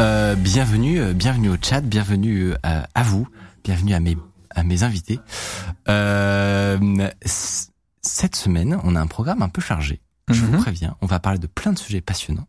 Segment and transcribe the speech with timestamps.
[0.00, 3.28] Euh, bienvenue, euh, bienvenue au chat, bienvenue euh, à vous,
[3.62, 4.16] bienvenue à mes,
[4.50, 5.20] à mes invités.
[5.88, 6.78] Euh,
[7.24, 10.00] cette semaine, on a un programme un peu chargé.
[10.28, 10.60] Je vous Mhm.
[10.60, 12.48] préviens, on va parler de plein de sujets passionnants.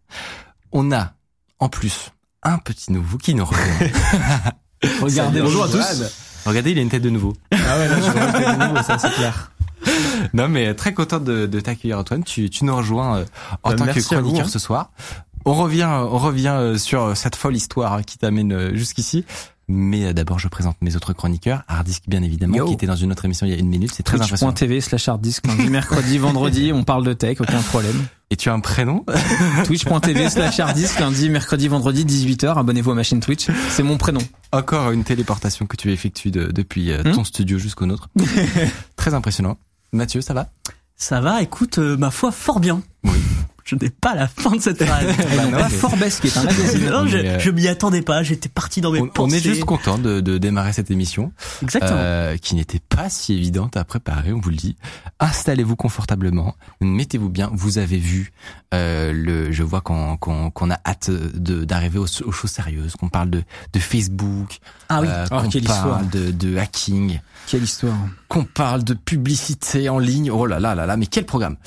[0.72, 1.14] On a,
[1.60, 3.64] en plus, un petit nouveau qui nous rejoint.
[5.02, 6.04] Regardez, Bonjour à tous.
[6.46, 7.34] Regardez, il a une tête de nouveau.
[7.52, 9.52] Ah ouais, là, je vois que t'es nouveau, ça, c'est clair.
[10.34, 12.24] Non, mais très content de, de t'accueillir, Antoine.
[12.24, 13.26] Tu, tu nous rejoins euh,
[13.64, 14.50] en Bah, tant que vous, chroniqueur hein.
[14.50, 14.92] ce soir.
[15.46, 19.26] On revient, on revient euh, sur cette folle histoire hein, qui t'amène euh, jusqu'ici.
[19.68, 21.64] Mais euh, d'abord, je présente mes autres chroniqueurs.
[21.68, 22.68] Hardisk, bien évidemment, Yo.
[22.68, 23.92] qui était dans une autre émission il y a une minute.
[23.96, 24.52] C'est très impressionnant.
[24.54, 28.06] Twitch.tv slash harddisk, lundi, mercredi, vendredi, on parle de tech, aucun problème.
[28.32, 29.04] Et tu as un prénom
[29.66, 34.22] Twitch.tv slash harddisk, lundi, mercredi, vendredi, 18h, abonnez-vous à ma chaîne Twitch, c'est mon prénom.
[34.52, 37.12] Encore une téléportation que tu effectues de- depuis euh, Hmm.
[37.14, 38.10] ton studio jusqu'au nôtre.
[38.96, 39.58] très impressionnant.
[39.94, 40.50] Mathieu, ça va?
[40.96, 42.82] Ça va, écoute, euh, ma foi, fort bien.
[43.04, 43.12] Oui.
[43.66, 45.06] Je n'ai pas la fin de cette phrase.
[45.52, 46.88] Mais- Forbes, qui est un magazine.
[46.90, 49.38] non, je, euh, je m'y attendais pas, j'étais parti dans mes on, on pensées.
[49.38, 51.32] est juste content de, de démarrer cette émission.
[51.64, 51.92] Exactement.
[51.96, 54.76] euh, qui n'était pas si évidente à préparer, on vous le dit.
[55.20, 57.50] Installez-vous confortablement, mettez-vous bien.
[57.54, 58.32] Vous avez vu,
[58.76, 62.96] euh, le, je vois qu'on qu'on qu'on a hâte de d'arriver aux, aux choses sérieuses,
[62.96, 63.42] qu'on parle de,
[63.74, 64.60] de Facebook,
[64.90, 65.08] ah oui.
[65.10, 65.90] euh, Oh, qu'on quelle histoire.
[66.02, 67.96] parle de, de hacking, Quelle histoire.
[68.28, 70.32] qu'on parle de publicité en ligne.
[70.32, 71.58] Oh là là là là, mais quel programme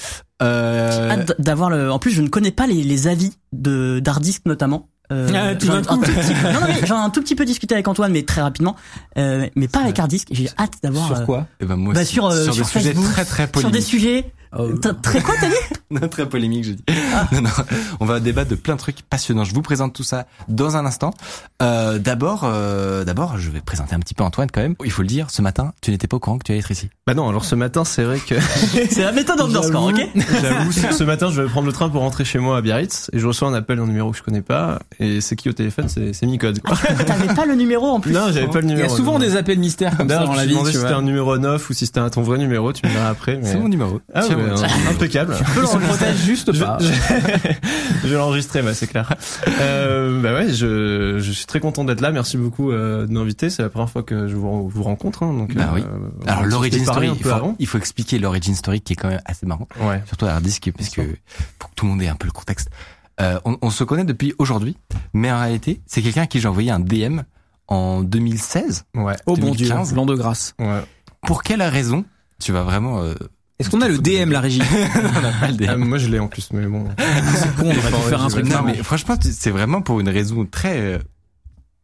[0.42, 1.90] euh, Hâte d'avoir le.
[1.90, 4.88] En plus, je ne connais pas les, les avis de d'Hardisk notamment.
[5.12, 5.94] Euh, Ah, tout j'en ai d'un coup.
[5.94, 7.88] un tout petit peu- non, non, mais j'en ai un tout petit peu discuté avec
[7.88, 8.76] Antoine, mais très rapidement.
[9.16, 10.28] Euh, mais pas avec Hardisk.
[10.30, 11.06] J'ai hâte d'avoir.
[11.06, 11.46] Sur euh, quoi?
[11.60, 13.52] Eh ben moi bah, aussi, sur, euh, sur, sur des sujets Facebook, très très Sur
[13.54, 13.86] des polémiques.
[13.86, 14.32] sujets.
[14.80, 15.54] T'as- Très quoi t'as dit?
[15.90, 16.84] Non, très polémique, je dis.
[17.32, 17.48] Non, non,
[18.00, 19.44] on va débattre de plein de trucs passionnants.
[19.44, 21.14] Je vous présente tout ça dans un instant.
[21.62, 24.74] Euh, d'abord, euh, d'abord, je vais présenter un petit peu Antoine quand même.
[24.84, 26.70] Il faut le dire, ce matin, tu n'étais pas au courant que tu allais être
[26.70, 26.90] ici.
[27.06, 28.34] Bah non, alors ce matin, c'est vrai que
[28.90, 30.06] C'est la méthode underscore, ok?
[30.42, 33.18] j'avoue, ce matin, je vais prendre le train pour rentrer chez moi à Biarritz et
[33.18, 35.88] je reçois un appel d'un numéro que je connais pas et c'est qui au téléphone
[35.88, 36.60] C'est c'est Micode.
[36.60, 36.76] quoi.
[36.76, 38.12] T'avais pas le numéro en plus.
[38.12, 38.92] Non, j'avais pas le Il y numéro.
[38.92, 39.18] a souvent non.
[39.20, 41.02] des appels mystères comme ça dans je la me vie, demandais tu si c'était un
[41.02, 43.36] numéro 9 ou si c'était un ton vrai numéro, tu me diras après.
[43.36, 43.44] Mais...
[43.46, 44.00] C'est mon numéro.
[44.14, 44.62] Ah ouais, bon.
[44.90, 45.34] impeccable.
[45.60, 46.78] Il se protège juste Je, pas.
[46.80, 46.86] je,
[48.02, 49.12] je vais l'enregistrer, bah, c'est clair.
[49.60, 52.10] Euh, bah ouais, je, je suis très content d'être là.
[52.10, 53.50] Merci beaucoup euh, de m'inviter.
[53.50, 55.22] C'est la première fois que je vous, vous rencontre.
[55.22, 55.82] Hein, donc, Bah oui.
[56.24, 57.56] on Alors l'origin story, il faut, avant.
[57.58, 59.68] il faut expliquer l'origin story qui est quand même assez marrant.
[59.80, 60.02] Ouais.
[60.06, 61.02] Surtout à Hardisk, parce que
[61.58, 62.68] pour que tout le monde ait un peu le contexte.
[63.20, 64.76] Euh, on, on se connaît depuis aujourd'hui,
[65.12, 67.20] mais en réalité, c'est quelqu'un à qui j'ai envoyé un DM
[67.66, 68.84] en 2016.
[68.94, 69.14] Ouais.
[69.26, 69.94] Oh bon Dieu, 2015.
[69.94, 70.54] l'an de grâce.
[70.58, 70.82] Ouais.
[71.26, 72.04] Pour quelle raison
[72.40, 73.00] Tu vas vraiment.
[73.02, 73.14] Euh,
[73.58, 74.62] Est-ce qu'on a le DM, la régie
[74.94, 75.66] on n'a pas le DM.
[75.68, 76.86] Ah, moi, je l'ai en plus, mais bon.
[77.34, 80.08] C'est con, on aurait pu faire un truc non, mais franchement, c'est vraiment pour une
[80.08, 80.98] raison très euh,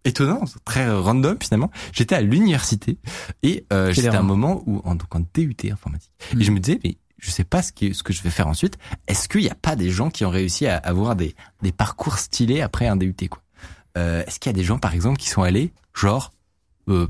[0.04, 1.70] étonnante, très euh, random finalement.
[1.92, 2.98] J'étais à l'université
[3.42, 6.40] et euh, j'étais à un moment où en, donc en DUT informatique Hmm.
[6.40, 8.46] et je me disais mais je sais pas ce, qui, ce que je vais faire
[8.48, 8.76] ensuite.
[9.06, 12.18] Est-ce qu'il n'y a pas des gens qui ont réussi à avoir des, des parcours
[12.18, 13.40] stylés après un DUT quoi?
[13.96, 16.32] Euh, Est-ce qu'il y a des gens par exemple qui sont allés genre
[16.88, 17.06] euh,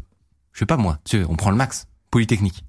[0.53, 2.65] je sais pas moi, tu sais, on prend le max Polytechnique,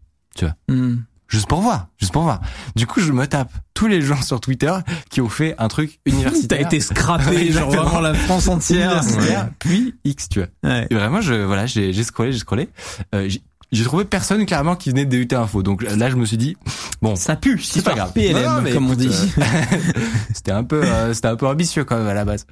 [0.68, 0.96] Hmm.
[1.28, 2.42] juste pour voir, juste pour voir.
[2.76, 4.74] Du coup, je me tape tous les gens sur Twitter
[5.10, 6.60] qui ont fait un truc T'as universitaire.
[6.66, 9.02] été scrappé, genre vraiment la France entière.
[9.04, 10.50] universitaire, puis X, tu vois.
[10.70, 10.88] Ouais.
[10.90, 12.70] Et vraiment, je, voilà, j'ai, j'ai scrollé, j'ai scrollé.
[13.14, 13.30] Euh,
[13.72, 15.64] j'ai, trouvé personne clairement qui venait de DUT Info.
[15.64, 16.58] Donc là, je me suis dit,
[17.02, 17.62] bon, Ça pue.
[17.62, 18.14] c'est pas grave.
[18.14, 19.10] PLM, Non, non, mais comme on dit.
[19.10, 19.42] euh,
[20.34, 22.46] c'était un peu, euh, c'était un peu ambitieux quand même à la base.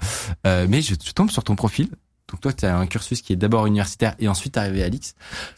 [0.46, 1.90] Euh, mais je, je tombe sur ton profil.
[2.34, 5.14] Donc toi, tu as un cursus qui est d'abord universitaire et ensuite arrivé à l'X.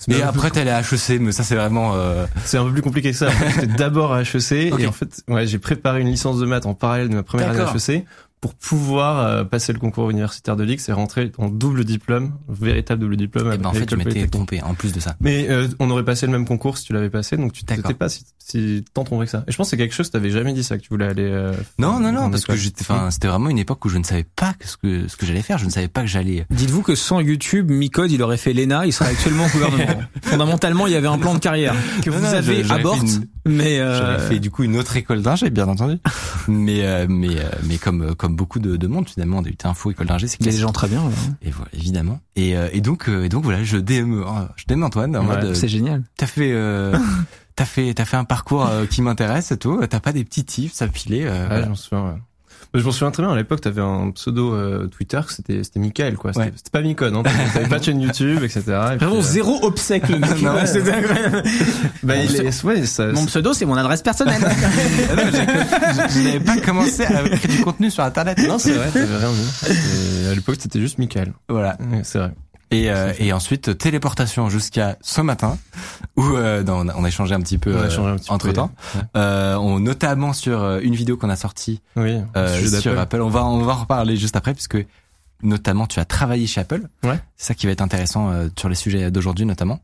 [0.09, 1.93] Et après, t'es allé à HEC, mais ça, c'est vraiment.
[1.95, 2.25] Euh...
[2.43, 3.29] C'est un peu plus compliqué que ça.
[3.55, 6.73] J'étais d'abord à HEC et en fait, ouais, j'ai préparé une licence de maths en
[6.73, 7.73] parallèle de ma première année à.
[7.73, 8.05] HEC
[8.45, 13.01] pour pouvoir euh, passer le concours universitaire de l'X et rentrer en double diplôme, véritable
[13.01, 13.49] double diplôme.
[13.51, 15.15] Eh ben, en fait, je m'étais trompé en plus de ça.
[15.19, 17.95] Mais euh, on aurait passé le même concours si tu l'avais passé, donc tu t'étais
[17.95, 19.43] pas si, si tant trompé que ça.
[19.47, 21.23] Et je pense que c'est quelque chose, t'avais jamais dit ça, que tu voulais aller.
[21.27, 22.57] euh, Non, non, non, parce que école.
[22.61, 25.17] j'étais, enfin, c'était vraiment une époque où je ne savais pas que ce que ce
[25.17, 25.57] que j'allais faire.
[25.57, 26.45] Je ne savais pas que j'allais.
[26.51, 30.01] Dites-vous que sans YouTube, Micode, il aurait fait l'ENA, il serait actuellement au gouvernement.
[30.21, 32.83] Fondamentalement, il y avait un plan de carrière que Non, vous non, avez j'aurais à
[32.83, 35.97] bord, fait une- mais euh, J'aurais fait du coup une autre école d'ingé, bien entendu.
[36.47, 40.07] mais euh, mais euh, mais comme comme beaucoup de, de monde finalement, DUT Info, école
[40.07, 41.03] d'ingé, c'est il y a des gens très bien.
[41.03, 41.15] là.
[41.41, 42.19] Et voilà, évidemment.
[42.35, 45.21] Et, euh, et donc, euh, et donc voilà, je DM, euh, je DM Antoine en
[45.21, 46.03] Ouais, mode, euh, C'est génial.
[46.17, 46.97] t'as fait, euh,
[47.55, 49.79] t'as fait, t'as fait un parcours euh, qui m'intéresse et tout.
[49.89, 51.63] T'as pas des petits tips à filer euh, Ouais, voilà.
[51.63, 52.05] je m'en souviens.
[52.05, 52.19] ouais.
[52.79, 53.31] Je m'en souviens très bien.
[53.31, 56.33] À l'époque, t'avais un pseudo euh, Twitter, que c'était c'était Michael, quoi.
[56.33, 56.53] C'était Ouais.
[56.55, 57.23] c'était pas Micon, hein.
[57.23, 58.61] T'avais t'avais pas de chaîne YouTube, etc.
[58.61, 58.61] Et
[58.97, 60.29] puis, Vraiment euh, zéro obsèque le mec.
[60.41, 60.65] Non, ouais.
[60.65, 61.43] C'était incroyable.
[62.03, 64.41] Bah, il est, ouais, ça, Mon pseudo c'est mon adresse personnelle.
[65.11, 68.37] Ah non, j'ai- je n'avais pas commencé à créer du contenu sur Internet.
[68.47, 70.23] non, c'est vrai, t'avais rien mis.
[70.25, 71.33] Et à l'époque, c'était juste Michael.
[71.49, 71.77] Voilà.
[71.91, 72.31] Ouais, C'est vrai.
[72.83, 75.57] Et, euh, et ensuite téléportation jusqu'à ce matin
[76.17, 78.71] où euh, on, a, on a échangé un petit peu un petit peu, entre temps.
[78.95, 79.01] ouais.
[79.17, 82.17] Euh, on notamment sur euh, une vidéo qu'on a sortie Oui.
[82.35, 82.97] euh, sur.
[82.99, 83.21] Apple.
[83.21, 84.77] On va on va en reparler juste après puisque
[85.45, 86.81] notamment tu as travaillé chez Apple.
[87.03, 87.19] Ouais.
[87.37, 89.79] C'est ça qui va être intéressant euh, sur les sujets d'aujourd'hui notamment.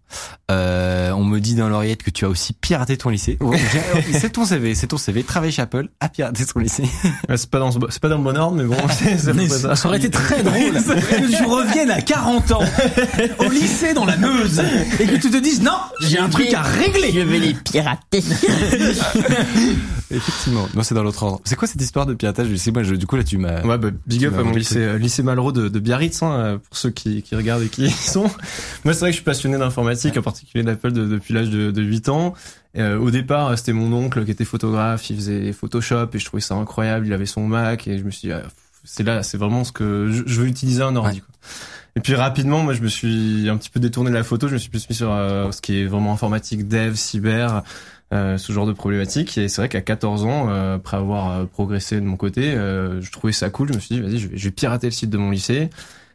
[0.49, 3.37] Euh, on me dit dans l'oreillette que tu as aussi piraté ton lycée.
[4.11, 5.23] J'ai- c'est ton CV, c'est ton CV.
[5.23, 6.83] Travailler chez Apple, à pirater son lycée.
[7.29, 9.33] Ouais, c'est pas dans ce- c'est pas dans le bon ordre, mais bon, c'est peu
[9.33, 9.75] Mais ça, ça.
[9.75, 12.61] ça aurait été très drôle que tu reviennes à 40 ans
[13.39, 14.61] au lycée dans la Meuse
[14.99, 17.11] et que tu te dises non, j'ai un truc à régler.
[17.13, 18.23] Je vais les pirater.
[20.09, 20.67] Effectivement.
[20.75, 21.41] Non, c'est dans l'autre ordre.
[21.45, 22.47] C'est quoi cette histoire de piratage?
[22.47, 23.61] Du lycée Moi, je, du coup là, tu m'as.
[23.63, 26.57] Ouais, bah, big up à mon lycée, euh, lycée Malraux de, de Biarritz, hein, euh,
[26.57, 28.29] pour ceux qui, qui regardent et qui y sont.
[28.83, 31.71] Moi, c'est vrai que je suis passionné d'informatique, en particulier d'Apple de- depuis l'âge de,
[31.71, 32.33] de 8 ans.
[32.77, 36.41] Euh, au départ, c'était mon oncle qui était photographe, il faisait Photoshop et je trouvais
[36.41, 38.43] ça incroyable, il avait son Mac et je me suis dit, ah,
[38.85, 41.15] c'est là, c'est vraiment ce que je, je veux utiliser un ordi.
[41.17, 41.19] Ouais.
[41.19, 41.35] quoi.
[41.97, 44.53] Et puis rapidement, moi, je me suis un petit peu détourné de la photo, je
[44.53, 47.63] me suis plus mis sur euh, ce qui est vraiment informatique, dev, cyber,
[48.13, 49.37] euh, ce genre de problématiques.
[49.37, 53.01] Et c'est vrai qu'à 14 ans, euh, après avoir euh, progressé de mon côté, euh,
[53.01, 53.69] je trouvais ça cool.
[53.69, 55.69] Je me suis dit, vas-y, je vais, je vais pirater le site de mon lycée.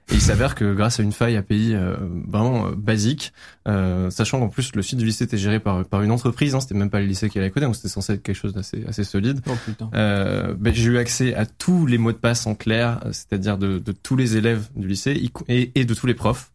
[0.08, 1.96] Et il s'avère que grâce à une faille API euh,
[2.28, 3.32] vraiment euh, basique,
[3.66, 6.60] euh, sachant qu'en plus le site du lycée était géré par par une entreprise, hein,
[6.60, 8.84] c'était même pas le lycée qui allait côté, donc c'était censé être quelque chose d'assez
[8.87, 9.40] assez solide.
[9.49, 9.52] Oh.
[9.94, 13.78] Euh, ben, j'ai eu accès à tous les mots de passe en clair, c'est-à-dire de,
[13.78, 16.52] de tous les élèves du lycée et, et de tous les profs.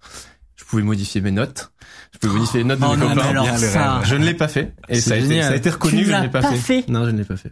[0.71, 1.73] Je pouvais modifier mes notes.
[2.13, 3.23] Je pouvais modifier les notes de Oh mes non, copains.
[3.23, 3.99] mais alors ça.
[4.05, 4.73] Je ne l'ai pas fait.
[4.87, 6.39] Et ça a, été, ça a été reconnu Tu que je ne l'as l'ai pas,
[6.41, 6.81] pas fait.
[6.81, 7.51] fait Non, je ne l'ai pas fait.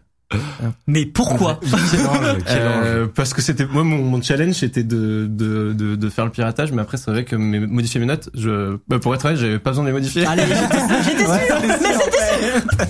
[0.87, 1.59] Mais pourquoi.
[2.49, 6.31] Euh, parce que c'était moi mon, mon challenge était de, de de de faire le
[6.31, 9.37] piratage mais après c'est vrai que mes, modifier mes notes je bah, pour être honnête
[9.39, 11.57] j'avais pas besoin de les modifier Allez, j'étais j'étais sûr.
[11.61, 12.85] Mais c'était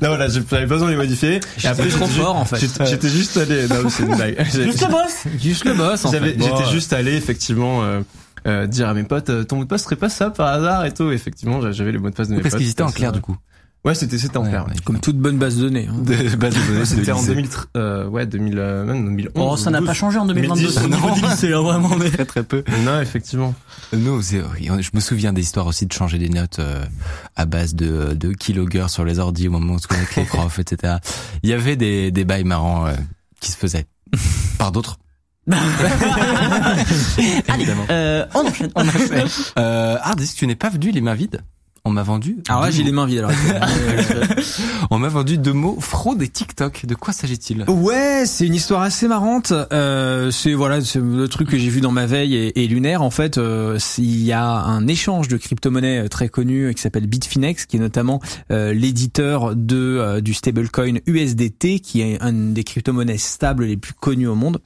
[0.02, 2.84] non voilà j'avais pas besoin de les modifier et J'étais après trop fort, juste- en
[2.84, 2.90] fait.
[2.90, 5.24] j'étais- juste allé non c'est une blague juste le boss.
[5.40, 6.18] Juste le boss en fait.
[6.24, 8.00] j'étais Bon, juste allé effectivement euh,
[8.46, 10.84] euh, dire à mes potes euh, ton mot de passe serait pas ça par hasard
[10.84, 12.86] et tout effectivement j'avais les mots de passe de mes Parce potes qu'ils étaient en
[12.86, 13.16] comme clair ça.
[13.16, 13.36] du coup.
[13.84, 14.74] ouais c'était c'était en Ouais, clair ouais.
[14.84, 15.88] Comme toute bonne base de données.
[15.90, 15.94] hein.
[15.98, 17.28] De base de données, c'était en lycée.
[17.34, 19.86] 2000 euh, ouais 2000 euh, même 2011 Oh, ça n'a 2012.
[19.86, 21.96] pas changé en 2022 au 2010, niveau du lycée, hein, vraiment.
[21.96, 22.10] Mais...
[22.10, 22.62] Très très peu.
[22.84, 23.54] non effectivement
[23.92, 26.84] Nous, c'est- je me souviens des histoires aussi de changer des notes euh,
[27.36, 30.24] à base de, de keylogger sur les ordi au moment où on se connecte les
[30.26, 30.96] profs, etc.
[31.42, 32.92] Il y avait des, des bails marrants euh,
[33.40, 33.86] qui se faisaient
[34.58, 34.98] par d'autres.
[37.48, 38.70] Allez, euh, on enchaîne.
[38.74, 39.26] On enchaîne.
[39.58, 41.40] Euh, Hardis, tu n'es pas venu les mains vides?
[41.86, 42.36] On m'a vendu.
[42.48, 43.02] Alors là, deux j'ai les mots.
[43.02, 43.20] mains vides.
[43.20, 43.32] Alors.
[44.90, 46.84] On m'a vendu deux mots fraude et TikTok.
[46.84, 47.64] De quoi s'agit-il?
[47.68, 49.54] Ouais, c'est une histoire assez marrante.
[49.72, 53.00] Euh, c'est voilà, c'est le truc que j'ai vu dans ma veille et, et lunaire.
[53.00, 57.06] En fait, euh, il y a un échange de crypto-monnaies très connu euh, qui s'appelle
[57.06, 58.20] Bitfinex, qui est notamment
[58.52, 63.94] euh, l'éditeur de euh, du stablecoin USDT, qui est une des crypto-monnaies stables les plus
[63.94, 64.58] connues au monde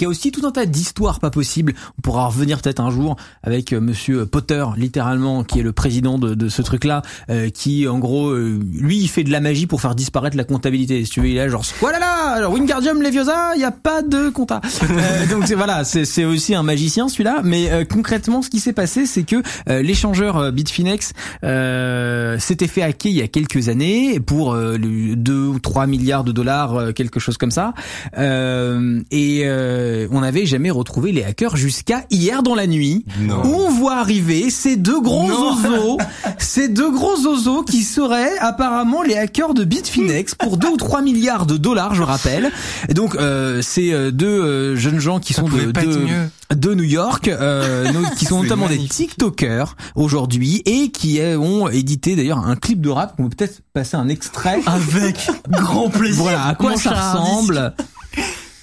[0.00, 1.74] qui a aussi tout un tas d'histoires pas possibles.
[1.98, 6.18] On pourra revenir peut-être un jour avec euh, Monsieur Potter, littéralement, qui est le président
[6.18, 9.66] de, de ce truc-là, euh, qui en gros, euh, lui, il fait de la magie
[9.66, 11.04] pour faire disparaître la comptabilité.
[11.04, 13.72] Si tu veux, il est là genre, voilà là, alors Wingardium Leviosa, il y a
[13.72, 14.62] pas de compta.
[14.90, 17.42] Euh, donc c'est voilà, c'est aussi un magicien celui-là.
[17.44, 19.36] Mais euh, concrètement, ce qui s'est passé, c'est que
[19.68, 21.12] euh, l'échangeur Bitfinex
[21.44, 26.24] euh, s'était fait hacker il y a quelques années pour euh, 2 ou 3 milliards
[26.24, 27.72] de dollars, euh, quelque chose comme ça.
[28.18, 29.42] Euh, et
[29.90, 33.42] euh, on n'avait jamais retrouvé les hackers jusqu'à hier dans la nuit Non.
[33.44, 35.54] où on voit arriver ces deux gros Non.
[35.54, 35.98] oiseaux,
[36.38, 41.02] ces deux gros oiseaux qui seraient apparemment les hackers de Bitfinex pour 2 ou 3
[41.02, 42.50] milliards de dollars, je rappelle.
[42.88, 47.28] Et donc euh, c'est euh, deux euh, jeunes gens qui Ça sont de, New York,
[47.28, 48.90] euh, qui sont notamment magnifique.
[48.90, 53.60] des TikTokers aujourd'hui et qui ont édité d'ailleurs un clip de rap qu'on peut peut-être
[53.72, 54.60] passer un extrait.
[54.66, 56.22] Avec grand plaisir.
[56.22, 57.74] Voilà à quoi mon ça ressemble.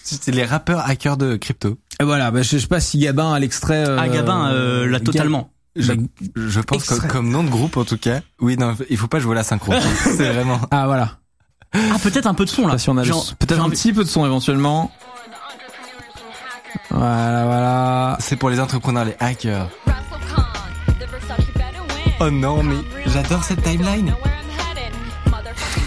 [0.09, 1.77] C'était les rappeurs hackers de crypto.
[1.99, 3.85] Et voilà, bah, je je sais pas si Gabin a l'extrait.
[3.87, 5.51] euh, Ah, Gabin, euh, là, Gab- totalement.
[5.75, 5.91] Je,
[6.35, 8.21] je pense que comme nom de groupe en tout cas.
[8.39, 9.73] Oui, non, il faut pas jouer la synchro.
[10.15, 10.61] C'est vraiment.
[10.71, 11.17] Ah voilà.
[11.73, 12.77] Ah, peut-être un peu de son, là.
[12.77, 14.91] Si on a le- Genre, peut-être un petit peu de son éventuellement.
[16.89, 18.17] Voilà, voilà.
[18.21, 19.69] C'est pour les entrepreneurs, les hackers.
[22.19, 24.13] Oh non, mais j'adore cette timeline.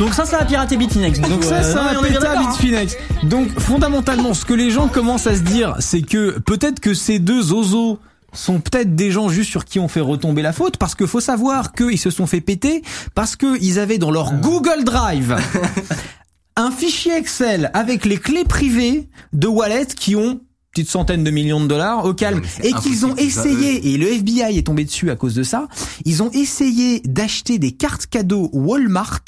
[0.01, 1.21] Donc ça, ça a piraté Bitfinex.
[1.21, 2.37] Donc ça, ça a pété à.
[2.37, 2.97] Bitfinex.
[3.25, 7.19] Donc fondamentalement, ce que les gens commencent à se dire, c'est que peut-être que ces
[7.19, 7.99] deux oiseaux
[8.33, 11.21] sont peut-être des gens juste sur qui on fait retomber la faute parce que faut
[11.21, 12.83] savoir qu'ils se sont fait péter
[13.15, 15.37] parce que ils avaient dans leur Google Drive
[16.57, 20.41] un fichier Excel avec les clés privées de wallets qui ont
[20.73, 24.57] petite centaine de millions de dollars au calme et qu'ils ont essayé et le FBI
[24.57, 25.67] est tombé dessus à cause de ça
[26.05, 29.25] ils ont essayé d'acheter des cartes cadeaux Walmart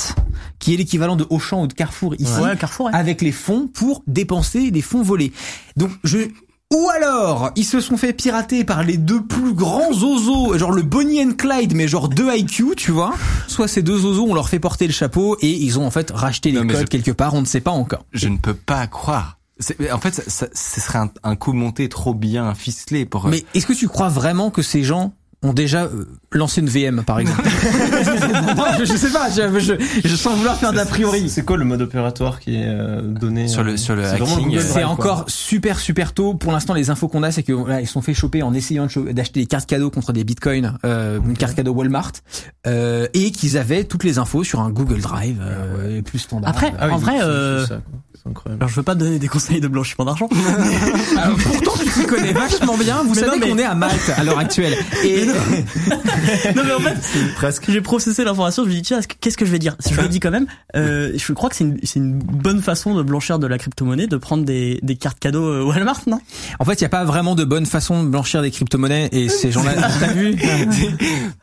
[0.61, 2.87] qui est l'équivalent de Auchan ou de Carrefour ici Ouais, Carrefour.
[2.87, 2.93] ouais.
[2.95, 5.33] avec les fonds pour dépenser les fonds volés.
[5.77, 6.19] Donc je
[6.75, 10.81] ou alors, ils se sont fait pirater par les deux plus grands zozos, genre le
[10.81, 13.13] Bonnie and Clyde, mais genre deux IQ, tu vois.
[13.47, 16.11] Soit ces deux zozos, on leur fait porter le chapeau et ils ont en fait
[16.15, 18.07] racheté les Non, codes je- quelque part, on ne sait pas encore.
[18.15, 19.37] Je ne peux pas croire.
[19.93, 23.29] En fait, ça, ça- ce serait un, un coup monté trop bien ficelé pour.
[23.29, 25.13] Mais est-ce que tu crois vraiment que ces gens
[25.45, 27.43] ont déjà euh, lancé une VM, par exemple
[28.57, 29.75] Non, je, je sais pas, je, je,
[30.09, 31.29] je sens vouloir faire d'a priori.
[31.29, 34.57] C'est quoi le mode opératoire qui est euh, donné Sur le- euh, sur le hacking,
[34.57, 36.35] euh, C'est encore super super tôt.
[36.35, 38.87] Pour l'instant, les infos qu'on a, c'est que voilà, ils sont fait choper en essayant
[39.11, 42.13] d'acheter des cartes cadeaux contre des bitcoins, euh, une carte cadeau Walmart,
[42.69, 46.51] euh, et qu'ils avaient toutes les infos sur un Google Drive euh, plus standard.
[46.51, 47.81] Après, Ah oui, en vrai, euh, ça.
[48.23, 48.63] C'est incroyable.
[48.63, 50.29] Alors je veux pas donner des conseils de blanchiment d'argent.
[51.17, 53.03] Alors, pourtant, tu t'y connais vachement bien.
[53.05, 54.75] Vous Mais savez mais- qu'on est à Malte à l'heure actuelle.
[55.05, 55.27] Et
[56.57, 56.97] non mais en fait,
[57.35, 57.65] presque.
[57.69, 59.77] J'ai processé l'information, je me dis tiens, est-ce que- qu'est-ce que je vais dire?
[59.81, 61.65] Si je le dis quand même, euh, je crois que c'est
[61.97, 65.65] une, bonne façon de blanchir de la crypto-monnaie, de prendre des, des cartes cadeaux euh,
[65.65, 66.21] Walmart, non?
[66.59, 69.09] En fait, il y a pas vraiment de bonne façon de blanchir des crypto-monnaies.
[69.13, 70.37] Et ces gens-là, t'as vu?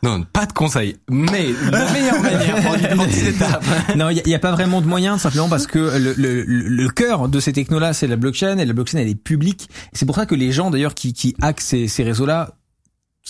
[0.03, 0.97] Non, pas de conseil.
[1.09, 3.63] Mais la meilleure manière pour une petite étape.
[3.95, 6.13] Non, il y, a- il y a pas vraiment de moyen, simplement parce que le,
[6.17, 9.69] le, le cœur de ces technos-là, c'est la blockchain, et la blockchain, elle est publique.
[9.93, 12.51] C'est pour ça que les gens, d'ailleurs, qui, qui hackent ces, ces réseaux-là,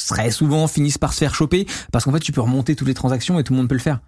[0.07, 2.93] très souvent finissent par se faire choper, parce qu'en fait, tu peux remonter toutes les
[2.93, 3.99] transactions et tout le monde peut le faire.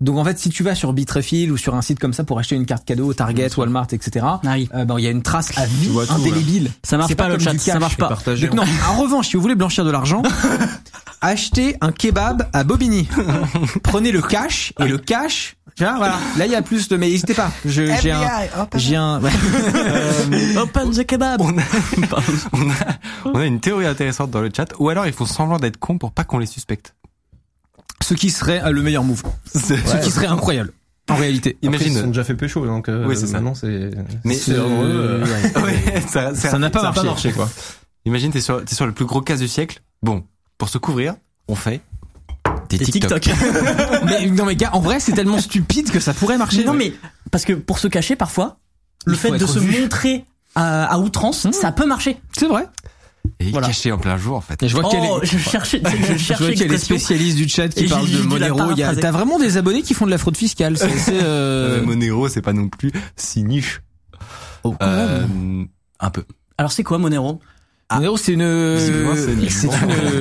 [0.00, 2.38] Donc en fait, si tu vas sur Bitrefill ou sur un site comme ça pour
[2.38, 4.68] acheter une carte cadeau, Target, Walmart, etc., Ah oui.
[4.74, 6.70] euh, ben, il y a une trace à vie indélébile.
[6.82, 8.08] Ça marche C'est pas, le comme chat, ça marche pas.
[8.08, 10.22] Partagé, Donc non, en revanche, si vous voulez blanchir de l'argent,
[11.20, 13.08] achetez un kebab à Bobigny.
[13.82, 15.56] Prenez le cash et le cash.
[15.80, 16.18] Tiens, voilà.
[16.36, 16.96] Là, il y a plus de.
[16.98, 17.50] Mais n'hésitez pas.
[17.64, 18.20] Je, j'ai un,
[18.74, 19.18] j'ai un.
[19.22, 19.30] ouais.
[20.58, 21.40] Open the kebab.
[21.40, 21.62] On a,
[22.52, 22.74] on, a,
[23.24, 24.74] on a une théorie intéressante dans le chat.
[24.78, 26.94] Ou alors, il faut semblant d'être con pour pas qu'on les suspecte.
[28.02, 29.22] Ce qui serait euh, le meilleur move.
[29.54, 30.74] Ce qui serait incroyable.
[31.08, 31.56] En réalité.
[31.64, 31.92] Après, Imagine.
[31.92, 33.32] ils se sont déjà fait pécho, donc euh, Oui, c'est ça.
[33.38, 33.90] maintenant c'est.
[34.24, 37.48] Mais c'est euh, euh, Ouais, ça, Ça n'a pas pas marché quoi.
[38.04, 39.80] Imagine, t'es sur, t'es sur le plus gros casse du siècle.
[40.02, 40.24] Bon,
[40.58, 41.14] pour se couvrir,
[41.48, 41.80] on fait
[42.78, 43.20] TikTok.
[43.20, 43.36] TikTok.
[44.04, 46.58] Mais non, mais gars, en vrai, c'est tellement stupide que ça pourrait marcher.
[46.58, 46.92] Mais non mais
[47.30, 48.58] parce que pour se cacher parfois,
[49.06, 49.80] le Il fait de se vu.
[49.80, 50.24] montrer
[50.54, 51.52] à, à outrance, Mmh.
[51.52, 52.18] ça peut marcher.
[52.36, 52.66] c'est vrai.
[53.38, 53.66] Et Voilà.
[53.68, 54.62] caché en plein jour, en fait.
[54.62, 55.80] Et je vois qu'il y a Oh, les- je cherchais,
[56.12, 58.56] je cherchais qu'il y a les spécialistes du chat qui parlent de Monero.
[58.72, 59.00] Il y a- paraphraser.
[59.02, 60.76] T'as vraiment des abonnés qui font de la fraude fiscale.
[60.78, 61.78] C'est euh...
[61.80, 63.82] Euh, Monero, c'est pas non plus si niche.
[64.64, 64.74] Oh.
[64.82, 65.24] Euh,
[66.00, 66.24] un peu.
[66.58, 67.40] Alors c'est quoi Monero?
[67.92, 69.66] Monero, c'est une, une- c'est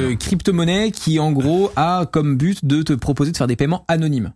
[0.09, 3.85] une crypto-monnaie qui, en gros, a comme but de te proposer de faire des paiements
[3.87, 4.31] anonymes.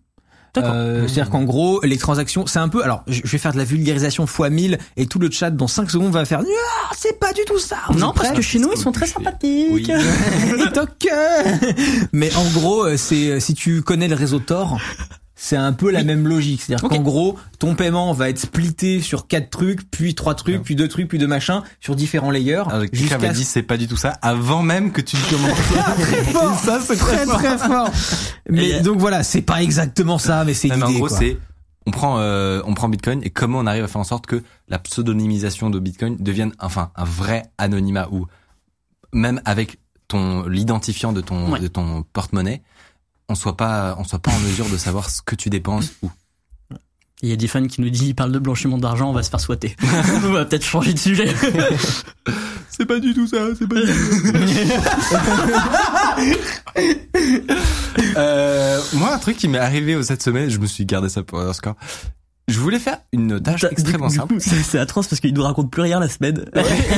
[0.56, 0.72] D'accord.
[0.76, 2.84] Euh, C'est-à-dire qu'en gros, les transactions, c'est un peu.
[2.84, 5.90] Alors, je vais faire de la vulgarisation fois 1000 et tout le chat dans 5
[5.90, 6.42] secondes va faire.
[6.42, 7.78] Ah, c'est pas du tout ça.
[7.90, 9.70] Vous Non parce que chez nous ils sont très sympathiques.
[9.72, 9.88] Oui.
[9.90, 11.08] Et toc.
[12.12, 14.78] Mais en gros, euh, c'est euh, si tu connais le réseau Tor,
[15.46, 16.62] c'est un peu la même logique.
[16.62, 20.76] C'est-à-dire qu'en gros, ton paiement va être splitté sur quatre trucs, puis trois trucs, puis
[20.78, 22.64] deux trucs, puis deux machins, sur différents layers.
[22.70, 25.22] Alors, quelqu'un jusqu'à m'a dit c'est pas du tout ça avant même que tu ne
[25.30, 25.60] commences.
[26.32, 26.60] fort.
[26.60, 27.90] ça, c'est très très fort.
[28.50, 30.82] Mais Et- donc voilà, c'est pas exactement ça, mais c'est l'idée.
[30.84, 31.38] en gros, c'est
[31.86, 34.42] on prend euh, on prend Bitcoin et comment on arrive à faire en sorte que
[34.70, 38.28] la pseudonymisation de Bitcoin devienne enfin un vrai anonymat où
[39.12, 41.60] même avec ton l'identifiant de ton Ouais.
[41.60, 42.62] de ton porte-monnaie,
[43.30, 46.10] on soit pas on soit pas en mesure de savoir ce que tu dépenses où.
[47.22, 49.30] Il y a Diffan qui nous dit il parle de blanchiment d'argent, on va se
[49.30, 49.76] faire souhaiter.
[50.26, 51.34] on va peut-être changer de sujet.
[52.70, 53.94] C'est pas du tout ça, c'est pas du tout.
[58.18, 61.40] euh, moi, un truc qui m'est arrivé cette semaine, je me suis gardé ça pour
[61.40, 61.76] un score.
[62.48, 64.34] Je voulais faire une tâche Du- extrêmement du simple.
[64.34, 66.44] coup, c'est c'est atroce parce qu'il nous raconte plus rien la semaine.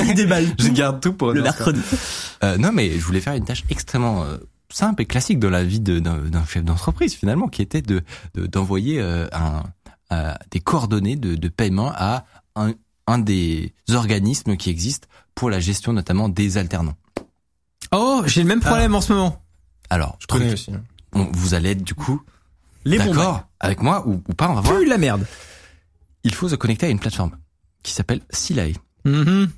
[0.08, 1.82] il déballe Je garde tout pour le mercredi.
[2.44, 4.38] Euh, non, mais je voulais faire une tâche extrêmement euh,
[4.76, 8.02] simple et classique de la vie d'un chef d'entreprise finalement, qui était de
[8.34, 9.64] de- d'envoyer euh, un,
[10.12, 12.74] euh, des coordonnées de, de paiement à un,
[13.08, 16.98] un des organismes qui existent pour la gestion notamment des alternants.
[17.92, 19.42] Oh, j'ai le même problème en ce moment.
[19.90, 20.72] Alors, Je connais aussi.
[20.74, 20.84] hein.
[21.14, 22.22] on- vous allez être du coup
[22.86, 24.76] d'accord avec moi ou, ou pas, on va voir.
[24.76, 25.26] Plus de la merde.
[26.24, 27.38] Il faut se connecter à une plateforme
[27.84, 28.74] qui s'appelle Silae.
[29.06, 29.50] Mhm.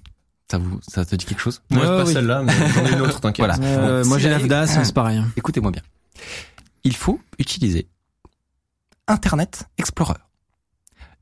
[0.50, 2.14] Ça vous, ça te dit quelque chose Moi, Ouais, c'est pas oui.
[2.14, 3.46] celle-là, mais j'en ai une autre, t'inquiète.
[3.46, 3.58] Voilà.
[3.62, 5.22] Euh, Bon, moi j'ai l'AFDAS, c'est pareil.
[5.36, 5.82] Écoutez-moi bien.
[6.84, 7.88] Il faut utiliser
[9.08, 10.14] Internet Explorer.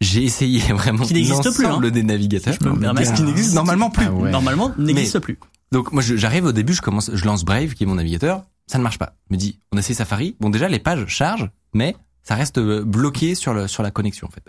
[0.02, 1.92] J'ai essayé vraiment Qui n'existe plus, l'ensemble hein.
[1.92, 2.56] des navigateurs.
[2.98, 4.06] Qu'est-ce qui n'existe normalement plus.
[4.08, 4.30] Ah ouais.
[4.32, 5.40] Normalement, n'existe plus.
[5.72, 8.78] Donc moi j'arrive au début, je commence, je lance Brave qui est mon navigateur, ça
[8.78, 9.16] ne marche pas.
[9.30, 10.36] Je me dis, on essaie Safari.
[10.40, 14.28] Bon déjà les pages chargent, mais ça reste euh, bloqué sur le sur la connexion
[14.28, 14.44] en fait.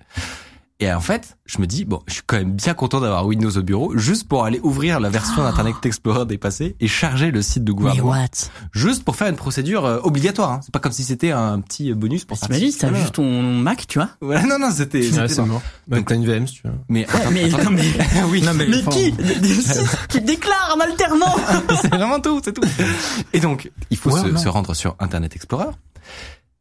[0.78, 3.50] Et en fait, je me dis bon, je suis quand même bien content d'avoir Windows
[3.50, 7.64] au bureau, juste pour aller ouvrir la version d'Internet Explorer dépassée et charger le site
[7.64, 10.50] de Mais gouvernement, what juste pour faire une procédure euh, obligatoire.
[10.50, 10.60] Hein.
[10.62, 13.98] C'est pas comme si c'était un petit bonus pour T'imagines, t'as juste ton Mac, tu
[13.98, 14.98] vois Voilà, non non, c'était.
[14.98, 15.46] Ouais, c'était c'est mort.
[15.48, 15.62] mort.
[15.88, 16.74] Bah, t'as une VM si tu veux.
[16.90, 17.82] Mais, Ouais, mais, non, mais,
[18.30, 19.14] oui, Non, mais, mais qui
[20.10, 21.36] Qui déclare un alternant
[21.80, 22.62] c'est vraiment tout, c'est tout.
[23.32, 25.70] Et donc, il faut Ouais, se, se rendre sur Internet Explorer.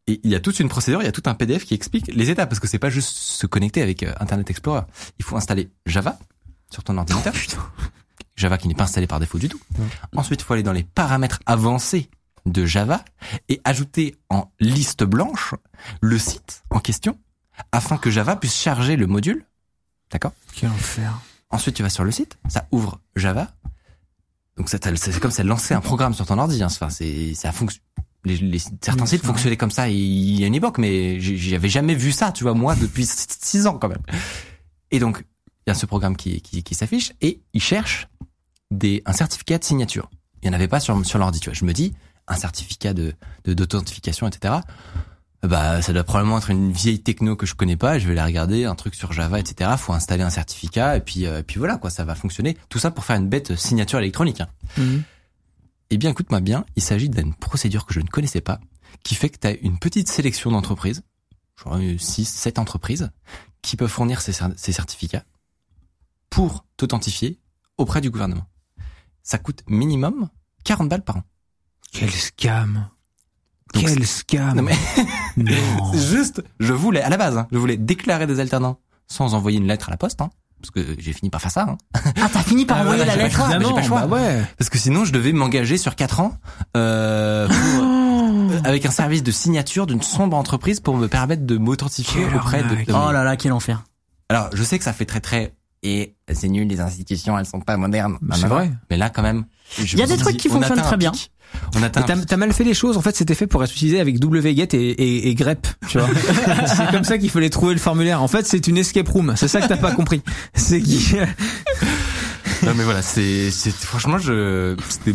[0.08, 2.08] Et il y a toute une procédure, il y a tout un PDF qui explique
[2.08, 4.82] les étapes, parce que c'est pas juste se connecter avec euh, Internet Explorer.
[5.18, 6.20] Il faut installer Java
[6.72, 7.34] sur ton ordinateur.
[8.36, 9.60] Java qui n'est pas installé par défaut du tout.
[10.16, 12.10] Ensuite, il faut aller dans les paramètres avancés
[12.46, 13.04] de Java
[13.50, 15.56] et ajouter en liste blanche
[16.02, 17.18] le site en question
[17.72, 19.46] afin que Java puisse charger le module.
[20.12, 20.34] D'accord?
[20.54, 21.14] Quel enfer.
[21.50, 23.52] Ensuite, tu vas sur le site, ça ouvre Java.
[24.58, 26.62] Donc c'est comme ça lancer un programme sur ton ordi.
[26.64, 26.68] Hein.
[26.68, 27.84] Enfin, c'est ça fonctionne.
[28.25, 31.70] Les, les- certains Oui, sites fonctionnaient comme ça il y a une époque, mais j'avais
[31.70, 33.05] jamais vu ça, tu vois, moi, depuis
[33.41, 34.01] six- ans quand même.
[34.91, 35.24] Et donc,
[35.65, 38.08] il y a ce programme qui, qui, qui s'affiche et il cherche
[38.72, 40.10] des, un certificat de signature.
[40.41, 41.53] Il n'y en avait pas sur, sur l'ordi, tu vois.
[41.58, 41.94] Je me dis,
[42.27, 43.13] un certificat de
[43.46, 44.55] de- d'authentification, etc.
[45.44, 48.00] Bah, ça doit probablement être une vieille techno que je connais pas.
[48.00, 49.70] Je vais la regarder, un truc sur Java, etc.
[49.77, 52.58] Faut installer un certificat et puis, euh, et puis voilà quoi, ça va fonctionner.
[52.70, 54.41] Tout ça pour faire une bête signature électronique.
[54.41, 54.48] hein.
[54.77, 55.03] Mhm.
[55.92, 58.60] Eh bien, écoute-moi bien, il s'agit d'une procédure que je ne connaissais pas,
[59.04, 61.04] qui fait que tu as une petite sélection d'entreprises,
[61.63, 63.12] genre 6, 7 entreprises,
[63.62, 65.24] qui peuvent fournir ces, cer- ces certificats
[66.30, 67.39] pour t'authentifier
[67.77, 68.46] auprès du gouvernement.
[69.24, 70.30] Ça coûte minimum
[70.63, 71.24] 40 balles par an.
[71.92, 72.89] Quel scam.
[73.74, 74.56] Donc, Quel scam.
[74.58, 74.75] Non, mais-
[75.38, 75.94] Non.
[75.94, 79.68] Juste, je voulais, à la base, hein, je voulais déclarer des alternants sans envoyer une
[79.68, 80.30] lettre à la poste, hein,
[80.62, 81.78] parce que j'ai fini par faire ça, hein,
[82.22, 84.08] Ah, t'as fini par Ah, envoyer voilà, la j'ai lettre pas- mais j'ai pas choix.
[84.08, 84.44] bah ouais.
[84.58, 86.38] parce que sinon je devais m'engager sur 4 ans
[86.76, 91.58] euh, pour- euh, avec un service de signature d'une sombre entreprise pour me permettre de
[91.58, 93.84] m'authentifier auprès de, de- Oh là là, quel enfer.
[94.30, 97.60] Alors, je sais que ça fait très très et c'est nul, les institutions, elles sont
[97.60, 98.18] pas modernes.
[98.34, 98.72] C'est vrai.
[98.90, 99.46] Mais là, quand même,
[99.78, 101.12] je Il y a des trucs dit, qui on fonctionnent très bien.
[101.12, 101.32] pic.
[101.75, 102.01] On atteint.
[102.01, 102.97] T'as, t'as mal fait les choses.
[102.97, 106.08] En fait, c'était fait pour être utilisé avec wget et, et, et grep, tu vois.
[106.67, 108.21] c'est comme ça qu'il fallait trouver le formulaire.
[108.21, 109.34] En fait, c'est une escape room.
[109.36, 110.21] C'est ça que t'as pas compris.
[110.53, 111.15] C'est qui
[112.63, 115.13] Non, mais voilà, c'est, c'est franchement, je, c'était,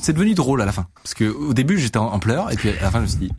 [0.00, 2.56] c'est devenu drôle à la fin, parce que au début j'étais en, en pleurs et
[2.56, 3.30] puis à la fin je me suis dit,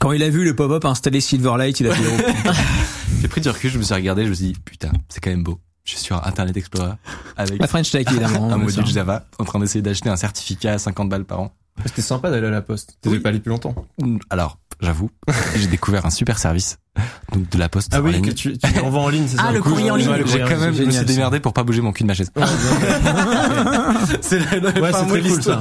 [0.00, 2.50] Quand il a vu le pop-up installer Silverlight, il a fait oh,
[3.20, 5.30] j'ai pris du recul, je me suis regardé, je me suis dit, putain, c'est quand
[5.30, 5.58] même beau.
[5.90, 6.92] Je suis sur Internet Explorer
[7.36, 8.48] avec la French Tech évidemment.
[8.52, 8.94] un module sûr.
[8.94, 11.52] Java, en train d'essayer d'acheter un certificat à 50 balles par an.
[11.84, 12.96] C'était sympa d'aller à la poste.
[13.00, 13.20] T'étais Oui.
[13.20, 13.74] pas allé depuis longtemps.
[14.28, 15.10] Alors, j'avoue,
[15.56, 16.78] j'ai découvert un super service,
[17.32, 17.90] donc de la poste.
[17.92, 18.26] Ah en oui, ligne.
[18.26, 20.10] que tu, tu envoies en ligne, c'est Ah, ça le courrier en ligne.
[20.10, 22.08] Ouais, J'ai en quand même, je me suis démerdé pour pas bouger mon cul de
[22.08, 22.30] ma chaise.
[24.20, 25.60] c'est la, la Ouais, c'est de très cool ça.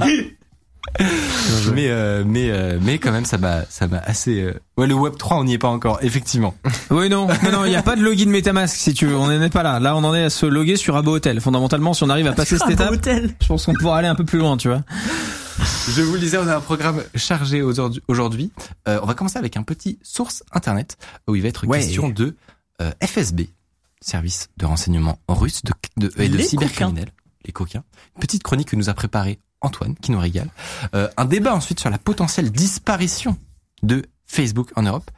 [1.74, 4.96] Mais euh, mais euh, mais quand même ça m'a ça m'a assez euh, ouais le
[4.96, 6.56] web 3 on n'y est pas encore effectivement.
[6.90, 9.16] Oui non, non non, il y a pas de login MetaMask si tu veux.
[9.16, 9.80] On n'en est pas là.
[9.80, 11.40] Là, on en est à se loguer sur Abo Hotel.
[11.42, 13.36] Fondamentalement, si on arrive à passer cette Ah, étape, hôtel.
[13.42, 14.82] je pense qu'on pourra aller un peu plus loin, tu vois.
[15.96, 18.52] Je vous le disais on a un programme chargé aujourd'hui- aujourd'hui.
[18.88, 21.80] Euh, on va commencer avec un petit source internet où il va être Ouais.
[21.80, 22.36] question de
[22.82, 23.50] euh, FSB
[24.02, 27.12] service de renseignement russe de, de et de Les cybercriminels
[27.46, 27.84] les coquins.
[28.16, 30.50] Une petite chronique que nous a préparée Antoine qui nous régale.
[30.96, 33.38] Euh, un débat ensuite sur la potentielle disparition
[33.84, 35.10] de Facebook en Europe.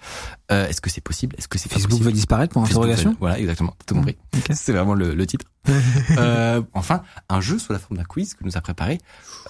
[0.51, 1.35] Euh, Est-ce que c'est possible?
[1.37, 3.15] Est-ce que c'est Facebook va disparaître pour interrogation.
[3.19, 3.75] Voilà, exactement.
[3.85, 4.15] Tout compris.
[4.35, 4.51] Ok.
[4.53, 5.45] C'est vraiment le, le titre.
[6.17, 8.99] euh, enfin, un jeu sous la forme d'un quiz que nous a préparé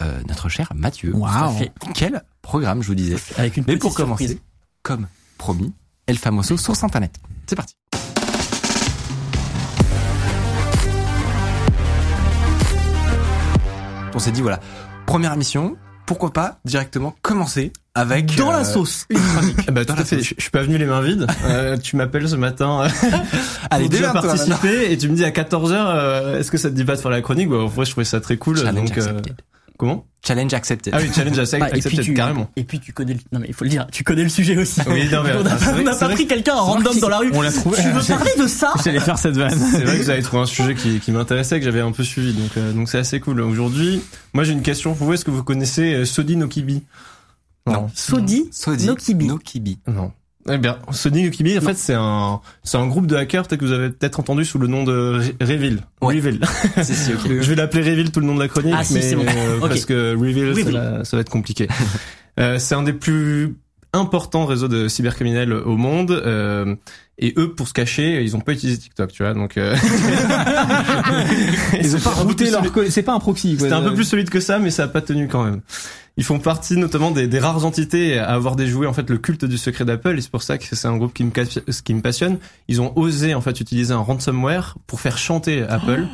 [0.02, 1.14] euh, notre cher Mathieu.
[1.58, 1.72] Fait.
[1.94, 3.18] Quel programme, je vous disais?
[3.38, 4.44] Avec une Mais pour commencer, surprise.
[4.82, 5.74] comme promis,
[6.08, 7.16] El Famoso source internet.
[7.46, 7.76] C'est parti.
[14.14, 14.60] On s'est dit voilà,
[15.06, 19.06] première mission, pourquoi pas directement commencer avec Dans euh, la sauce.
[19.10, 19.58] une chronique.
[19.68, 20.18] Ah bah tout Dans la à fait.
[20.18, 20.26] sauce.
[20.30, 21.28] Je, je suis pas venu les mains vides.
[21.46, 22.88] Euh, tu m'appelles ce matin
[23.70, 26.86] Allez, pour déjà participer et tu me dis à 14h est-ce que ça te dit
[26.86, 27.50] pas de faire la chronique?
[27.50, 28.58] Bah en vrai je trouvais ça très cool.
[28.58, 29.20] Challenge donc euh.
[29.82, 30.94] Comment Challenge accepted.
[30.94, 32.48] Ah oui, challenge accept- Bah, et puis accepted tu, carrément.
[32.56, 34.56] et puis tu connais le, non mais il faut le dire, tu connais le sujet
[34.56, 34.80] aussi.
[34.88, 35.56] Oui, non, mais on n'a
[35.96, 37.32] pas, vrai- pris quelqu'un en random dans la rue.
[37.34, 37.78] On l'a trouvé.
[37.82, 38.72] Tu veux parler de ça?
[38.84, 39.58] J'allais faire cette vanne.
[39.72, 42.04] C'est vrai que vous avez trouvé un sujet qui, qui m'intéressait, que j'avais un peu
[42.04, 43.42] suivi, donc euh, donc c'est assez cool.
[43.42, 44.02] Aujourd'hui,
[44.34, 45.14] moi j'ai une question pour vous.
[45.14, 46.84] Est-ce que vous connaissez euh, Sodi Nokibi
[47.66, 47.90] Non.
[47.96, 49.26] Sodi, Sodi, Nokibi.
[49.26, 49.80] Nokibi.
[49.88, 50.12] Non.
[50.50, 53.66] Eh bien, Sodi Nokibi, en fait, c'est un, c'est un groupe de hackers, peut-être que
[53.66, 55.80] vous avez peut-être entendu sous le nom de Re- Reveal.
[56.02, 56.16] Ouais.
[56.16, 56.40] Reveal.
[56.84, 57.12] Si, si.
[57.12, 59.26] Je vais l'appeler Reveal tout le long de la chronique, Ah, si, mais c'est bon.
[59.28, 61.68] euh, parce que Reveal, ça va, ça va être compliqué.
[62.40, 63.56] euh, c'est un des plus
[63.94, 66.12] important réseau de cybercriminels au monde.
[66.12, 66.76] euh,
[67.24, 69.36] et eux, pour se cacher, ils ont pas utilisé TikTok, tu vois.
[69.36, 69.76] Donc, euh...
[71.80, 73.68] Ils ont pas routé leur, c'est pas un proxy, quoi.
[73.68, 75.62] C'était un peu plus solide que ça, mais ça a pas tenu quand même.
[76.18, 79.46] Ils font partie notamment des, des rares entités à avoir déjoué en fait le culte
[79.46, 82.02] du secret d'Apple et c'est pour ça que c'est un groupe qui me, qui me
[82.02, 82.38] passionne.
[82.68, 86.06] Ils ont osé en fait utiliser un ransomware pour faire chanter Apple.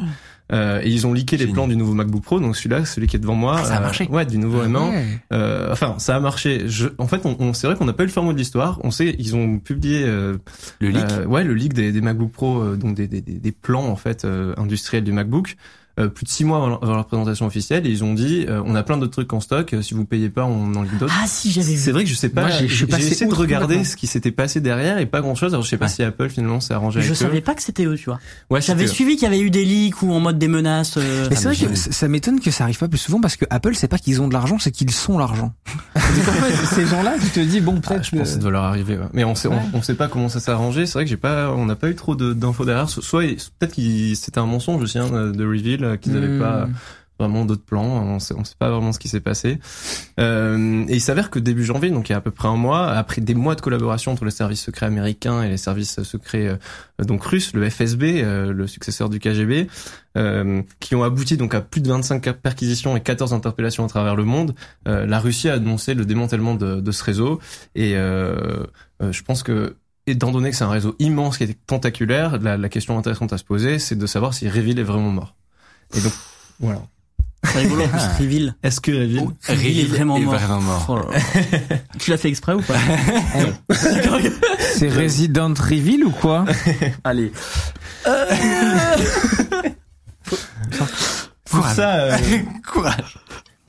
[0.54, 1.54] Euh, et ils ont leaké les Génial.
[1.56, 3.58] plans du nouveau MacBook Pro, donc celui-là, celui qui est devant moi.
[3.60, 4.08] Ah, ça a euh, marché.
[4.10, 4.90] Ouais, du nouveau M1.
[4.92, 5.06] Ouais.
[5.34, 6.70] Euh, enfin, ça a marché.
[6.70, 8.38] Je, en fait, on, on- c'est vrai qu'on n'a pas eu le fin mot de
[8.38, 8.80] l'histoire.
[8.84, 10.38] On sait, ils ont publié euh,
[10.80, 11.04] Le leak.
[11.12, 13.86] euh, ouais, le leak des, des MacBook Pro, euh, donc des, des, des des plans
[13.88, 15.58] en fait euh, industriels du MacBook.
[16.00, 18.46] Euh, plus de six mois avant leur, avant leur présentation officielle, et ils ont dit
[18.48, 19.74] euh, on a plein d'autres trucs en stock.
[19.74, 21.14] euh, si vous payez pas, on en livre d'autres.
[21.22, 21.78] Ah si, j'avais vu.
[21.78, 22.50] C'est vrai que je sais pas.
[22.50, 25.54] J'ai- essayé de regarder ce qui s'était passé derrière et pas grand chose.
[25.54, 25.92] Alors je sais pas Ouais.
[25.92, 27.42] si Apple finalement s'est arrangé Je avec savais eux.
[27.42, 28.20] pas que c'était eux, tu vois.
[28.50, 30.98] Ouais, J'avais suivi qu'il y avait eu des leaks ou en mode des menaces.
[30.98, 33.36] euh, Mais c'est vrai mais que ça m'étonne que ça arrive pas plus souvent parce
[33.36, 35.54] que Apple c'est pas qu'ils ont de l'argent, c'est qu'ils sont l'argent.
[35.96, 38.06] Donc en fait, ces gens-là, tu te dis bon Ah, peut-être.
[38.06, 38.98] je pense que ça que- doit leur arriver.
[38.98, 39.06] ouais.
[39.14, 39.56] Mais on sait, Ouais.
[39.74, 40.86] on, on sait pas comment ça s'est arrangé.
[40.86, 42.90] C'est vrai que j'ai pas, on n'a pas eu trop de- d'infos derrière.
[42.90, 43.24] So- Soit
[43.60, 46.40] peut-être qu'il c'était un mensonge aussi hein, de reveal, euh, qu'ils avaient Hmm.
[46.40, 46.68] pas
[47.20, 47.84] vraiment d'autres plans.
[47.84, 49.60] On sait, on sait pas vraiment ce qui s'est passé.
[50.20, 52.56] Euh, et il s'avère que début janvier, donc il y a à peu près un
[52.56, 56.48] mois, après des mois de collaboration entre les services secrets américains et les services secrets
[56.48, 59.68] euh, donc russes, le FSB, euh, le successeur du KGB,
[60.80, 64.24] qui ont abouti donc à plus de 25 perquisitions et 14 interpellations à travers le
[64.24, 64.56] monde,
[64.88, 67.40] la Russie a annoncé le démantèlement de, de ce réseau.
[67.76, 69.76] Et je pense que
[70.08, 73.38] étant donné que c'est un réseau immense qui est tentaculaire, la, la question intéressante à
[73.38, 75.36] se poser, c'est de savoir si Revil est vraiment mort.
[75.96, 76.14] Et donc
[76.60, 76.82] voilà.
[77.44, 78.56] C'est rigolo en plus, Reveal.
[78.64, 80.34] Est-ce que Revil Reveal est vraiment mort.
[80.34, 80.86] vraiment mort.
[80.90, 81.04] Oh là
[81.70, 81.78] là.
[82.00, 82.74] tu l'as fait exprès ou pas
[84.76, 86.46] C'est Resident Evil ou quoi
[87.04, 87.32] Allez.
[91.50, 92.18] pour ça, euh,
[92.66, 93.18] Courage.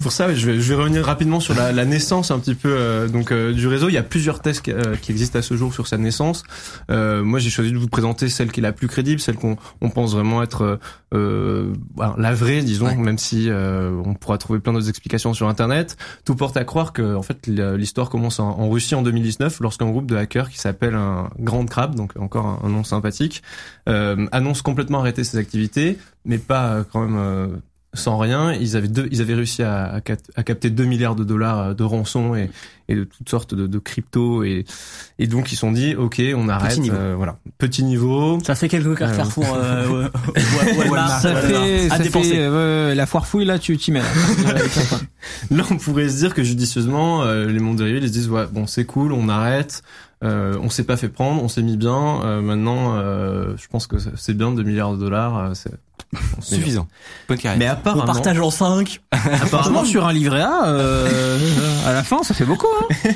[0.01, 2.69] Pour ça, je vais, je vais revenir rapidement sur la, la naissance un petit peu
[2.71, 3.89] euh, donc euh, du réseau.
[3.89, 6.45] Il y a plusieurs tests qui, euh, qui existent à ce jour sur sa naissance.
[6.89, 9.57] Euh, moi, j'ai choisi de vous présenter celle qui est la plus crédible, celle qu'on
[9.81, 10.77] on pense vraiment être euh,
[11.15, 11.73] euh,
[12.17, 12.95] la vraie, disons, Ouais.
[12.97, 15.97] même si euh, on pourra trouver plein d'autres explications sur Internet.
[16.25, 19.91] Tout porte à croire que en fait l'histoire commence en, en Russie en 2019 lorsqu'un
[19.91, 23.43] groupe de hackers qui s'appelle un Grand Crab, donc encore un, un nom sympathique,
[23.89, 27.47] euh, annonce complètement arrêter ses activités, mais pas quand même euh,
[27.95, 28.53] sans rien.
[28.53, 31.59] Ils avaient deux, ils avaient réussi à, à, cap- à capter 2 milliards de dollars
[31.59, 32.51] euh, de rançon et,
[32.89, 34.65] et de toutes sortes de, de crypto et,
[35.19, 36.97] et donc ils se sont dit ok on arrête niveau.
[36.97, 41.35] euh, voilà petit niveau Ça fait quelques Euh, Carrefour euh, ouais, ouais, ouais, Walmart, Ça
[41.37, 42.31] fait, à ça dépenser.
[42.31, 44.01] fait euh, la foire fouille là, tu t'y mets.
[44.01, 44.07] là.
[45.51, 48.47] là on pourrait se dire que judicieusement euh, les mondes dérivés ils se disent ouais
[48.51, 49.83] bon c'est cool on arrête
[50.25, 53.87] euh, on s'est pas fait prendre on s'est mis bien euh, maintenant euh, je pense
[53.87, 55.53] que c'est bien 2 milliards de dollars
[56.41, 56.89] Suffisant.
[57.29, 57.79] Bonne carrière.
[57.85, 59.01] mais On partage en 5.
[59.43, 61.39] Apparemment sur un livret A, euh,
[61.87, 62.67] à la fin, ça fait beaucoup.
[62.81, 63.11] Hein.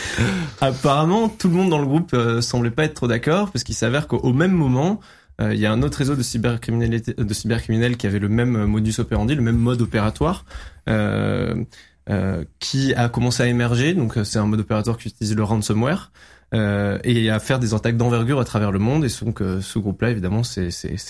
[0.60, 3.74] Apparemment, tout le monde dans le groupe euh, semblait pas être trop d'accord, parce qu'il
[3.74, 5.00] s'avère qu'au au même moment,
[5.40, 8.56] euh, il y a un autre réseau de cybercriminalité, de cybercriminels qui avait le même
[8.56, 10.44] euh, modus operandi, le même mode opératoire,
[10.88, 11.64] euh,
[12.10, 13.94] euh, qui a commencé à émerger.
[13.94, 16.10] Donc, c'est un mode opératoire qui utilise le ransomware.
[16.54, 19.04] Euh, et à faire des attaques d'envergure à travers le monde.
[19.04, 20.68] Et donc, euh, ce groupe-là, évidemment, c'est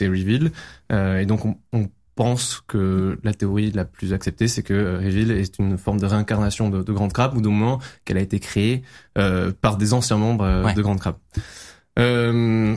[0.08, 0.50] Reveal.
[0.90, 5.30] Euh, et donc, on, on pense que la théorie la plus acceptée, c'est que Reveal
[5.30, 8.40] est une forme de réincarnation de, de Grande Crabe, ou du moins qu'elle a été
[8.40, 8.82] créée
[9.60, 10.74] par des anciens membres Ouais.
[10.74, 11.16] de Grande Crabe.
[12.00, 12.76] Euh,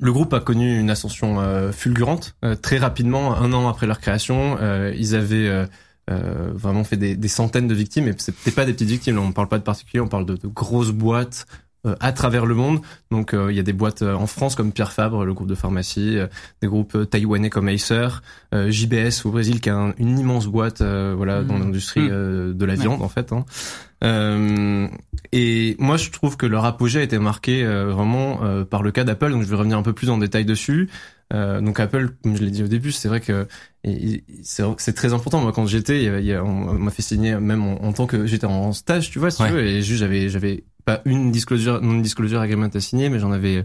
[0.00, 2.34] le groupe a connu une ascension euh, fulgurante.
[2.44, 5.66] Euh, très rapidement, un an après leur création, euh, ils avaient
[6.12, 8.08] euh, vraiment fait des, des centaines de victimes.
[8.08, 9.16] Et c'était pas des petites victimes.
[9.16, 11.46] Là, on parle pas de particuliers, on parle de, de grosses boîtes
[11.84, 12.80] euh, à travers le monde.
[13.10, 15.48] Donc, euh, il y a des boîtes euh, en France comme Pierre Fabre, le groupe
[15.48, 16.28] de pharmacie, euh,
[16.60, 18.08] des groupes taïwanais comme Acer,
[18.54, 21.62] euh, JBS au Brésil, qui a un- une immense boîte, euh, voilà, dans Mm.
[21.62, 22.08] l'industrie Mm.
[22.12, 23.32] euh, de la viande en fait.
[23.32, 23.44] Hein.
[24.02, 24.88] Euh,
[25.32, 28.90] et moi, je trouve que leur apogée a été marqué euh, vraiment euh, par le
[28.90, 29.30] cas d'Apple.
[29.30, 30.88] Donc, je vais revenir un peu plus en détail dessus.
[31.32, 33.46] Euh, donc, Apple, comme je l'ai dit au début, c'est vrai que
[34.42, 35.40] c'est très important.
[35.40, 36.10] Moi, quand j'étais,
[36.40, 39.42] on m'a fait signer même en, en tant que j'étais en stage, tu vois, si
[39.42, 39.48] Ouais.
[39.48, 43.18] tu veux, et juste j'avais j'avais pas une disclosure non disclosure agreement à signer, mais
[43.18, 43.64] j'en avais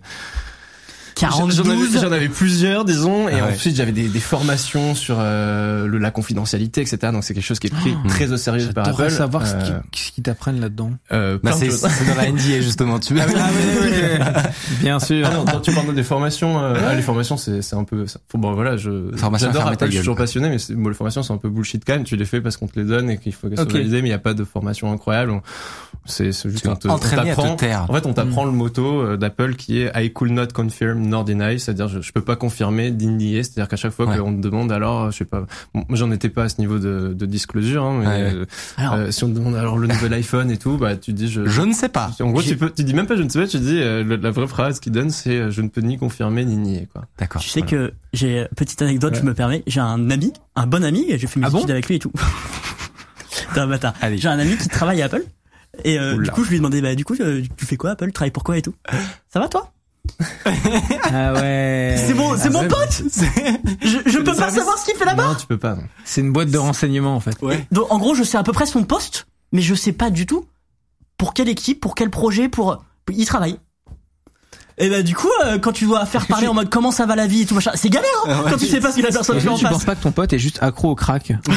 [1.17, 1.53] 42.
[1.63, 3.53] J'en avais, j'en avais plusieurs, disons, et Ah ouais.
[3.53, 7.11] ensuite j'avais des, des formations sur euh, le, la confidentialité, etc.
[7.11, 8.07] Donc c'est quelque chose qui est pris Oh.
[8.07, 9.09] très au sérieux par Apple.
[9.09, 10.91] savoir ce Euh, qu'ils ce qu'ils t'apprennent là-dedans.
[11.11, 12.99] euh, Bah, c'est dans la NDA justement.
[12.99, 13.21] Tu veux.
[14.81, 15.27] Bien sûr.
[15.29, 18.05] Ah non, quand tu parles des formations, euh, ah, les formations c'est c'est un peu,
[18.33, 21.23] bon voilà, je Formation, j'adore Apple, je suis toujours passionné, mais c'est- bon, les formations
[21.23, 22.03] c'est un peu bullshit quand même.
[22.03, 24.09] Tu les fais parce qu'on te les donne et qu'il faut qu'elles soient validées, mais
[24.09, 25.31] il y a pas de formation incroyable.
[25.31, 25.41] On-
[26.07, 26.97] C'est c'est juste on t'apprend-
[27.55, 27.85] te taire.
[27.89, 31.23] En fait, on t'apprend le motto euh, d'Apple qui est I could not confirm nor
[31.25, 34.17] deny, c'est-à-dire je, je peux pas confirmer, denier, c'est-à-dire qu'à chaque fois Ouais.
[34.17, 37.13] qu'on te demande alors, je sais pas, bon, j'en étais pas à ce niveau de,
[37.13, 38.33] de disclosure, hein, mais Ouais, ouais.
[38.35, 38.45] euh,
[38.77, 41.29] Alors, euh, si on te demande alors le nouvel iPhone et tout, bah tu dis
[41.29, 41.45] je.
[41.45, 42.11] Je ne sais pas.
[42.21, 44.17] En gros, tu peux, tu dis même pas je ne sais pas, tu dis euh,
[44.21, 47.03] la vraie phrase qu'il donne, c'est je ne peux ni confirmer ni nier quoi.
[47.19, 47.41] D'accord.
[47.41, 49.63] tu sais que j'ai petite anecdote, je me permets.
[49.67, 51.57] J'ai un ami, un bon ami, et j'ai fait mes Ah bon?
[51.59, 52.11] études avec lui et tout.
[53.53, 53.93] T'es un bâtard.
[54.01, 54.17] Allez.
[54.17, 55.23] J'ai un ami qui travaille à Apple.
[55.83, 57.91] Et euh, du coup, je lui ai demandé, bah du coup, euh, tu fais quoi
[57.91, 58.73] Apple Tu travailles pour quoi et tout?
[59.33, 59.71] Ça va toi?
[61.11, 61.95] Ah ouais.
[62.05, 63.01] C'est mon, c'est Ah mon ouais, pote.
[63.81, 65.27] Je, je peux pas savoir ce qu'il fait là-bas.
[65.27, 65.77] Non, tu peux pas.
[66.05, 67.37] C'est une boîte de renseignements en fait.
[67.71, 70.25] Donc, en gros, je sais à peu près son poste, mais je sais pas du
[70.25, 70.45] tout
[71.17, 72.83] pour quelle équipe, pour quel projet, pour.
[73.11, 73.57] Il travaille.
[74.79, 77.15] Et bah du coup, euh, quand tu dois faire parler en mode comment ça va
[77.15, 79.09] la vie et tout machin, c'est galère hein, quand tu sais pas ce que la
[79.11, 79.71] personne fait en tu face.
[79.73, 81.33] penses pas que ton pote est juste accro au crack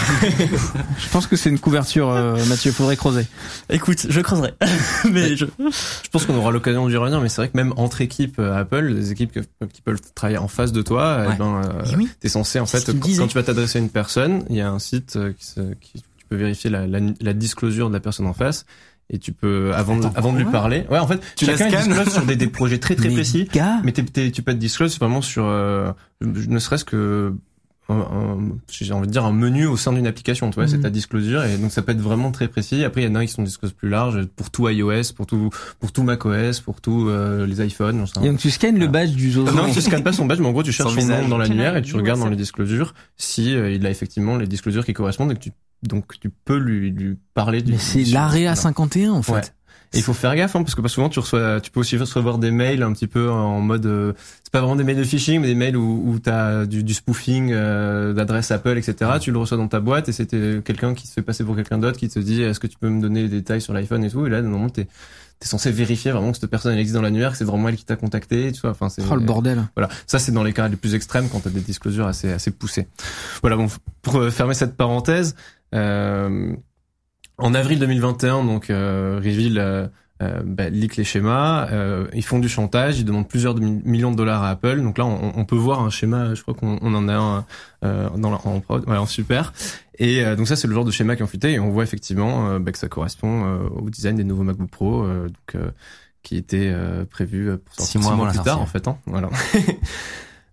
[0.98, 2.72] Je pense que c'est une couverture, euh, Mathieu.
[2.72, 3.26] Faudrait creuser.
[3.68, 4.54] Écoute, je creuserai.
[5.12, 5.44] mais je.
[5.58, 8.58] Je pense qu'on aura l'occasion d'y revenir, mais c'est vrai que même entre équipes euh,
[8.58, 11.32] Apple, les équipes que- qui peuvent travailler en face de toi, Ouais.
[11.34, 12.08] eh ben, euh, oui.
[12.20, 14.78] t'es censé en fait quand, tu vas t'adresser à une personne, il y a un
[14.78, 18.26] site euh, qui, se, qui tu peux vérifier la, la, la disclosure de la personne
[18.26, 18.64] en face
[19.10, 20.84] et tu peux avant Attends, avant de lui parler.
[20.90, 23.48] Ouais, en fait, Tu chacun scannes disclose sur des, des projets très très Mais précis.
[23.52, 27.34] gars, Mais t'es- tu peux être disclose vraiment sur euh, ne serait-ce que
[28.70, 30.82] j'ai envie de dire un menu au sein d'une application, tu vois, c'est Mhm.
[30.82, 32.84] ta disclosure et donc ça peut être vraiment très précis.
[32.84, 35.50] Après il y en a qui sont disclose plus larges pour tout iOS, pour tout
[35.78, 38.04] pour tout macOS, pour tout euh, les iPhones.
[38.22, 39.52] Et donc tu scannes le badge du zozo.
[39.52, 41.76] Non, tu scannes pas son badge, mais en gros tu cherches Son nom dans l'annuaire
[41.76, 44.92] et tu Ouais, regardes dans les disclosures si euh, il a effectivement les disclosures qui
[44.92, 47.72] correspondent et que tu donc tu peux lui lui parler du.
[47.72, 48.54] Mais c'est l'AREA voilà.
[48.56, 49.32] 51 en fait.
[49.32, 49.40] Ouais.
[49.92, 51.96] Et il faut faire gaffe hein, parce que pas souvent tu reçois, tu peux aussi
[51.96, 54.12] recevoir des mails un petit peu en mode, euh,
[54.44, 56.94] c'est pas vraiment des mails de phishing, mais des mails où, où t'as du, du
[56.94, 59.12] spoofing euh, d'adresse Apple, etc.
[59.20, 61.78] Tu le reçois dans ta boîte et c'était quelqu'un qui se fait passer pour quelqu'un
[61.78, 64.10] d'autre qui te dit est-ce que tu peux me donner les détails sur l'iPhone et
[64.10, 64.26] tout.
[64.26, 64.86] Et là normalement t'es
[65.40, 67.76] t'es censé vérifier vraiment que cette personne elle existe dans l'annuaire, que c'est vraiment elle
[67.76, 68.70] qui t'a contacté, tu vois.
[68.70, 69.66] Enfin c'est Oh le bordel.
[69.74, 72.50] voilà, ça c'est dans les cas les plus extrêmes quand t'as des disclosures assez assez
[72.52, 72.86] poussées.
[73.40, 73.66] Voilà, bon
[74.02, 75.34] pour euh, fermer cette parenthèse,
[75.74, 76.54] euh,
[77.40, 79.86] en avril 2021, donc euh, Reveal euh,
[80.22, 83.80] euh, bah, leak les schémas, euh, ils font du chantage, ils demandent plusieurs de mi-
[83.84, 84.80] millions de dollars à Apple.
[84.82, 87.44] Donc là, on, on peut voir un schéma, je crois qu'on on en a un
[87.84, 89.52] euh, dans la, en prod, voilà, en super.
[89.98, 91.84] Et euh, donc ça, c'est le genre de schéma qui est fuité et on voit
[91.84, 95.70] effectivement bah, que ça correspond euh, au design des nouveaux MacBook Pro, euh, donc euh,
[96.22, 98.88] qui était euh, prévu pour Six sortir mois avant la plus tard en fait.
[98.88, 99.30] Hein, voilà.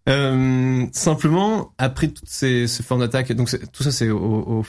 [0.09, 4.63] Euh, simplement, après toutes ces, ces formes d'attaque, donc tout ça c'est au, au,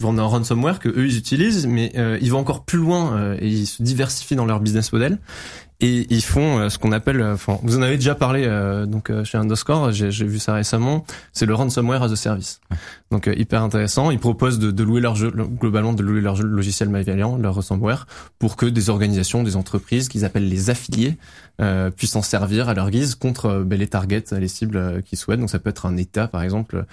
[0.00, 3.36] forme d'un ransomware que eux ils utilisent, mais euh, ils vont encore plus loin euh,
[3.40, 5.18] et ils se diversifient dans leur business model
[5.80, 8.86] et ils font euh, ce qu'on appelle, euh, enfin, vous en avez déjà parlé euh,
[8.86, 12.60] donc chez Underscore, j'ai vu ça récemment, c'est le ransomware as a service.
[13.10, 16.44] Donc hyper intéressant, ils proposent de, de louer leur jeu, globalement de louer leur jeu,
[16.44, 18.06] logiciel malveillant, leur ransomware,
[18.38, 21.16] pour que des organisations, des entreprises qu'ils appellent les affiliés
[21.60, 25.40] euh, puissent en servir à leur guise contre ben, les targets, les cibles qu'ils souhaitent.
[25.40, 26.84] Donc ça peut être un État par exemple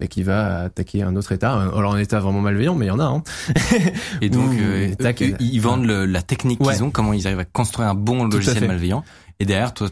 [0.00, 2.92] ben, qui va attaquer un autre État, alors un État vraiment malveillant, mais il y
[2.92, 3.04] en a.
[3.04, 3.22] Hein.
[4.20, 6.74] Et donc, euh, et eux, ils vendent le- la technique Ouais.
[6.74, 9.04] qu'ils ont, comment ils arrivent à construire un bon logiciel malveillant.
[9.40, 9.88] Et derrière, toi,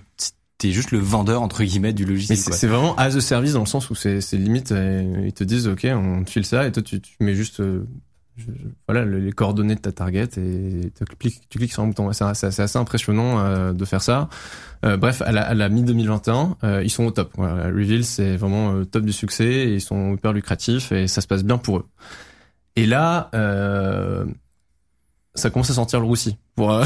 [0.58, 2.38] t'es juste le vendeur entre guillemets du logiciel.
[2.38, 5.86] c'est vraiment as a service dans le sens où c'est limite, ils te disent ok,
[5.90, 7.86] on te file ça et toi tu, tu mets juste euh,
[8.88, 11.04] voilà le- les coordonnées de ta target et tu
[11.58, 12.12] cliques, sur un bouton.
[12.12, 14.28] C'est assez impressionnant euh, de faire ça.
[14.84, 17.32] Euh, bref, à la, à la mi 2021, euh, ils sont au top.
[17.36, 21.26] Reveal c'est vraiment euh, top du succès et ils sont hyper lucratifs et ça se
[21.26, 21.86] passe bien pour eux.
[22.76, 23.30] Et là,
[25.34, 26.84] ça commence à sentir le roussi pour euh,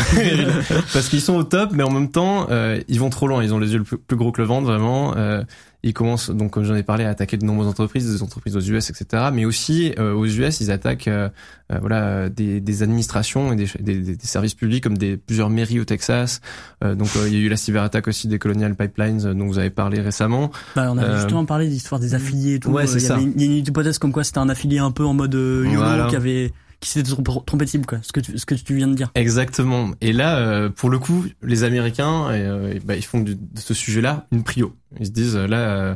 [0.93, 3.43] parce qu'ils sont au top, mais en même temps, euh, ils vont trop loin.
[3.43, 5.15] Ils ont les yeux le plus, plus gros que le ventre, vraiment.
[5.17, 5.43] Euh,
[5.85, 8.61] ils commencent, donc comme j'en ai parlé, à attaquer de nombreuses entreprises, des entreprises aux
[8.61, 9.25] US, etc.
[9.33, 11.29] Mais aussi euh, aux US, ils attaquent euh,
[11.73, 15.79] euh, voilà des, des administrations et des, des, des services publics comme des plusieurs mairies
[15.79, 16.41] au Texas.
[16.83, 19.71] Euh, donc il y a eu la cyberattaque aussi des Colonial Pipelines dont vous avez
[19.71, 20.51] parlé récemment.
[20.75, 22.71] Bah, on avait justement parlé d'histoire des affiliés et tout.
[22.71, 23.15] ouais, c'est il y ça.
[23.15, 25.15] avait une- Il y a une hypothèse comme quoi c'était un affilié un peu en
[25.15, 26.07] mode euh, YOLO Voilà.
[26.09, 27.99] qui avait qui s'était trompé trompé de cible quoi.
[28.03, 29.11] Ce que tu, ce que tu viens de dire.
[29.15, 29.91] Exactement.
[30.01, 33.59] Et là, euh, pour le coup, les Américains, euh, et bah, ils font du- de
[33.61, 34.75] ce sujet-là une prio.
[35.01, 35.95] Ils se disent euh, là, euh,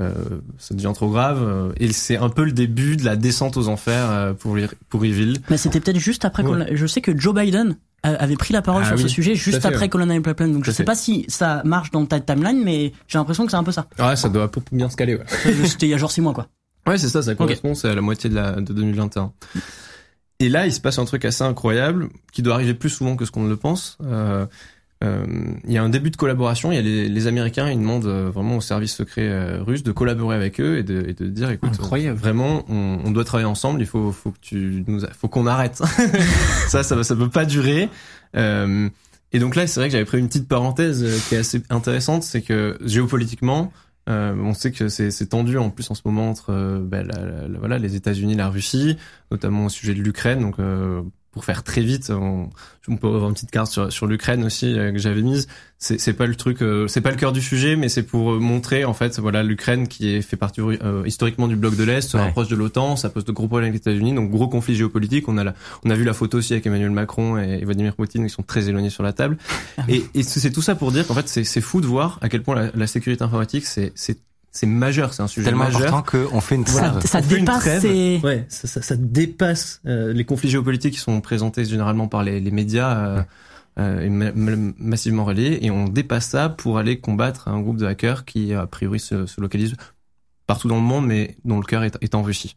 [0.00, 0.12] euh,
[0.58, 1.42] ça devient trop grave.
[1.42, 4.56] euh, Et c'est un peu le début de la descente aux enfers euh, pour
[4.88, 5.36] pour Reveal.
[5.50, 6.44] Mais c'était peut-être juste après.
[6.44, 6.76] Ouais.
[6.76, 9.80] Je sais que Joe Biden avait pris la parole Ah sur ce sujet juste après
[9.80, 9.88] ouais.
[9.90, 10.54] Colonial Pipeline.
[10.54, 10.84] Donc je sais fait.
[10.84, 13.88] pas si ça marche dans ta timeline, mais j'ai l'impression que c'est un peu ça.
[13.98, 15.16] Ouais, ça doit peu bien se caler.
[15.16, 15.24] Ouais,
[15.66, 16.46] C'était il y a genre six mois quoi.
[16.86, 17.20] ouais c'est ça.
[17.20, 17.74] Ça correspond.
[17.74, 19.32] C'est à la moitié de la de 2021.
[20.40, 23.24] Et là, il se passe un truc assez incroyable qui doit arriver plus souvent que
[23.24, 23.98] ce qu'on ne le pense.
[24.02, 24.46] Euh,
[25.02, 25.24] euh,
[25.66, 26.72] il y a un début de collaboration.
[26.72, 29.82] Il y a les, les Américains, ils demandent euh, vraiment au service secret euh, russe
[29.82, 32.18] de collaborer avec eux et de, et de dire, écoute, Incroyable.
[32.18, 33.80] vraiment, on, on doit travailler ensemble.
[33.80, 35.76] Il faut, faut que tu nous, a- faut qu'on arrête.
[36.68, 37.88] ça, ça, ça peut pas durer.
[38.36, 38.88] Euh,
[39.32, 42.22] et donc là, c'est vrai que j'avais pris une petite parenthèse qui est assez intéressante,
[42.22, 43.72] c'est que géopolitiquement,
[44.10, 47.08] euh, on sait que c'est tendu en plus en ce moment entre euh, ben,
[47.78, 48.96] les États-Unis, la Russie,
[49.30, 50.52] notamment au sujet de l'Ukraine.
[50.58, 52.48] Euh, pour faire très vite, on,
[52.88, 55.46] on peut avoir une petite carte sur, sur l'Ukraine aussi euh, que j'avais mise.
[55.78, 58.32] C'est c'est pas le truc, euh, c'est pas le cœur du sujet, mais c'est pour
[58.32, 61.84] euh, montrer en fait voilà l'Ukraine qui est fait partie euh, historiquement du bloc de
[61.84, 62.24] l'Est, se Ouais.
[62.24, 65.28] rapproche de l'OTAN, ça pose de gros problèmes avec les États-Unis, donc gros conflit géopolitique.
[65.28, 67.94] On a la, on a vu la photo aussi avec Emmanuel Macron et, et Vladimir
[67.94, 69.38] Poutine qui sont très éloignés sur la table.
[69.88, 72.28] Et, et c'est tout ça pour dire qu'en fait c'est c'est fou de voir à
[72.28, 73.92] quel point la, la sécurité informatique c'est
[74.52, 75.94] c'est majeur, c'est un sujet Tellement majeur.
[75.94, 77.06] important qu'on fait une Ça, trêve.
[77.06, 78.24] ça On fait une dépasse trêve.
[78.24, 82.40] Ouais, ça, ça, ça dépasse euh, les conflits géopolitiques qui sont présentés généralement par les,
[82.40, 83.22] les médias euh,
[83.78, 87.76] euh, et ma- ma- massivement relayés, et on dépasse ça pour aller combattre un groupe
[87.76, 89.74] de hackers qui a priori se, se localise
[90.48, 92.56] partout dans le monde, mais dont le cœur est, est en Russie.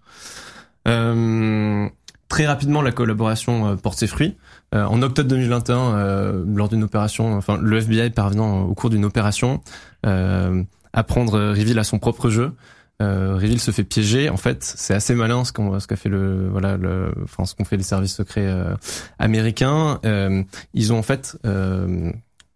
[0.87, 1.87] Euh,
[2.27, 4.35] très rapidement, la collaboration euh, porte ses fruits.
[4.73, 9.05] Euh, en octobre 2021, euh, lors d'une opération, enfin le FBI parvenant au cours d'une
[9.05, 9.61] opération
[10.05, 12.53] euh, à prendre euh, Reveal à son propre jeu.
[13.01, 14.29] Euh, Reveal se fait piéger.
[14.29, 17.55] En fait, c'est assez malin ce qu'on ce qu'a fait le voilà le enfin ce
[17.55, 18.75] qu'ont fait les services secrets euh,
[19.17, 19.99] américains.
[20.05, 22.11] Euh, ils ont en fait euh,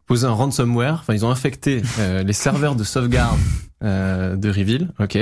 [0.06, 1.00] posé un ransomware.
[1.02, 3.40] Enfin, ils ont infecté euh, les serveurs de sauvegarde
[3.82, 4.92] de Reveal.
[5.00, 5.18] Ok.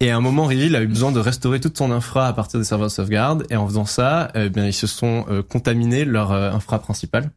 [0.00, 2.58] Et à un moment, Reveal a eu besoin de restaurer toute son infra à partir
[2.58, 3.46] des serveurs de sauvegarde.
[3.50, 7.30] Et en faisant ça, eh bien, ils se sont contaminés leur infra principale.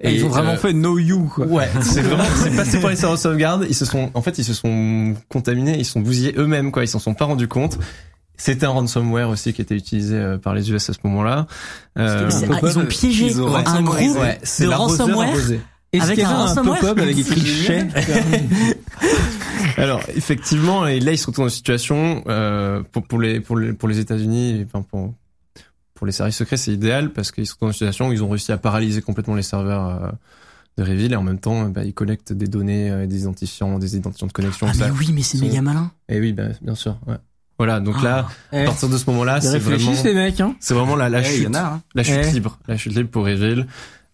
[0.00, 1.46] Et ils ont vraiment euh, fait no you, quoi.
[1.46, 3.66] Ouais, c'est vraiment, c'est passé par les serveurs de sauvegarde.
[3.68, 6.84] Ils se sont, en fait, ils se sont contaminés, ils se sont bousillés eux-mêmes, quoi.
[6.84, 7.78] Ils s'en sont pas rendus compte.
[8.36, 11.46] C'était un ransomware aussi qui était utilisé euh, par les US à ce moment-là.
[11.98, 15.36] Euh, ah, ils ont piégé ils ont un groupe ouais, c'est de ransomware.
[15.92, 17.86] Est-ce Avec qu'il y un avait un pop-up avec écrit chais
[19.76, 23.56] Alors effectivement, et là ils se retrouvent dans une situation euh, pour, pour les pour
[23.56, 25.14] les pour les États-Unis, enfin pour
[26.04, 28.28] pour les services secrets, c'est idéal parce qu'ils retrouvent dans une situation où ils ont
[28.28, 30.10] réussi à paralyser complètement les serveurs euh,
[30.76, 33.96] de Reveal et en même temps, bah, ils collectent des données, euh, des identifiants, des
[33.96, 34.66] identifiants de connexion.
[34.68, 34.84] Ah ça.
[34.88, 35.90] mais oui, mais c'est sont- méga malin.
[36.10, 36.98] Et oui, bah, bien sûr.
[37.06, 37.14] Ouais.
[37.56, 40.54] Voilà, donc là, Eh, à partir de ce moment-là, Ils c'est vraiment les mecs, hein.
[40.60, 41.82] c'est vraiment la, la Eh, chute a, hein.
[41.94, 42.32] la chute Eh.
[42.32, 43.66] libre, la chute libre pour Reveal.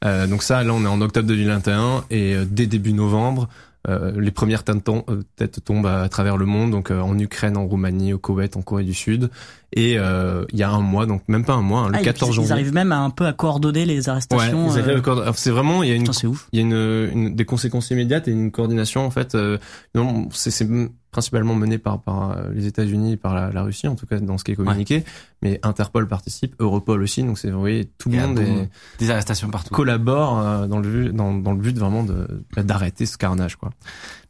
[0.04, 3.48] Euh, donc ça, là, on est en octobre 2021 et euh, dès début novembre,
[3.88, 7.18] euh, les premières têtes, tom- euh, têtes tombent à, travers le monde, donc euh, en
[7.18, 9.28] Ukraine, en Roumanie, au Koweït, en Corée du Sud.
[9.72, 12.00] Et euh, il y a un mois, donc même pas un mois, hein, le Ah,
[12.00, 12.52] ils- 14 ils, janvier.
[12.52, 14.66] arrivent même à un peu à coordonner les Ouais, arrestations.
[14.74, 16.48] ils arrivent euh, c'est vraiment, il y a une, putain, c'est ouf.
[16.52, 19.34] il y a une, une- des conséquences immédiates et une coordination en fait.
[19.36, 19.58] Euh,
[19.94, 20.66] non, c'est c'est
[21.12, 24.18] principalement mené par par euh, les États-Unis et par la, la Russie en tout cas
[24.20, 25.04] dans ce qui est communiqué.
[25.42, 27.22] Mais Interpol participe, Europol aussi.
[27.22, 29.74] Donc c'est vous voyez tout le monde est, Des arrestations partout.
[29.74, 33.54] collabore euh, dans le but dans, dans le but vraiment de bah, d'arrêter ce carnage
[33.56, 33.70] quoi.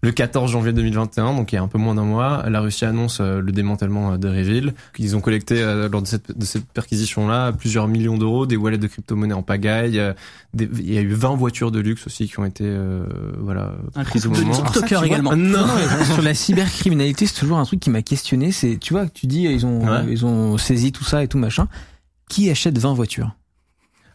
[0.02, 2.86] Le 14 janvier 2021, donc il y a un peu moins d'un mois, la Russie
[2.86, 4.72] annonce euh, le démantèlement euh, de Reveal.
[4.98, 8.78] Ils ont collecté euh, lors de cette, de cette perquisition-là plusieurs millions d'euros, des wallets
[8.78, 9.98] de crypto-monnaies en pagaille.
[9.98, 10.14] euh,
[10.54, 13.04] des- il y a eu 20 voitures de luxe aussi qui ont été euh,
[13.40, 14.54] voilà Un prises au moment.
[15.04, 15.32] Également.
[15.34, 15.66] Ah, non.
[16.14, 18.52] Sur la cybercriminalité, c'est toujours un truc qui m'a questionné.
[18.52, 20.06] C'est, tu vois, tu dis, ils ont, Ouais.
[20.08, 21.68] ils ont saisi tout ça et tout machin.
[22.30, 23.34] Qui achète 20 voitures?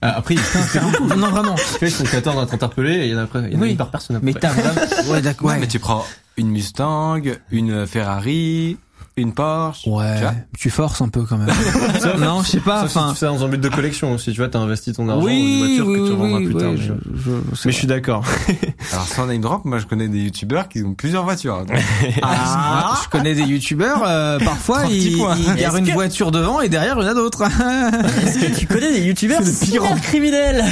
[0.07, 0.39] Ah, après, ils,
[1.17, 1.55] Non, vraiment.
[1.81, 3.59] ils sont 14 à être interpellés et il y en a, après, il y en
[3.59, 3.71] a Oui.
[3.71, 4.19] une par personne.
[4.19, 5.11] peu Mais t'as vraiment.
[5.11, 5.47] Ouais, d'accord.
[5.47, 6.05] Ouais, mais tu prends
[6.37, 8.77] une Mustang, une Ferrari,
[9.17, 9.87] une Porsche.
[9.87, 11.47] Ouais, Tu vois tu forces un peu quand même.
[12.19, 12.81] non, je sais pas.
[12.81, 14.91] Sauf si Enfin, tu fais dans un but de collection aussi, tu vois, t'as investi
[14.93, 16.71] ton argent dans une oui, voiture oui, que tu oui, revendras oui, plus tard.
[16.71, 17.31] mais- je, je,
[17.65, 18.23] Mais je suis d'accord.
[18.91, 21.63] Alors sans name drop, moi je connais des youtubeurs qui ont plusieurs voitures.
[22.21, 26.59] Ah, je connais des youtubeurs, euh, parfois 30 ils, ils Est-ce une que- voiture devant
[26.61, 27.43] et derrière il y en a d'autres.
[27.43, 30.63] Est-ce que tu connais des youtubeurs C'est le pire en- criminels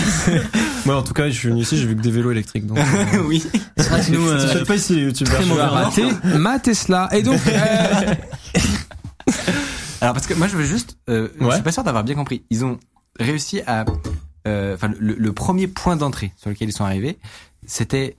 [0.85, 2.65] Moi, en tout cas, je suis venu ici, j'ai vu que des vélos électriques.
[2.67, 3.43] Donc, euh, oui.
[3.77, 5.35] C'est vrai que nous, je sais pas ici les youtubeurs.
[5.35, 7.09] très mauvais ma Tesla.
[7.13, 8.13] Et donc, euh,
[10.01, 12.43] Alors parce que moi je veux juste, euh, je suis pas sûr d'avoir bien compris.
[12.49, 12.79] Ils ont
[13.19, 13.85] réussi à,
[14.47, 17.17] euh, enfin le, le premier point d'entrée sur lequel ils sont arrivés,
[17.65, 18.17] c'était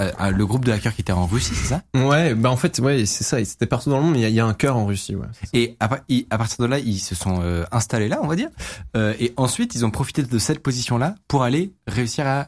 [0.00, 1.82] euh, euh, le groupe de hackers qui était en Russie, c'est ça?
[1.94, 3.44] Ouais, bah en fait, ouais, c'est ça.
[3.44, 4.86] C'était partout dans le monde, mais il y a- il y, a un cœur en
[4.86, 5.26] Russie, ouais.
[5.54, 8.48] Et à, à partir de là, ils se sont euh, installés là, on va dire.
[8.96, 12.44] Euh, et ensuite, ils ont profité de cette position-là pour aller réussir à euh,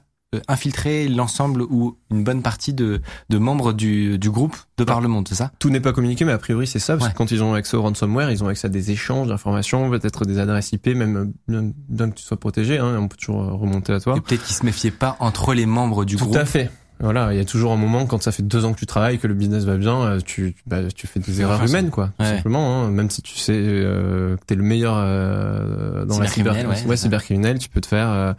[0.49, 5.09] infiltrer l'ensemble ou une bonne partie de, de membres du, du groupe de par le
[5.09, 5.51] monde, c'est ça?
[5.59, 7.13] Tout n'est pas communiqué, mais a priori c'est ça, parce Ouais.
[7.13, 10.25] que quand ils ont accès au ransomware, ils ont accès à des échanges d'informations, peut-être
[10.25, 13.43] des adresses IP, même euh, bien, bien que tu sois protégé, hein, on peut toujours
[13.43, 14.15] euh, remonter à toi.
[14.17, 16.37] Et peut-être qu'ils se méfiaient pas entre les membres du Tout groupe.
[16.37, 16.71] à fait.
[17.01, 19.19] Voilà, il y a toujours un moment quand ça fait deux ans que tu travailles,
[19.19, 22.09] que le business va bien, euh, tu bah, tu fais des erreurs ça- humaines, quoi.
[22.19, 22.37] Tout Ouais.
[22.37, 26.53] simplement, hein, même si tu sais euh, que t'es le meilleur euh, dans la cyber,
[26.55, 28.33] ouais, ouais, cybercriminel, tu peux te faire euh,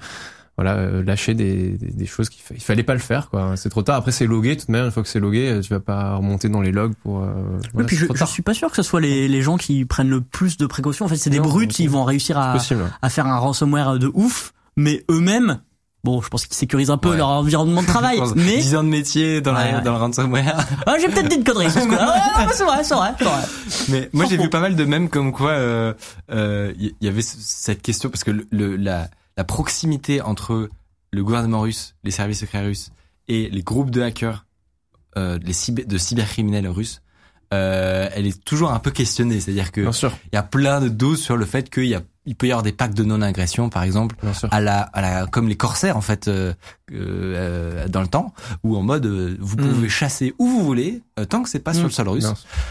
[0.57, 3.55] voilà euh, lâcher des, des, des choses qu'il fa- il fallait pas le faire quoi.
[3.55, 3.95] C'est trop tard.
[3.95, 4.55] Après c'est logué.
[4.55, 6.71] De toute manière, une fois que c'est logué, euh, tu vas pas remonter dans les
[6.71, 7.23] logs pour.
[7.23, 7.25] euh,
[7.57, 9.57] Oui, voilà, puis c'est je, je suis pas sûr que ce soit les, les gens
[9.57, 11.05] qui prennent le plus de précautions.
[11.05, 12.55] En fait, c'est des brutes, ils vont réussir à,
[13.01, 15.59] à faire un ransomware de ouf, mais eux-mêmes,
[16.03, 17.17] bon, je pense qu'ils sécurisent un peu Ouais.
[17.17, 19.83] leur environnement de travail, mais 10 ans de métier dans, Ouais, la, ouais.
[19.83, 20.57] dans le ransomware.
[20.85, 21.69] ah, j'ai peut-être dit une connerie.
[21.71, 23.41] c'est vrai, c'est vrai, c'est vrai.
[23.89, 25.93] Mais moi j'ai vu pas mal de mèmes comme quoi euh,
[26.31, 29.07] euh, il y, y avait ce- cette question parce que le, le- la,
[29.37, 30.69] la proximité entre
[31.11, 32.91] le gouvernement russe, les services secrets russes
[33.27, 34.45] et les groupes de hackers,
[35.17, 37.01] euh, les cyber, de cybercriminels russes,
[37.53, 39.39] euh, elle est toujours un peu questionnée.
[39.39, 42.35] C'est-à-dire que il y a plein de doses sur le fait qu'il y a il
[42.35, 44.15] peut y avoir des packs de non-agression par exemple
[44.51, 46.53] à la, à la comme les corsaires en fait euh,
[46.91, 49.69] euh, dans le temps ou en mode euh, vous Mm.
[49.69, 52.27] pouvez chasser où vous voulez euh, tant que c'est pas sur le sol russe.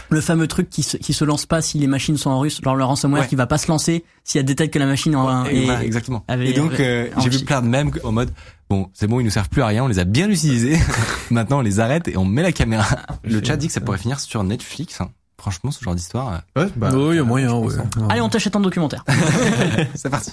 [0.09, 2.61] Le fameux truc qui se, qui se lance pas si les machines sont en russe,
[2.63, 3.27] genre le ransomware Ouais.
[3.27, 5.83] qui va pas se lancer s'il y a détecte que la machine en, Et voilà,
[5.83, 6.23] exactement.
[6.27, 8.31] avait- et donc, euh, j'ai vu plein de mèmes en mode,
[8.69, 10.77] bon, c'est bon, ils nous servent plus à rien, on les a bien utilisés.
[11.31, 12.85] Maintenant, on les arrête et on met la caméra.
[13.23, 15.01] Le chat dit que ça pourrait finir sur Netflix.
[15.01, 15.09] hein.
[15.41, 17.73] Franchement, ce genre d'histoire, euh, Ouais, bah, oui, il y a moyen, je ouais.
[17.97, 18.07] hein.
[18.09, 19.03] Allez, on t'achète un documentaire.
[19.95, 20.31] c'est parti.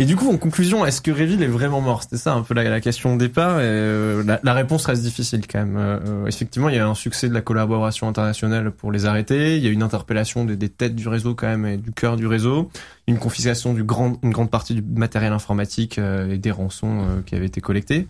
[0.00, 2.04] Et du coup, en conclusion, est-ce que Revil est vraiment mort?
[2.04, 3.58] C'était ça un peu la, la question de départ.
[3.58, 5.76] Et, euh, la, la réponse reste difficile quand même.
[5.76, 9.56] Euh, effectivement, il y a un succès de la collaboration internationale pour les arrêter.
[9.56, 12.16] Il y a une interpellation des, des têtes du réseau quand même et du cœur
[12.16, 12.70] du réseau.
[13.08, 17.20] Une confiscation du grand, une grande partie du matériel informatique euh, et des rançons euh,
[17.26, 18.06] qui avaient été collectés.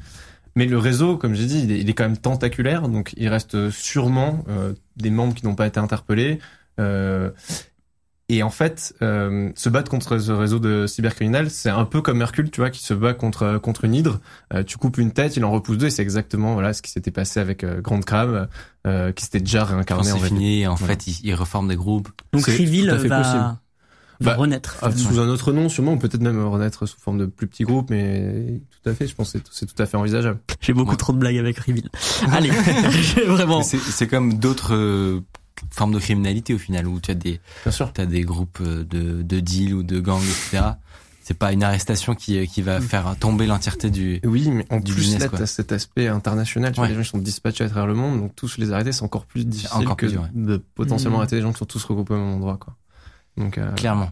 [0.58, 3.28] Mais le réseau, comme j'ai dit, il est, il est quand même tentaculaire, donc il
[3.28, 6.40] reste sûrement euh, des membres qui n'ont pas été interpellés.
[6.80, 7.30] Euh,
[8.28, 12.20] et en fait, euh, se battre contre ce réseau de cybercriminels, c'est un peu comme
[12.20, 14.20] Hercule, tu vois, qui se bat contre contre une hydre.
[14.52, 16.90] Euh, tu coupes une tête, il en repousse deux, et c'est exactement voilà ce qui
[16.90, 18.48] s'était passé avec euh, Grande Crab,
[18.86, 20.28] euh, qui s'était déjà réincarné en c'est vrai.
[20.28, 20.94] fini, en Voilà.
[20.94, 22.08] fait, ils, ils reforment des groupes.
[22.32, 22.42] Donc
[22.98, 23.56] fait va, possible.
[24.20, 24.76] Va Bah, renaître.
[24.82, 25.10] Ah, finalement.
[25.10, 27.90] sous un autre nom, sûrement, ou peut-être même renaître sous forme de plus petits groupes,
[27.90, 30.40] mais tout à fait, je pense que c'est- tout à fait envisageable.
[30.60, 30.96] J'ai beaucoup Ouais.
[30.96, 31.88] trop de blagues avec Reveal.
[32.32, 32.50] Allez,
[33.26, 33.62] vraiment.
[33.62, 35.20] C'est comme d'autres euh,
[35.70, 37.92] formes de criminalité au final, où tu as des, Bien sûr.
[37.92, 40.62] t'as des groupes euh, de, de deals ou de gangs, etc.
[41.22, 44.18] C'est pas une arrestation qui, euh, qui va faire tomber l'entièreté du.
[44.24, 45.46] Oui, mais en Du plus, business, là, quoi.
[45.46, 46.72] cet aspect international.
[46.72, 46.94] Tu vois, Ouais.
[46.94, 49.44] les gens sont dispatchés à travers le monde, donc tous les arrêter, c'est encore plus
[49.44, 50.28] difficile encore que plus dur, ouais.
[50.34, 51.22] de potentiellement Mhm.
[51.22, 52.74] arrêter des gens qui sont tous regroupés au même endroit, quoi.
[53.38, 54.10] Donc, euh, Clairement.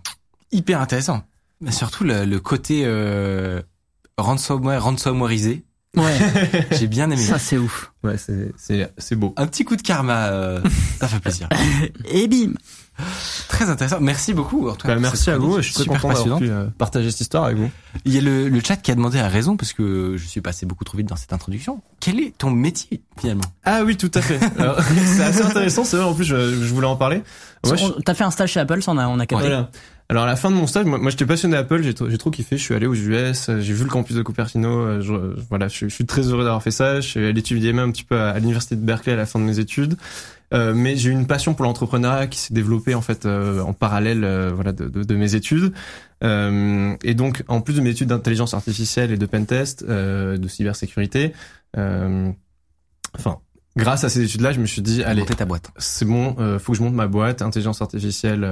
[0.53, 1.23] Hyper intéressant.
[1.61, 3.61] Mais surtout le, le côté euh,
[4.19, 5.65] ransomware, ransomwareisé.
[5.97, 6.17] Ouais,
[6.73, 7.17] J'ai bien aimé.
[7.23, 7.93] ça c'est ouf.
[8.05, 9.33] ouais, c'est, c'est, c'est beau.
[9.39, 10.61] Un petit coup de karma, euh,
[11.01, 11.49] ça fait plaisir.
[12.11, 12.53] Et bim.
[13.49, 13.99] Très intéressant.
[14.01, 14.69] Merci beaucoup.
[14.69, 16.67] en tout cas, Bah, merci à vous, je suis très super content d'avoir pu euh,
[16.79, 17.71] partager cette histoire avec vous.
[18.05, 20.41] Il y a le, le chat qui a demandé à raison parce que je suis
[20.41, 21.81] passé beaucoup trop vite dans cette introduction.
[22.01, 23.45] Quel est ton métier finalement?
[23.65, 24.39] Ah oui, tout à fait.
[25.07, 27.23] C'est assez intéressant, c'est vrai, en plus, je, je voulais en parler.
[27.65, 29.47] Moi, je- T'as fait un stage chez Apple, ça on a, on a capté.
[29.47, 29.71] Voilà.
[30.09, 32.19] Alors à la fin de mon stage, moi, moi, j'étais passionné d'Apple, j'ai trop, j'ai
[32.19, 35.07] trop kiffé, je suis allé aux US, j'ai vu le campus de Cupertino, euh, je,
[35.37, 37.73] je- voilà, je, suis- je suis très heureux d'avoir fait ça, je suis allé étudier
[37.73, 39.97] même un petit peu à, à l'université de Berkeley à la fin de mes études,
[40.55, 43.73] Euh, mais j'ai eu une passion pour l'entrepreneuriat qui s'est développée en fait euh, en
[43.73, 45.73] parallèle, euh, voilà, de, de, de mes études.
[46.23, 50.47] Euh, et donc en plus de mes études d'intelligence artificielle et de pentest, euh, de
[50.47, 51.33] cybersécurité,
[51.77, 52.31] euh,
[53.19, 53.39] enfin.
[53.77, 55.71] Grâce à ces études-là, je me suis dit, allez, ta boîte.
[55.77, 58.43] c'est bon, euh, faut que je monte ma boîte, intelligence artificielle,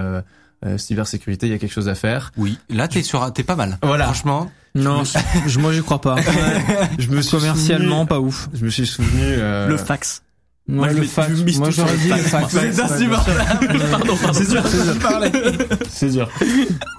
[0.65, 2.33] euh, cybersécurité, il y a quelque chose à faire.
[2.37, 2.59] Oui.
[2.71, 3.79] Là, t'es sur, t'es pas mal.
[3.83, 4.05] Voilà.
[4.07, 4.51] Franchement.
[4.75, 5.03] Non,
[5.47, 6.17] je, moi j'y crois pas.
[6.99, 8.49] Je me suis Commercialement, souvenu- pas ouf.
[8.55, 9.21] je me suis souvenu.
[9.23, 10.23] euh, Le fax.
[10.67, 11.31] Moi, je le fax.
[11.35, 13.79] je Moi, j'aurais dit le fax, ouais, insupportable.
[13.91, 14.33] Pardon, pardon.
[14.33, 15.81] C'est dur, c'est dur.
[15.91, 16.31] C'est dur.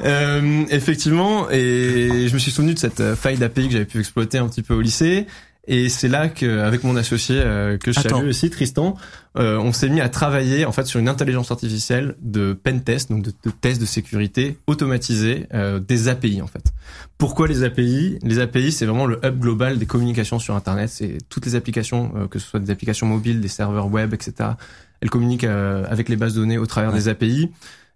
[0.03, 3.99] Euh, effectivement, et je me suis souvenu de cette euh, faille d'API que j'avais pu
[3.99, 5.25] exploiter un petit peu au lycée.
[5.67, 8.17] Et c'est là que, avec mon associé euh, que je Attends.
[8.19, 8.95] salue aussi, Tristan,
[9.37, 13.09] euh, on s'est mis à travailler en fait sur une intelligence artificielle de pen test,
[13.09, 16.71] donc de, de tests de sécurité automatisés euh, des API en fait.
[17.17, 20.89] Pourquoi les API Les API, c'est vraiment le hub global des communications sur Internet.
[20.89, 24.51] C'est toutes les applications, euh, que ce soit des applications mobiles, des serveurs web, etc.
[25.01, 26.99] Elles communiquent euh, avec les bases de données au travers Ouais.
[26.99, 27.49] des API.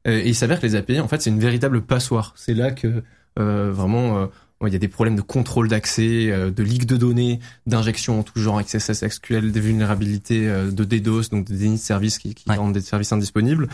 [0.08, 2.34] Euh, et il s'avère que les API, en fait, c'est une véritable passoire.
[2.36, 3.04] C'est là que
[3.38, 4.26] euh, vraiment euh,
[4.68, 8.24] il y a des problèmes de contrôle d'accès, euh, de ligue de données, d'injection en
[8.24, 12.36] tout genre, XSS, SQL, des vulnérabilités euh, de DDoS, donc des dénis de services qui,
[12.36, 12.58] qui Ouais.
[12.58, 13.70] rendent des services indisponibles.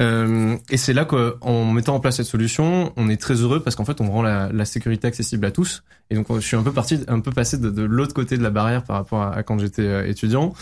[0.00, 3.76] Euh, et c'est là qu'en mettant en place cette solution, on est très heureux parce
[3.76, 5.84] qu'en fait, on rend la, la sécurité accessible à tous.
[6.10, 8.42] Et donc, je suis un peu parti, un peu passé de, de l'autre côté de
[8.42, 10.52] la barrière par rapport à, à quand j'étais euh, étudiant.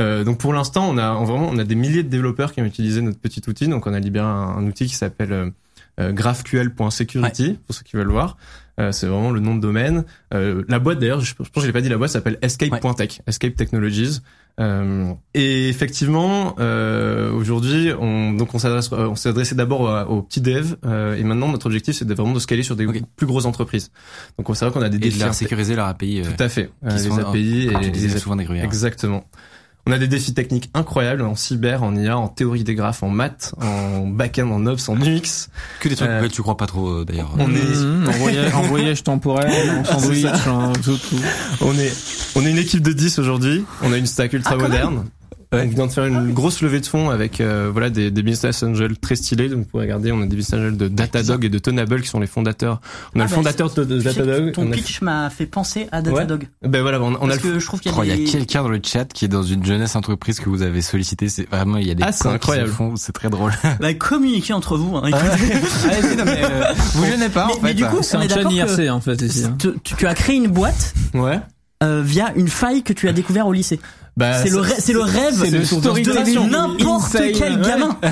[0.00, 2.60] Euh, donc, pour l'instant, on a on- vraiment, on a des milliers de développeurs qui
[2.62, 3.68] ont utilisé notre petit outil.
[3.68, 5.52] Donc, on a libéré un, un outil qui s'appelle
[6.00, 8.36] euh, graphql.security pour ceux qui veulent voir.
[8.80, 10.04] Euh, c'est vraiment le nom de domaine.
[10.34, 12.38] Euh, la boîte d'ailleurs, je, je pense que je l'ai pas dit, la boîte s'appelle
[12.42, 14.20] escape.tech, Escape Technologies.
[14.58, 20.40] Euh, et effectivement, euh, aujourd'hui, on, donc on s'adresse, on s'est adressé d'abord aux, petits
[20.42, 23.46] devs, euh, et maintenant notre objectif c'est de vraiment de scaler sur des plus grosses
[23.46, 23.90] entreprises.
[24.36, 26.22] Donc c'est vrai qu'on a des Et défis de leur sécuriser leur API.
[26.22, 28.64] tout à fait, euh, les API et disais les souvent des gruyères.
[28.64, 29.24] Exactement.
[29.86, 33.08] On a des défis techniques incroyables en cyber, en IA, en théorie des graphes, en
[33.08, 35.48] maths, en back-end, en ops, en UX.
[35.80, 37.30] Que des trucs Euh, auxquels tu crois pas trop euh, d'ailleurs.
[37.38, 39.50] On est- Mmh, en, voyage, en voyage temporel,
[39.80, 41.16] en sandwich, en tout, tout.
[41.62, 41.92] On est,
[42.36, 43.64] on est une équipe de 10 aujourd'hui.
[43.82, 44.68] On a une stack ultra Ah, quand
[45.52, 45.70] moderne.
[45.72, 48.62] On vient de faire une grosse levée de fonds avec euh, voilà des, des business
[48.62, 49.48] angels très stylés.
[49.48, 52.08] Donc vous pouvez regarder, on a des business angels de Datadog et de Tenable qui
[52.08, 52.80] sont les fondateurs.
[53.14, 54.52] On a Ah, le bah, fondateur de, Datadog.
[54.52, 56.48] Ton pitch m'a fait penser à Datadog.
[56.62, 58.24] Ben voilà, on, on a Parce que je trouve qu'il y Oh, a il y
[58.24, 58.28] des...
[58.28, 61.28] a quelqu'un dans le chat qui est dans une jeunesse entreprise que vous avez sollicité.
[61.28, 62.72] C'est vraiment, il y a des Ah, c'est incroyable.
[62.96, 63.52] c'est très drôle.
[63.80, 64.96] Bah, communiquez entre vous.
[64.96, 65.02] Hein.
[65.04, 67.74] Allez, non, mais, euh, vous gênez pas, Mais- en mais fait.
[67.74, 69.44] du coup, C'est un chat IRC en fait ici.
[69.44, 69.56] hein.
[69.58, 71.40] tu, tu- tu as créé une boîte Ouais.
[71.82, 73.80] euh, via une faille que tu as découvert au lycée.
[74.16, 77.66] Bah, c'est le, c'est le rêve c'est le de storytelling n'importe quel ouais.
[77.66, 77.96] gamin.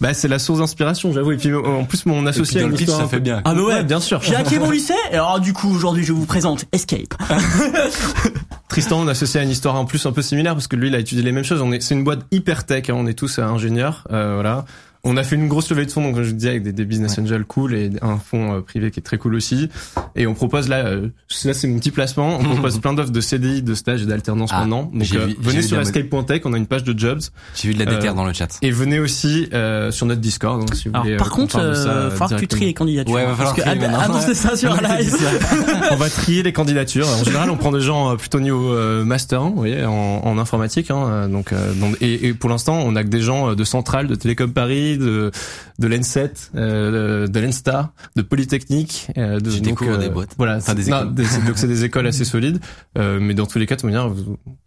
[0.00, 1.32] Bah c'est la source d'inspiration, j'avoue.
[1.32, 3.42] Et puis en plus mon associé a dans une le pitch, histoire ça fait bien.
[3.44, 4.22] Ah bah ouais, bien sûr.
[4.22, 7.14] J'ai hacké mon lycée, et alors du coup aujourd'hui je vous présente Escape.
[8.68, 10.94] Tristan, on associé à une histoire en plus un peu similaire parce que lui, il
[10.94, 11.62] a étudié les mêmes choses.
[11.62, 12.90] On est, c'est une boîte hyper tech.
[12.90, 14.66] hein, on est tous euh, ingénieurs, euh, voilà.
[15.04, 16.84] On a fait une grosse levée de fonds, donc comme je disais, avec des, des
[16.84, 19.68] business angels cool et un fonds euh, privé qui est très cool aussi.
[20.16, 21.08] Et on propose là, euh,
[21.44, 22.36] là c'est mon petit placement.
[22.40, 24.90] On propose plein d'offres de CDI, de stage et d'alternance Ah, maintenant.
[24.92, 27.20] Donc euh, vu- venez sur escape.tech, on a une page de jobs
[27.54, 28.58] J'ai vu de la déterre Euh, dans le chat.
[28.60, 30.58] et venez aussi euh, sur notre Discord.
[30.60, 32.74] Donc, si vous Alors voulez, par euh, contre, euh, euh, falloir que tu tries les
[32.74, 33.14] candidatures.
[33.14, 35.16] Ouais, va hein, falloir parce que annoncer ça sur la live.
[35.92, 37.06] on va trier les candidatures.
[37.08, 39.92] En général, on prend des gens euh, plutôt niveau euh, master, hein, vous voyez, en,
[40.24, 40.90] en informatique.
[40.90, 43.64] Hein, euh, donc, euh, donc- et, et pour l'instant, on a que des gens de
[43.64, 45.30] Centrale, de Télécom Paris, de
[45.78, 49.08] de l'ENSET, euh, de l'ENSTA, de Polytechnique.
[49.18, 50.30] Euh, de, Tu donc, découvres des boîtes.
[50.38, 51.14] Voilà, Enfin, c'est- des non, écoles.
[51.14, 52.58] des- c'est- donc c'est des écoles assez solides.
[52.96, 54.10] Euh, mais dans tous les cas, de manière,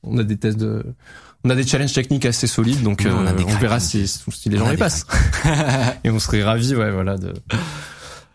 [0.03, 0.83] on a des tests de
[1.43, 4.07] on a des challenges techniques assez solides, donc Non, on a euh, on verra si,
[4.07, 5.07] si les On gens les passent.
[6.03, 7.33] Et on serait ravis, ouais, voilà, de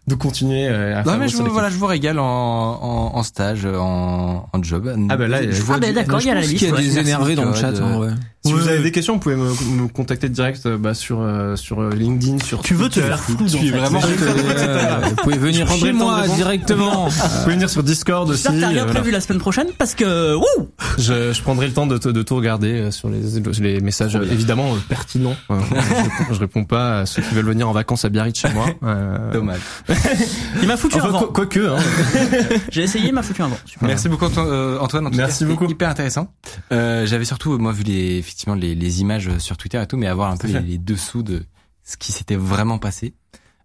[0.08, 3.16] de continuer euh, à Non faire mais je vous, voilà, je vous régale en, en,
[3.16, 4.92] en stage, en, en job.
[5.08, 6.52] Ah bah là, je vois Ah bah du- d'accord, il y a la Je pense
[6.52, 6.64] liste.
[6.64, 7.72] qu'il y a des énervés dans le chat.
[7.80, 8.10] hein, ouais.
[8.46, 8.60] Si Ouais.
[8.60, 9.48] vous avez des questions, vous pouvez me,
[9.82, 13.20] me contacter direct euh, bah, sur euh, sur euh, LinkedIn, sur Tu veux te faire
[13.20, 13.68] flou en fait.
[13.70, 17.08] vraiment- Euh, Vous pouvez venir chez moi directement.
[17.08, 18.44] Vous pouvez venir sur Discord aussi.
[18.44, 18.92] T'as rien euh, voilà.
[18.92, 20.68] prévu la semaine prochaine parce que wouh
[20.98, 23.20] Je, je prendrai le temps de, te- de tout regarder sur les,
[23.60, 25.36] les messages évidemment euh, pertinents.
[25.50, 28.38] Euh, je, réponds, je réponds pas à ceux qui veulent venir en vacances à Biarritz
[28.38, 28.66] chez moi.
[28.82, 29.60] Euh, Dommage.
[30.62, 31.18] Il m'a foutu Enfin, un vent.
[31.20, 31.76] quoi- quoique, hein.
[32.70, 33.58] J'ai essayé, il m'a foutu un vent.
[33.66, 33.88] Super.
[33.88, 35.06] Merci beaucoup Anto- Antoine.
[35.06, 35.66] En tout Merci cas, beaucoup.
[35.68, 36.28] Hyper intéressant.
[36.72, 40.06] Euh, J'avais surtout moi vu les effectivement les, les images sur Twitter et tout, mais
[40.06, 41.46] avoir un peu les dessous de
[41.82, 43.14] ce qui s'était vraiment passé.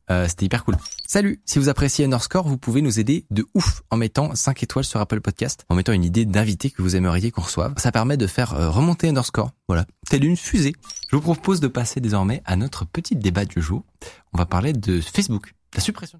[0.09, 0.77] Euh, C'était hyper cool.
[1.05, 4.85] Salut Si vous appréciez Underscore, vous pouvez nous aider de ouf en mettant 5 étoiles
[4.85, 7.73] sur Apple Podcast, en mettant une idée d'invité que vous aimeriez qu'on reçoive.
[7.77, 10.73] Ça permet de faire euh, remonter Underscore, voilà, telle une fusée.
[11.09, 13.83] Je vous propose de passer désormais à notre petit débat du jour.
[14.31, 16.17] On va parler de Facebook, la suppression.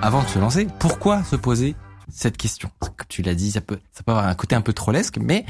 [0.00, 1.76] Avant de se lancer, pourquoi se poser
[2.12, 4.72] cette question Comme tu l'as dit, ça peut, ça peut avoir un côté un peu
[4.72, 5.44] trollesque, mais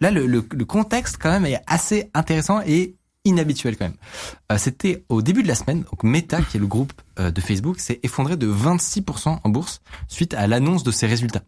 [0.00, 3.96] là, le, le, le contexte quand même est assez intéressant et inhabituel quand même.
[4.52, 7.40] Euh, C'était au début de la semaine, donc Meta, qui est le groupe euh, de
[7.40, 11.42] Facebook, s'est effondré de 26% en bourse suite à l'annonce de ses résultats.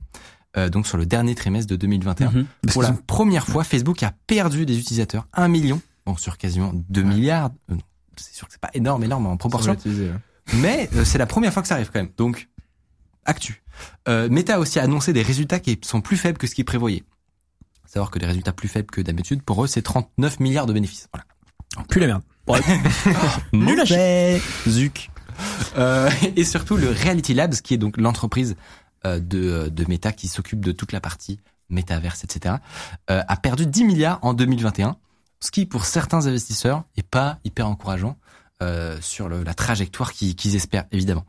[0.57, 2.31] Euh, donc sur le dernier trimestre de 2021.
[2.31, 2.47] Mhm.
[2.73, 7.03] Pour la première fois, Facebook a perdu des utilisateurs, 1 million, bon sur quasiment 2
[7.03, 7.51] milliards.
[7.71, 7.75] euh,
[8.17, 9.73] c'est sûr que c'est pas énorme, énorme en proportion.
[9.85, 10.11] Ouais.
[10.55, 12.09] Mais euh, c'est la première fois que ça arrive quand même.
[12.17, 12.49] Donc,
[13.27, 13.63] actu.
[14.09, 17.05] Euh, Meta a aussi annoncé des résultats qui sont plus faibles que ce qu'ils prévoyaient.
[17.87, 21.09] Savoir que des résultats plus faibles que d'habitude, pour eux, c'est 39 milliards de bénéfices.
[21.13, 21.27] Voilà.
[21.89, 22.23] Plus la merde.
[23.53, 24.41] Nul à chier.
[24.69, 25.11] Zuc.
[25.77, 28.57] Euh, et surtout le Reality Labs, qui est donc l'entreprise
[29.05, 32.57] euh, de, de Meta qui s'occupe de toute la partie métaverse, etc.,
[33.11, 34.97] euh, a perdu 10 milliards en 2021,
[35.41, 38.17] ce qui pour certains investisseurs est pas hyper encourageant
[38.63, 41.27] euh, sur le- la trajectoire qu'ils qu'ils espèrent évidemment.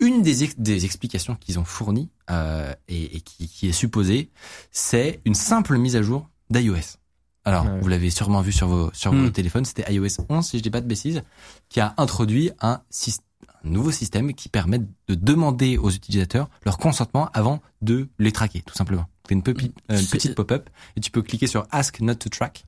[0.00, 4.30] Une des, ex- des explications qu'ils ont fournies euh, et, et qui, qui est supposée,
[4.70, 6.96] c'est une simple mise à jour d'iOS.
[7.44, 7.80] Alors, Ouais.
[7.80, 9.32] vous l'avez sûrement vu sur vos sur vos Hmm.
[9.32, 11.22] téléphones, c'était iOS 11 si je dis pas de bêtises,
[11.68, 17.30] qui a introduit un, un nouveau système qui permet de demander aux utilisateurs leur consentement
[17.32, 19.06] avant de les traquer, tout simplement.
[19.28, 22.16] C'est une, pepi- euh, une C'est- petite pop-up et tu peux cliquer sur Ask Not
[22.16, 22.64] to Track.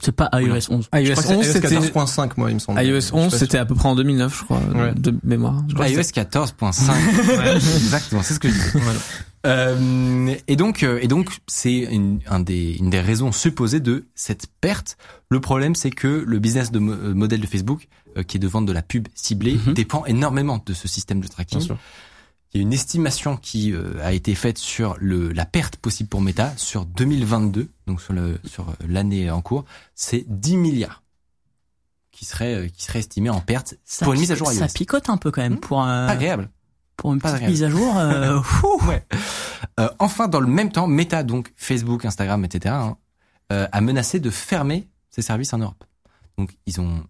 [0.00, 0.88] C'est pas iOS 11.
[0.92, 2.82] Je iOS crois que c'est 11, iOS c'était 14.5, moi, il me semble.
[2.82, 3.38] IOS suis pas 11, sûr.
[3.38, 4.94] c'était à peu près en 2009, je crois, Ouais.
[4.94, 5.62] de mémoire.
[5.68, 6.92] Je crois iOS 14.5.
[7.76, 8.70] Exactement, c'est ce que je disais.
[8.78, 8.98] Voilà.
[9.46, 14.06] Euh, et donc, euh, et donc, c'est une, un des, une des raisons supposées de
[14.14, 14.96] cette perte.
[15.28, 18.40] Le problème, c'est que le business de mo- euh, modèle de Facebook, euh, qui est
[18.40, 19.74] de vendre de la pub ciblée, Mhm.
[19.74, 21.58] dépend énormément de ce système de tracking.
[21.58, 21.78] Bien sûr.
[22.54, 26.08] Il y a une estimation qui euh, a été faite sur le, la perte possible
[26.08, 31.02] pour Meta sur 2022, donc sur le sur euh, l'année en cours, c'est 10 milliards
[32.12, 34.58] qui serait euh, qui serait estimé en perte Ça pour une mise à jour iOS.
[34.60, 35.60] Ça picote un peu quand même Hmm.
[35.60, 36.48] pour un, Pas agréable.
[36.96, 37.52] pour une petite agréable.
[37.52, 37.96] mise à jour.
[37.98, 38.40] euh.
[38.86, 39.04] Ouais.
[39.80, 42.96] Euh, enfin, dans le même temps, Meta, donc Facebook, Instagram, etc., hein,
[43.52, 45.84] euh, a menacé de fermer ses services en Europe.
[46.38, 47.04] Donc ils ont,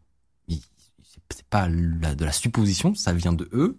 [0.48, 0.62] ils-
[1.04, 3.78] c'est c'est pas la- de la supposition, ça vient de eux.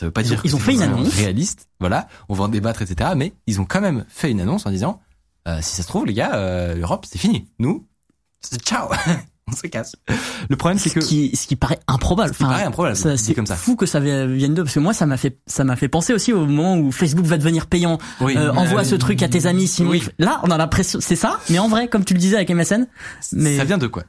[0.00, 1.14] Ça veut pas Ils dire ont- ils ont fait une annonce.
[1.14, 1.68] réaliste.
[1.78, 3.10] Voilà, on va en débattre, etc.
[3.14, 4.98] Mais ils ont quand même fait une annonce en disant,
[5.46, 7.50] euh, si ça se trouve, les gars, euh, l'Europe, c'est fini.
[7.58, 7.86] Nous,
[8.40, 8.88] c'est ciao,
[9.52, 9.96] on se casse.
[10.48, 12.32] Le problème, c'est Ce que qui, ce qui paraît improbable.
[12.32, 13.56] Ce qui paraît improbable, c'est comme ça.
[13.56, 16.12] fou que ça vienne d'eux parce que moi ça m'a fait ça m'a fait penser
[16.12, 17.98] aussi au moment où Facebook va devenir payant.
[18.20, 20.02] oui, Euh, envoie ce truc à tes amis sinon Oui.
[20.18, 22.86] là on a l'impression c'est ça mais en vrai comme tu le disais avec MSN
[23.32, 24.04] mais Ça vient de quoi?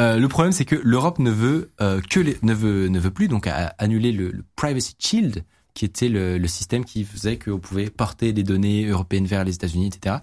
[0.00, 3.10] Euh, Le problème, c'est que l'Europe ne veut euh, que les, ne veut ne veut
[3.10, 7.58] plus donc annuler le, le Privacy Shield, qui était le, le système qui faisait qu'on
[7.58, 10.16] pouvait porter des données européennes vers les États-Unis, etc.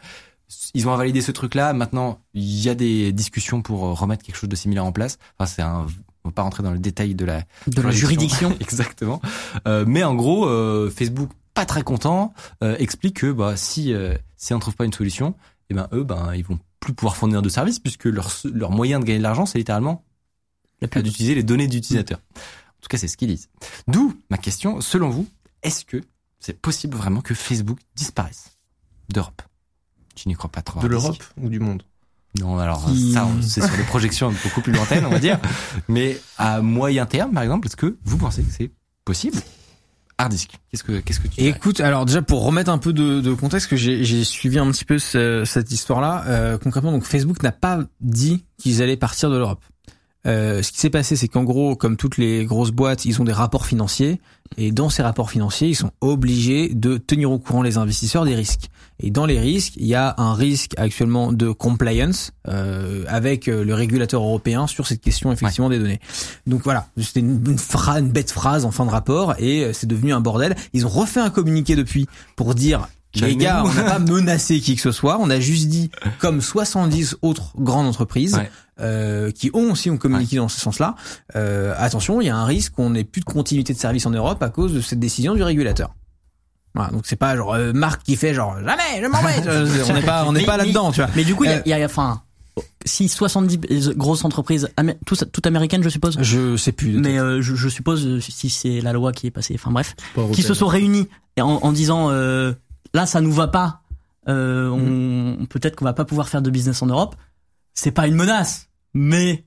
[0.73, 1.73] Ils ont invalidé ce truc-là.
[1.73, 5.17] Maintenant, il y a des discussions pour euh, remettre quelque chose de similaire en place.
[5.37, 5.87] Enfin, c'est un.
[6.23, 8.55] On va pas rentrer dans le détail de la de la juridiction.
[8.59, 9.21] Exactement.
[9.67, 12.33] Euh, mais en gros, euh, Facebook, pas très content,
[12.63, 15.35] euh, explique que bah, si euh, si on trouve pas une solution,
[15.69, 18.99] eh ben eux, ben ils vont plus pouvoir fournir de services puisque leur leur moyen
[18.99, 20.03] de gagner de l'argent, c'est littéralement
[20.81, 22.19] d'utiliser les données d'utilisateurs.
[22.35, 23.49] En tout cas, c'est ce qu'ils disent.
[23.87, 24.81] D'où ma question.
[24.81, 25.27] Selon vous,
[25.61, 26.01] est-ce que
[26.39, 28.57] c'est possible vraiment que Facebook disparaisse
[29.09, 29.43] d'Europe?
[30.21, 31.83] Tu n'y crois pas trop De l'Europe ou du monde?
[32.39, 35.39] Non, alors Qui- ça, c'est sur des projections beaucoup plus lointaines, on va dire.
[35.89, 38.71] Mais à moyen terme, par exemple, est-ce que vous pensez que c'est
[39.03, 39.37] possible?
[40.17, 43.33] Hardisk, qu'est-ce que qu'est-ce que tu écoute, alors déjà pour remettre un peu de, de
[43.33, 46.23] contexte, que j'ai j'ai suivi un petit peu ce- cette histoire-là.
[46.27, 49.63] euh, concrètement, donc Facebook n'a pas dit qu'ils allaient partir de l'Europe.
[50.27, 53.23] Euh, ce qui s'est passé, c'est qu'en gros, comme toutes les grosses boîtes, ils ont
[53.23, 54.19] des rapports financiers,
[54.57, 58.35] et dans ces rapports financiers, ils sont obligés de tenir au courant les investisseurs des
[58.35, 58.69] risques.
[58.99, 63.63] Et dans les risques, il y a un risque actuellement de compliance euh, avec euh,
[63.63, 65.99] le régulateur européen sur cette question effectivement des données.
[66.45, 70.13] Donc voilà, c'était une, une, bête phrase en fin de rapport et euh, c'est devenu
[70.13, 70.55] un bordel.
[70.73, 74.75] Ils ont refait un communiqué depuis pour dire les gars, on n'a pas menacé qui
[74.75, 78.49] que ce soit, on a juste dit comme 70 autres grandes entreprises Ouais.
[78.81, 80.95] Euh, qui ont aussi ont communiqué dans ce sens-là.
[81.35, 84.11] euh, attention, il y a un risque qu'on n'ait plus de continuité de service en
[84.11, 85.93] Europe à cause de cette décision du régulateur.
[86.73, 89.83] Voilà, donc c'est pas genre euh, Marc qui fait genre jamais, je m'en vais.
[89.89, 91.09] On n'est pas, on n'est pas là-dedans, tu vois.
[91.15, 92.21] Mais du coup il y a- Euh, il y, a enfin
[92.85, 94.69] si 70 grosses entreprises
[95.05, 96.17] toutes américaines je suppose.
[96.21, 96.93] Je sais plus.
[96.97, 99.95] Mais euh, je, je suppose si c'est la loi qui est passée, enfin bref,
[100.33, 101.07] qui se sont réunis
[101.37, 102.53] et en, en disant euh,
[102.93, 103.81] là ça nous va pas,
[104.29, 107.15] euh, on peut-être qu'on va pas pouvoir faire de business en Europe.
[107.73, 109.43] C'est pas une menace, mais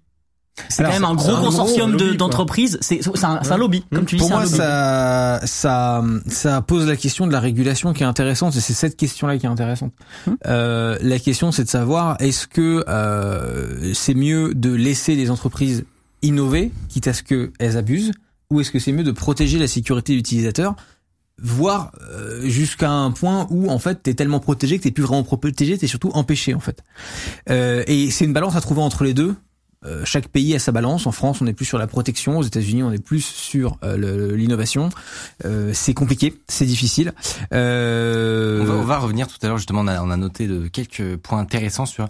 [0.69, 2.79] c'est quand même un gros consortium lobby, de- d'entreprises.
[2.81, 4.21] C'est c'est un, lobby, comme tu dis.
[4.21, 4.57] Pour un moi, lobby.
[4.57, 8.97] ça, ça, ça pose la question de la régulation qui est intéressante, et c'est cette
[8.97, 9.93] question-là qui est intéressante.
[10.27, 10.37] Hum.
[10.47, 15.85] Euh, la question, c'est de savoir est-ce que euh, c'est mieux de laisser les entreprises
[16.23, 18.13] innover, quitte à ce qu'elles abusent,
[18.51, 20.77] ou est-ce que c'est mieux de protéger la sécurité de l'utilisateur,
[21.43, 25.25] voire euh, jusqu'à un point où en fait t'es tellement protégé que t'es plus vraiment
[25.25, 26.83] protégé, t'es surtout empêché en fait.
[27.51, 29.35] Euh, et c'est une balance à trouver entre les deux.
[29.87, 31.07] Euh, chaque pays a sa balance.
[31.07, 32.39] En France, on est plus sur la protection.
[32.39, 34.89] Aux États-Unis, on est plus sur euh, l'innovation.
[35.45, 37.13] Euh, c'est compliqué, c'est difficile.
[37.53, 39.81] Euh, on, va, on va revenir tout à l'heure justement.
[39.81, 42.09] On a, on a noté de quelques points intéressants sur.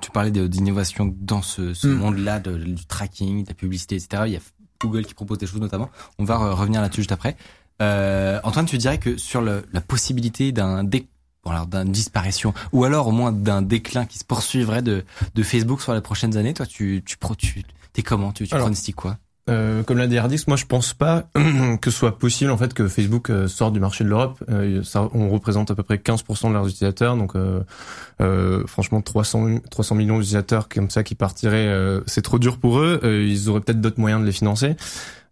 [0.00, 1.94] Tu parlais d'innovation dans ce, ce Mm.
[1.94, 4.24] monde-là, de- du tracking, de la publicité, etc.
[4.26, 4.40] Il y a
[4.80, 5.90] Google qui propose des choses notamment.
[6.18, 7.36] On va re- revenir là-dessus juste après.
[7.80, 11.08] Euh, Antoine, tu dirais que sur le, la possibilité d'un dé,
[11.44, 15.04] bon, alors d'une disparition ou alors au moins d'un déclin qui se poursuivrait de,
[15.34, 18.32] de Facebook sur les prochaines années, toi, tu, tu, tu t'es comment?
[18.32, 19.18] Tu, tu Alors, pronostiques quoi?
[19.48, 21.24] Euh, comme l'a dit Hardix, moi je pense pas
[21.80, 24.42] que ce soit possible en fait que Facebook euh, sorte du marché de l'Europe.
[24.48, 27.60] Euh, ça, on représente à peu près 15% de leurs utilisateurs, donc euh,
[28.20, 32.78] euh, franchement 300 300 millions d'utilisateurs comme ça qui partiraient, euh, c'est trop dur pour
[32.78, 33.00] eux.
[33.02, 34.76] Euh, ils auraient peut-être d'autres moyens de les financer.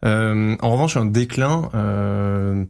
[0.04, 2.64] Euh, en revanche, un déclin euh,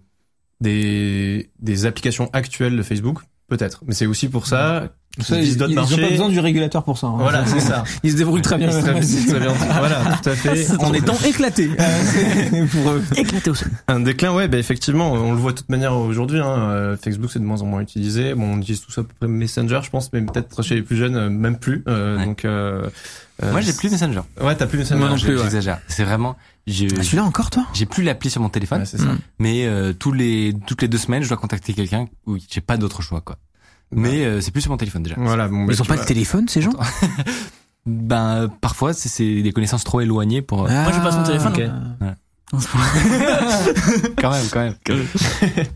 [0.61, 3.83] des des applications actuelles de Facebook, peut-être.
[3.87, 7.09] Mais c'est aussi pour ça ça, ils, ont pas besoin du régulateur pour ça.
[7.09, 7.17] hein.
[7.19, 7.83] Voilà, c'est ça.
[8.05, 8.69] Ils se débrouillent très bien.
[8.69, 9.53] Très bien, très bien.
[9.79, 10.67] Voilà, tout à fait.
[10.79, 13.03] En étant éclatés euh, pour eux.
[13.17, 13.69] éclaté au sol.
[13.89, 16.39] Un déclin, ouais, bah effectivement, on le voit de toute manière aujourd'hui.
[16.41, 18.35] Hein, euh, Facebook, c'est de moins en moins utilisé.
[18.35, 20.83] Bon, on utilise tout ça à peu près Messenger, je pense, mais peut-être chez les
[20.83, 21.83] plus jeunes, euh, même plus.
[21.89, 22.25] Euh, Ouais.
[22.25, 22.89] Donc, euh,
[23.43, 24.21] Moi, j'ai plus Messenger.
[24.41, 25.01] Ouais, t'as plus Messenger.
[25.01, 25.43] Moi non Je- plus, ouais.
[25.43, 25.81] J'exagère.
[25.89, 26.37] C'est vraiment.
[26.67, 27.65] je- Ah, Celui-là encore, toi?
[27.75, 28.81] J'ai plus l'appli sur mon téléphone.
[28.81, 29.07] Ouais, c'est ça.
[29.39, 32.77] Mais euh, tous les toutes les deux semaines, je dois contacter quelqu'un où j'ai pas
[32.77, 33.37] d'autre choix quoi.
[33.91, 35.15] Mais euh, c'est plus sur mon téléphone déjà.
[35.19, 35.49] Voilà.
[35.49, 36.73] Bon, bah, Ils ont pas de téléphone, ces gens
[37.87, 41.23] Ben euh, parfois c'est- c'est des connaissances trop éloignées pour euh, Moi, j'ai pas son
[41.23, 41.61] téléphone, ok.
[41.61, 42.15] hein.
[44.21, 44.75] quand même quand même.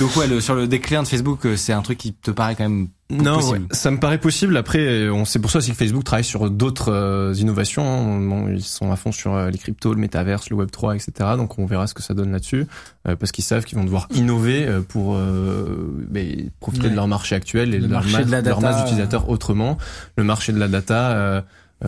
[0.00, 2.54] Donc ouais, le, sur le déclin de Facebook, euh, c'est un truc qui te paraît
[2.56, 4.54] quand même Non, ouais, ça me paraît possible.
[4.58, 7.82] Après, euh, on c'est pour ça aussi que Facebook travaille sur d'autres euh, innovations.
[7.82, 8.20] hein.
[8.20, 11.12] Bon, ils sont à fond sur euh, les cryptos, le métaverse, le Web 3, etc.
[11.38, 12.66] Donc on verra ce que ça donne là-dessus,
[13.06, 16.90] euh, parce qu'ils savent qu'ils vont devoir innover pour ben, profiter Ouais.
[16.90, 18.82] de leur marché actuel et Le de leur, marché masse, de la leur data, masse
[18.84, 19.78] d'utilisateurs autrement.
[20.16, 21.44] Le marché de la data,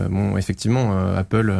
[0.09, 1.53] bon, effectivement, Apple.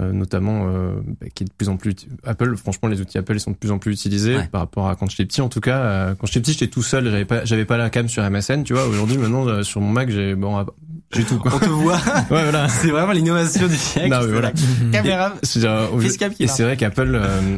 [0.00, 1.94] Euh, notamment euh, bah, qui est de plus en plus
[2.24, 4.48] Apple franchement les outils Apple ils sont de plus en plus utilisés Ouais.
[4.50, 6.82] par rapport à quand j'étais petit en tout cas euh, quand j'étais petit j'étais tout
[6.82, 9.80] seul j'avais pas j'avais pas la cam sur MSN tu vois aujourd'hui maintenant euh, sur
[9.80, 10.66] mon Mac j'ai bon ah,
[11.12, 11.94] j'ai tout quoi On te voit,
[12.30, 14.10] ouais voilà c'est vraiment l'innovation du siècle.
[14.10, 14.52] Non, mais voilà.
[14.92, 15.34] La Caméra.
[16.38, 17.56] Et c'est vrai qu'Apple, euh,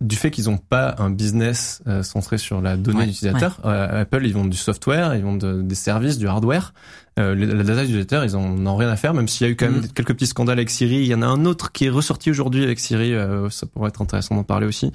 [0.00, 3.06] du fait qu'ils n'ont pas un business euh, centré sur la donnée Ouais.
[3.06, 6.72] d'utilisateur, euh, Apple, ils vendent du software, ils vendent de- des services, du hardware.
[7.18, 9.56] Euh, la data d'utilisateur, ils en ont rien à faire, même s'il y a eu
[9.56, 9.88] quand même Mm.
[9.88, 10.96] quelques petits scandales avec Siri.
[10.96, 13.88] Il y en a un autre qui est ressorti aujourd'hui avec Siri, euh, ça pourrait
[13.88, 14.92] être intéressant d'en parler aussi.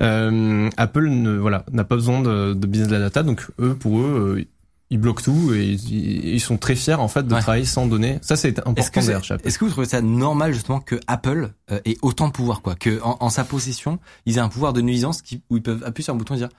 [0.00, 3.74] Euh, Apple, ne, voilà, n'a pas besoin de, de business de la data, donc eux,
[3.74, 4.44] pour eux, euh,
[4.90, 7.40] ils bloquent tout et ils, ils sont très fiers en fait de Ouais.
[7.40, 8.18] travailler sans données.
[8.22, 9.46] Ça, c'est important Est-ce que, Apple.
[9.48, 12.74] est-ce que vous trouvez ça normal justement que Apple euh, ait autant de pouvoir quoi,
[12.76, 15.82] que en, en sa possession ils aient un pouvoir de nuisance qui, où ils peuvent
[15.84, 16.50] appuyer sur un bouton et dire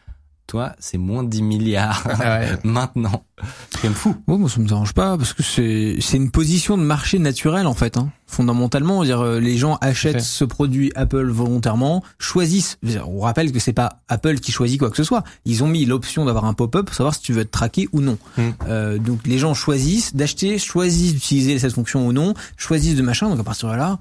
[0.47, 2.47] toi c'est moins 10 milliards Ah ouais.
[2.63, 3.23] maintenant.
[3.69, 4.15] C'est quand même fou.
[4.27, 7.67] Bon, moi, ça me dérange pas parce que c'est c'est une position de marché naturelle
[7.67, 7.97] en fait.
[7.97, 8.09] Hein.
[8.25, 12.77] Fondamentalement, dire euh, les gens achètent ce produit Apple volontairement, choisissent.
[13.05, 15.23] On rappelle que c'est pas Apple qui choisit quoi que ce soit.
[15.45, 18.01] Ils ont mis l'option d'avoir un pop-up pour savoir si tu veux être traqué ou
[18.01, 18.17] non.
[18.37, 18.41] Mm.
[18.67, 23.29] Euh, donc les gens choisissent d'acheter, choisissent d'utiliser cette fonction ou non, choisissent de machin.
[23.29, 23.99] Donc à partir de là,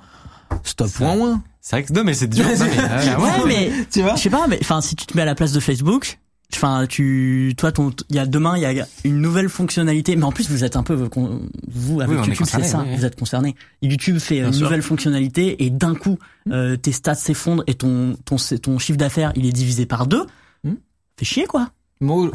[0.64, 1.42] stop point point.
[1.60, 2.44] C'est vrai que non mais c'est dur.
[2.56, 5.22] Non, mais, Ouais, mais Tu vois je sais pas, mais enfin, si tu te mets
[5.22, 6.18] à la place de Facebook,
[6.54, 10.24] enfin, tu, toi, ton, il y a demain, il y a une nouvelle fonctionnalité, mais
[10.24, 12.96] en plus, vous êtes un peu, vous, avec Oui, YouTube, c'est concerné, ça, oui, oui.
[12.96, 13.54] vous êtes concerné.
[13.82, 14.64] YouTube fait Bien une sûr.
[14.64, 16.18] nouvelle fonctionnalité et d'un coup,
[16.50, 20.24] euh, tes stats s'effondrent et ton, ton, ton chiffre d'affaires, il est divisé par deux.
[20.64, 20.74] Hmm.
[21.18, 21.70] Fait chier, quoi.
[22.00, 22.30] Moi,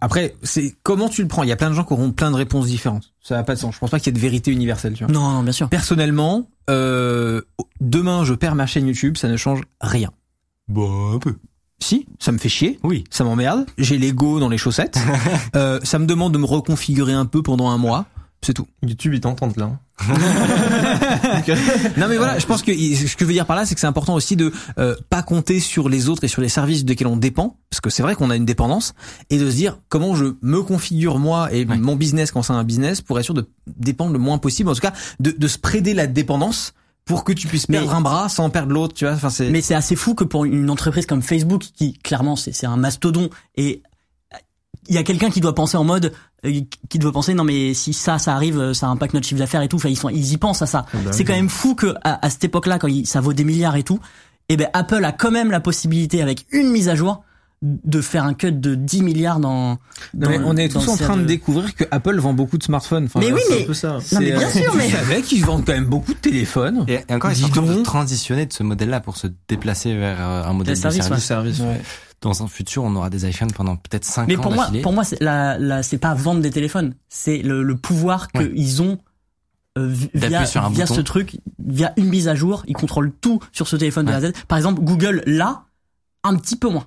[0.00, 1.42] après, c'est comment tu le prends?
[1.42, 3.14] Il y a plein de gens qui auront plein de réponses différentes.
[3.22, 3.74] Ça n'a pas de sens.
[3.74, 4.92] Je pense pas qu'il y ait de vérité universelle.
[4.92, 5.12] Tu vois.
[5.12, 5.68] Non, non, bien sûr.
[5.70, 7.40] Personnellement, euh,
[7.80, 10.10] demain je perds ma chaîne YouTube, ça ne change rien.
[10.68, 11.36] Bon un peu.
[11.78, 13.04] Si, ça me fait chier, Oui.
[13.10, 13.66] ça m'emmerde.
[13.78, 14.98] J'ai l'ego dans les chaussettes.
[15.56, 18.06] euh, ça me demande de me reconfigurer un peu pendant un mois.
[18.42, 18.66] C'est tout.
[18.82, 19.72] YouTube, ils t'entendent là.
[21.96, 23.80] Non mais voilà, je pense que ce que je veux dire par là, c'est que
[23.80, 27.06] c'est important aussi de euh, pas compter sur les autres et sur les services desquels
[27.06, 28.94] on dépend, parce que c'est vrai qu'on a une dépendance,
[29.30, 31.76] et de se dire comment je me configure moi et Ouais.
[31.78, 34.74] mon business quand c'est un business pour être sûr de dépendre le moins possible, en
[34.74, 36.74] tout cas de, de spreader la dépendance
[37.06, 39.14] pour que tu puisses Mais- perdre un bras sans perdre l'autre, tu vois.
[39.14, 39.48] Enfin c'est.
[39.50, 42.76] Mais c'est assez fou que pour une entreprise comme Facebook, qui clairement c'est c'est un
[42.76, 43.82] mastodon, et
[44.88, 46.12] il y a quelqu'un qui doit penser en mode,
[46.44, 49.38] euh, qui doit penser non mais si ça ça arrive, euh, ça impacte notre chiffre
[49.38, 49.76] d'affaires et tout.
[49.76, 50.84] Enfin ils sont ils y pensent à ça.
[51.12, 53.76] C'est quand même fou que à, à cette époque-là, quand il- ça vaut des milliards
[53.76, 54.00] et tout,
[54.48, 57.22] et ben Apple a quand même la possibilité avec une mise à jour
[57.62, 59.70] de faire un cut de 10 milliards dans.
[59.70, 59.78] Non,
[60.14, 62.62] dans mais on est dans tous en train de découvrir que Apple vend beaucoup de
[62.62, 63.06] smartphones.
[63.06, 63.88] Enfin, Mais oui, mais- un peu ça.
[63.88, 66.18] Non, mais C'est, bien euh, sûr, tu mais- savais qu'ils vendent quand même beaucoup de
[66.18, 66.84] téléphones.
[66.86, 69.94] Et, et encore ils sont en train de transitionner de ce modèle-là pour se déplacer
[69.96, 71.24] vers euh, un modèle Des de services, service.
[71.24, 71.60] service.
[71.60, 71.80] Ouais.
[72.20, 74.92] Dans un futur, on aura des iPhones pendant peut-être 5 Mais ans pour moi, pour
[74.92, 78.50] moi, c'est la, la, c'est pas vendre des téléphones, c'est le, le pouvoir Ouais.
[78.50, 78.98] qu'ils ont
[79.78, 80.94] euh, via, sur un via bouton.
[80.94, 84.16] ce truc, via une mise à jour, ils contrôlent tout sur ce téléphone de Ouais.
[84.16, 84.32] A à Z.
[84.48, 85.64] Par exemple, Google là,
[86.24, 86.86] un petit peu moins.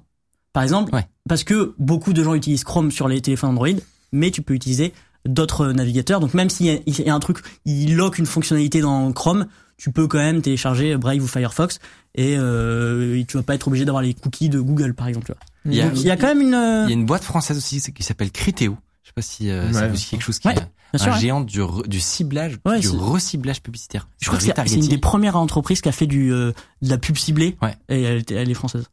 [0.54, 1.08] Par exemple, Ouais.
[1.28, 3.68] parce que beaucoup de gens utilisent Chrome sur les téléphones Android,
[4.12, 4.94] mais tu peux utiliser
[5.28, 6.20] d'autres navigateurs.
[6.20, 9.48] Donc même s'il y, y a un truc, il lock une fonctionnalité dans Chrome,
[9.78, 11.80] tu peux quand même télécharger Brave ou Firefox
[12.16, 15.28] et euh, tu vas pas être obligé d'avoir les cookies de Google par exemple.
[15.28, 15.42] tu vois.
[15.66, 16.54] Il y a- Donc, il y a quand même une.
[16.54, 18.78] euh, Il y a une boîte française aussi c'est- qui s'appelle Criteo.
[19.04, 19.90] Je sais pas si euh, Ouais.
[19.92, 20.58] dit quelque chose qui Ouais, est
[20.94, 21.22] bien sûr, un ouais.
[21.22, 24.08] géant du, re- du ciblage, Ouais, du c'est- reciblage publicitaire.
[24.22, 26.90] Je crois que c'est c'est une des premières entreprises qui a fait du euh, de
[26.90, 27.58] la pub ciblée.
[27.62, 27.76] Ouais.
[27.90, 28.86] Et elle est française.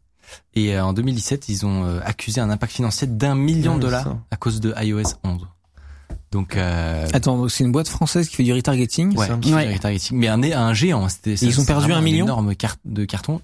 [0.54, 3.90] Et euh, en 2017, ils ont euh, accusé un impact financier d'un million de Ouais,
[3.90, 4.18] dollars ça.
[4.30, 5.46] à cause de iOS 11.
[6.32, 9.16] Donc, euh, Attends, c'est une boîte française qui fait du retargeting.
[9.16, 9.66] ouais, qui fait Ouais.
[9.68, 10.18] du retargeting.
[10.18, 11.08] mais un, un géant.
[11.08, 11.34] C'était.
[11.34, 13.40] ils ont c'est perdu un million énorme carte de carton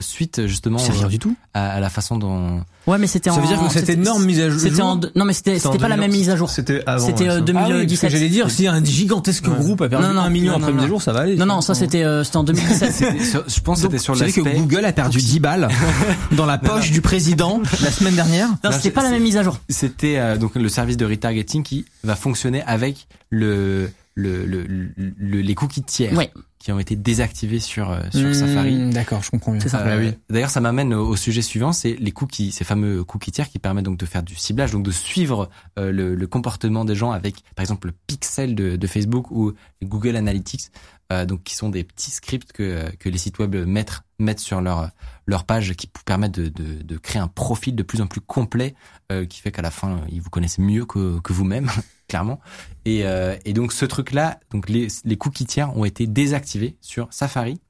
[0.00, 1.34] suite justement C'est rien euh, du tout.
[1.54, 2.60] à, à la façon dont.
[2.86, 3.34] Ouais, mais c'était en.
[3.34, 4.60] Ça veut dire que cette c'était- énorme mise à jour.
[4.60, 4.96] C'était en.
[5.14, 6.18] Non, mais c'était C'était pas la même 2011.
[6.18, 6.50] mise à jour.
[6.50, 7.06] C'était avant.
[7.06, 7.40] C'était, euh, ça.
[7.40, 7.62] 2000.
[7.62, 8.10] Ah oui, 2017.
[8.10, 9.54] j'allais dire, si un gigantesque Ouais.
[9.58, 11.36] groupe a perdu Non, non, un million non, après mise à jour, ça va aller.
[11.36, 12.92] Non, non, ça c'était euh, c'était en 2017.
[12.92, 14.58] C'était sur- je pense que c'était sur Vous savez que l'aspect.
[14.60, 15.68] Google a perdu 10 balles
[16.32, 18.48] dans la poche du président la semaine dernière.
[18.64, 19.58] Non, c'était pas la même mise à jour.
[19.68, 24.90] C'était euh, donc le service de retargeting qui va fonctionner avec le, le, le, le-
[25.18, 26.30] le- les cookies tiers Ouais.
[26.66, 28.90] Qui ont été désactivés sur euh, sur Hmm, Safari.
[28.90, 29.60] D'accord, je comprends mieux.
[29.60, 29.86] C'est ça.
[29.98, 30.10] Oui.
[30.28, 33.60] D'ailleurs, ça m'amène au, au sujet suivant, c'est les cookies, ces fameux cookies tiers qui
[33.60, 35.48] permettent donc de faire du ciblage, donc de suivre
[35.78, 39.52] euh, le, le comportement des gens avec, par exemple, le pixel de, de Facebook ou
[39.84, 40.72] Google Analytics,
[41.12, 44.60] euh, donc qui sont des petits scripts que que les sites web mettent mettent sur
[44.60, 44.90] leur
[45.24, 48.20] leur page, qui vous permettent de, de, de créer un profil de plus en plus
[48.20, 48.74] complet,
[49.12, 51.70] euh, qui fait qu'à la fin, ils vous connaissent mieux que que vous-même,
[52.08, 52.40] clairement.
[52.84, 57.08] Et, euh, et donc ce truc-là, donc les les cookies tiers ont été désactivés sur
[57.10, 57.60] Safari,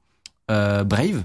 [0.51, 1.23] euh, Brave,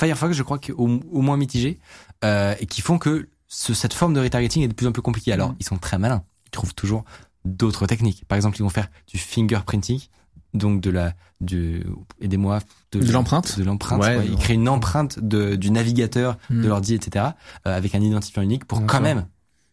[0.00, 1.78] Firefox, je crois qu'au au moins mitigé,
[2.24, 5.02] euh, et qui font que ce, cette forme de retargeting est de plus en plus
[5.02, 5.32] compliquée.
[5.32, 6.22] Alors, ils sont très malins.
[6.46, 7.04] Ils trouvent toujours
[7.44, 8.24] d'autres techniques.
[8.28, 10.00] Par exemple, ils vont faire du fingerprinting,
[10.54, 11.84] donc de la, du,
[12.20, 12.60] aidez-moi,
[12.92, 14.00] De l'empreinte de l'empreinte.
[14.02, 14.26] Ouais, ouais.
[14.26, 16.62] Ils créent une empreinte de, du navigateur, Hmm.
[16.62, 17.26] de l'ordi, etc.,
[17.66, 19.26] euh, avec un identifiant unique pour quand même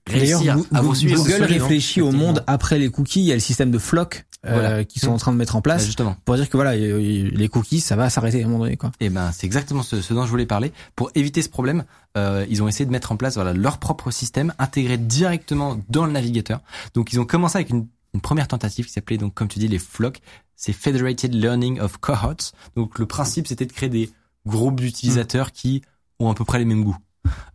[0.08, 0.42] D'ailleurs,
[0.74, 1.16] à vous suivre.
[1.24, 3.22] Google réfléchit au monde après les cookies.
[3.22, 4.84] Il y a le système de floc euh, Voilà.
[4.86, 6.16] qui sont en train de mettre en Bah, place justement.
[6.26, 8.78] pour dire que voilà, y- les cookies, ça va s'arrêter à un moment donné.
[8.78, 8.92] Quoi.
[9.00, 10.72] Eh ben, c'est exactement ce, ce dont je voulais parler.
[10.96, 11.86] Pour éviter ce problème,
[12.18, 16.06] euh, ils ont essayé de mettre en place voilà leur propre système intégré directement dans
[16.06, 16.60] le navigateur.
[16.94, 19.68] Donc, ils ont commencé avec une, une première tentative qui s'appelait donc, comme tu dis,
[19.68, 20.20] les FLOC.
[20.56, 22.52] C'est Federated Learning of Cohorts.
[22.76, 24.12] Donc, le principe, c'était de créer des
[24.46, 25.82] groupes d'utilisateurs qui
[26.20, 26.98] ont à peu près les mêmes goûts.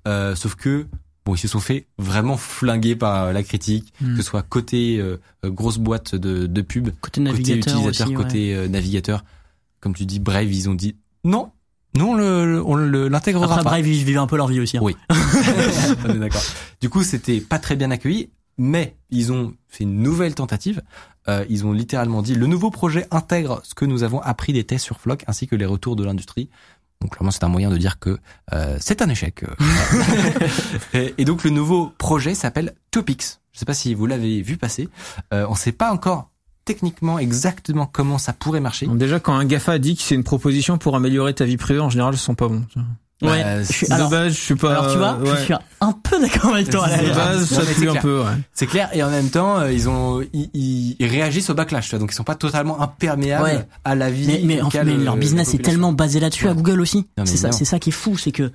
[0.08, 0.88] Euh, sauf que
[1.30, 4.16] bon, ils se sont fait vraiment flinguer par euh, la critique, Hmm.
[4.16, 8.14] que ce soit côté euh, euh, grosse boîte de, de pub, Côté côté utilisateur, aussi,
[8.14, 9.24] côté euh, navigateur.
[9.80, 11.50] Comme tu dis, Brave, ils ont dit non,
[11.96, 13.62] non, on le- on l'intégrera pas.
[13.62, 14.76] Brave, ils vivaient un peu leur vie aussi.
[14.76, 14.80] hein.
[14.82, 14.94] Oui.
[16.04, 16.42] on est d'accord.
[16.80, 20.82] Du coup, c'était pas très bien accueilli, mais ils ont fait une nouvelle tentative.
[21.28, 24.64] Euh, ils ont littéralement dit le nouveau projet intègre ce que nous avons appris des
[24.64, 26.48] tests sur Flock ainsi que les retours de l'industrie.
[27.00, 28.18] Donc clairement, c'est un moyen de dire que
[28.52, 29.44] euh, c'est un échec.
[30.94, 33.40] et, et donc le nouveau projet s'appelle Topics.
[33.52, 34.88] Je sais pas si vous l'avez vu passer.
[35.32, 36.30] Euh, on sait pas encore
[36.64, 38.86] techniquement exactement comment ça pourrait marcher.
[38.86, 41.90] Déjà, quand un GAFA dit que c'est une proposition pour améliorer ta vie privée, en
[41.90, 42.64] général, ce sont pas bons.
[43.22, 43.42] Ouais.
[43.42, 44.70] Bah, je suis- c'est- alors, de base, je suis pas.
[44.70, 45.36] alors, tu vois, ouais.
[45.38, 46.88] je suis un peu d'accord avec toi.
[46.88, 48.02] De base, ça pue c'est un clair.
[48.02, 48.20] peu.
[48.20, 48.30] Ouais.
[48.54, 51.98] C'est clair, et en même temps, euh, ils ont, ils, réagissent au backlash, tu vois,
[51.98, 53.66] donc ils sont pas totalement imperméables Ouais.
[53.84, 54.26] à la vie.
[54.26, 56.54] Mais, mais, en fait, mais leur euh, business est tellement basé là-dessus à.
[56.54, 57.06] Google aussi.
[57.24, 58.50] C'est ça, c'est ça qui est fou, c'est que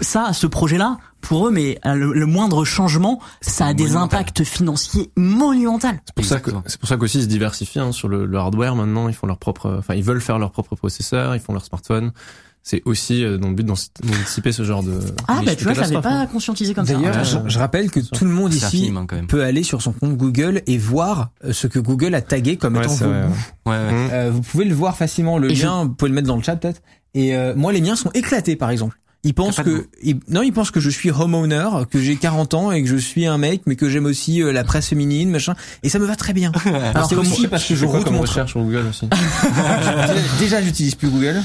[0.00, 4.18] ça, ce projet-là, pour eux, mais le, le moindre changement, ça a des monumental.
[4.20, 5.88] impacts financiers monumentaux.
[6.06, 8.38] C'est pour ça que c'est pour ça qu'aussi ils se diversifient hein, sur le, le
[8.38, 9.08] hardware maintenant.
[9.08, 12.10] Ils font leur propre, enfin ils veulent faire leur propre processeur, ils font leur smartphone.
[12.62, 15.00] C'est aussi euh, dans le but d'anti- d'anticiper ce genre de.
[15.28, 16.92] Ah bah tu vois, je l'avais catastrophe, pas conscientisé comme ça.
[16.92, 17.24] D'ailleurs, Ouais.
[17.24, 20.60] je, je rappelle que tout le monde ici hein, peut aller sur son compte Google
[20.66, 23.70] et voir euh, ce que Google a tagué comme Ouais, étant vos vrai, goûts.
[23.70, 24.08] Ouais, ouais.
[24.12, 25.38] Euh, vous pouvez le voir facilement.
[25.38, 26.82] Le Et je- lien, vous pouvez le mettre dans le chat peut-être.
[27.14, 28.99] Et euh, moi, les miens sont éclatés, par exemple.
[29.22, 32.72] Ils pensent que, ils- non, ils pensent que je suis homeowner, que j'ai 40 ans
[32.72, 35.54] et que je suis un mec, mais que j'aime aussi euh, la presse féminine, machin.
[35.82, 36.52] Et ça me va très bien.
[36.94, 39.06] Alors c'est aussi parce que je route comme mon recherche sur Google aussi.
[40.38, 41.42] Déjà, j'utilise plus Google.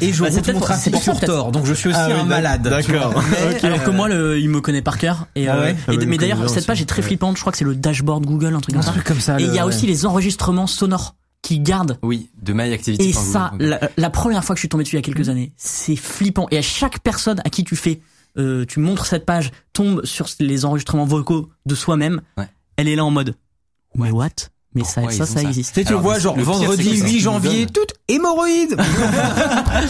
[0.00, 1.20] Et je Bah, route mon pour- trafic c'est pour ça, sur.
[1.26, 1.52] Tor.
[1.52, 2.62] Donc je suis aussi Ah oui, un malade.
[2.62, 3.22] d'accord.
[3.30, 5.26] Mais, Alors que moi, le, il me connaît par cœur.
[5.36, 6.82] Et, Ah euh, ouais et- Ah mais d'ailleurs, cette page aussi.
[6.82, 7.06] est très Ouais.
[7.08, 7.36] flippante.
[7.36, 9.38] Je crois que c'est le dashboard Google, un truc comme ça.
[9.38, 11.14] Et il y a aussi les enregistrements sonores
[11.44, 11.98] qui gardent.
[12.02, 13.10] Oui, de My Activity.
[13.10, 15.14] Et ça, la, la première fois que je suis tombé dessus il y a Mmh.
[15.14, 16.48] quelques années, c'est flippant.
[16.50, 18.00] Et à chaque personne à qui tu fais,
[18.38, 22.48] euh, tu montres cette page, tombe sur les enregistrements vocaux de soi-même, Ouais.
[22.76, 23.36] elle est là en mode.
[23.94, 24.28] Mais what?
[24.74, 25.72] Mais ça, Pourquoi ça, ça ça existe.
[25.74, 27.66] Tu sais, tu Alors, vois, le- genre, le vendredi c'est que ça 8 nous janvier,
[27.66, 28.76] toute hémorroïde.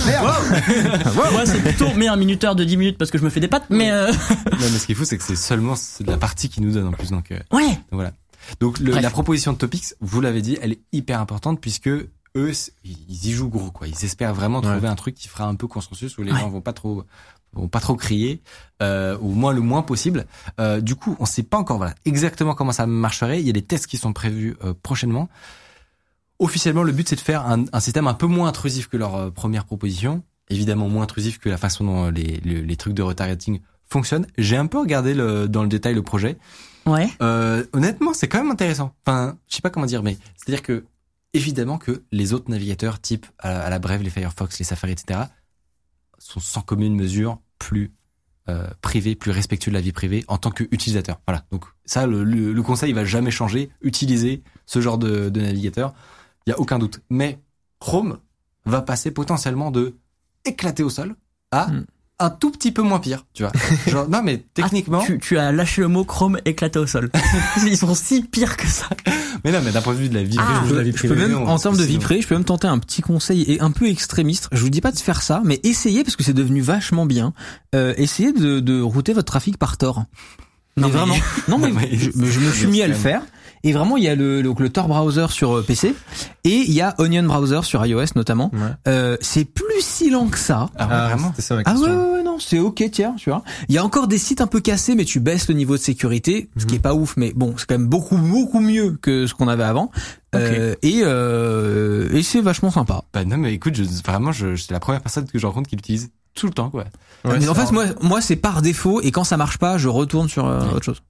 [1.14, 3.48] Moi, c'est plutôt mais un minuteur de 10 minutes parce que je me fais des
[3.48, 4.18] pattes, mais euh, Non,
[4.60, 6.72] mais ce qui est fou, c'est que c'est seulement c'est de la partie qui nous
[6.72, 7.10] donne en plus.
[7.10, 7.66] Donc, euh, ouais.
[7.68, 8.12] donc voilà.
[8.60, 12.08] Donc le- la proposition de Topics, vous l'avez dit, elle est hyper importante puisque eux,
[12.84, 13.86] ils y jouent gros quoi.
[13.86, 14.70] Ils espèrent vraiment Ouais.
[14.70, 16.40] trouver un truc qui fera un peu consensus où les Ouais.
[16.40, 17.04] gens vont pas trop
[17.52, 18.42] vont pas trop crier,
[18.82, 20.26] euh, au moins le moins possible.
[20.58, 23.40] Euh, du coup, on sait pas encore voilà exactement comment ça marcherait.
[23.40, 25.28] Il y a des tests qui sont prévus euh, prochainement.
[26.40, 29.14] Officiellement, le but c'est de faire un, un système un peu moins intrusif que leur
[29.14, 30.24] euh, première proposition.
[30.50, 34.26] Évidemment moins intrusif que la façon dont les, les, les trucs de retargeting fonctionnent.
[34.36, 36.36] J'ai un peu regardé le, dans le détail le projet.
[36.86, 37.08] Ouais.
[37.22, 38.94] Euh, honnêtement, c'est quand même intéressant.
[39.06, 40.84] Enfin, je sais pas comment dire, mais c'est-à-dire que
[41.32, 45.20] évidemment que les autres navigateurs, type à, à la Brève, les Firefox, les Safari, etc.,
[46.18, 47.92] sont sans commune mesure plus
[48.48, 51.20] euh, privés, plus respectueux de la vie privée en tant qu'utilisateur.
[51.26, 51.44] Voilà.
[51.50, 53.70] Donc ça, le, le, le conseil il va jamais changer.
[53.80, 55.94] Utiliser ce genre de, de navigateur,
[56.46, 57.00] il y a aucun doute.
[57.10, 57.40] Mais
[57.80, 58.18] Chrome
[58.66, 59.96] va passer potentiellement de
[60.44, 61.16] éclater au sol
[61.50, 61.84] à Hmm.
[62.20, 63.24] Un tout petit peu moins pire.
[63.34, 63.52] Tu vois.
[63.88, 65.00] Genre, non, mais techniquement.
[65.02, 67.10] Ah, tu, tu as lâché le mot Chrome éclaté au sol.
[67.66, 68.86] Ils sont si pires que ça.
[69.44, 70.92] Mais non, mais d'un point de vue de la vie, Ah, privée, de la vie
[70.94, 73.02] Je peux même, non, en termes de vie privée, je peux même tenter un petit
[73.02, 74.48] conseil et un peu extrémiste.
[74.52, 77.32] Je vous dis pas de faire ça, mais essayez parce que c'est devenu vachement bien.
[77.74, 80.04] Euh, essayez de, de router votre trafic par Tor.
[80.76, 81.14] Non, mais mais- vraiment.
[81.48, 83.22] Non mais je me suis mis à le faire.
[83.64, 85.94] Et vraiment, il y a le, le, le Tor browser sur euh, PC
[86.44, 88.50] et il y a Onion browser sur iOS notamment.
[88.52, 88.60] Ouais.
[88.86, 90.68] Euh, c'est plus si lent que ça.
[90.76, 93.42] Ah, ouais, vraiment ça ma Ah ouais, ouais, ouais, non, c'est ok, tiens, tu vois.
[93.68, 95.80] Il y a encore des sites un peu cassés, mais tu baisses le niveau de
[95.82, 99.26] sécurité, ce qui est pas ouf, mais bon, c'est quand même beaucoup, beaucoup mieux que
[99.26, 99.90] ce qu'on avait avant.
[100.34, 103.02] Euh, et euh, et c'est vachement sympa.
[103.12, 105.76] Bah non, mais écoute, je, vraiment, je, c'est la première personne que je rencontre qui
[105.76, 106.84] l'utilise tout le temps, quoi.
[107.24, 109.88] Ouais, mais en fait, moi, moi, c'est par défaut, et quand ça marche pas, je
[109.88, 111.02] retourne sur euh, autre chose.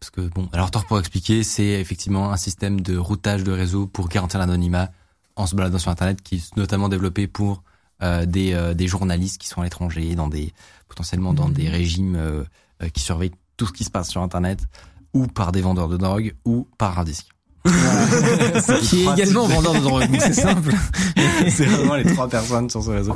[0.00, 3.86] Parce que bon, alors Tor pour expliquer, c'est effectivement un système de routage de réseau
[3.86, 4.90] pour garantir l'anonymat
[5.36, 7.62] en se baladant sur Internet, qui est notamment développé pour
[8.02, 10.54] euh, des, euh, des journalistes qui sont à l'étranger, dans des
[10.88, 12.44] potentiellement dans des régimes euh,
[12.82, 14.60] euh, qui surveillent tout ce qui se passe sur Internet,
[15.14, 17.28] ou par des vendeurs de drogue, ou par un disque.
[18.82, 20.08] qui est également vendeur de drogue.
[20.18, 20.72] C'est simple.
[21.48, 23.14] c'est vraiment les trois personnes sur ce réseau.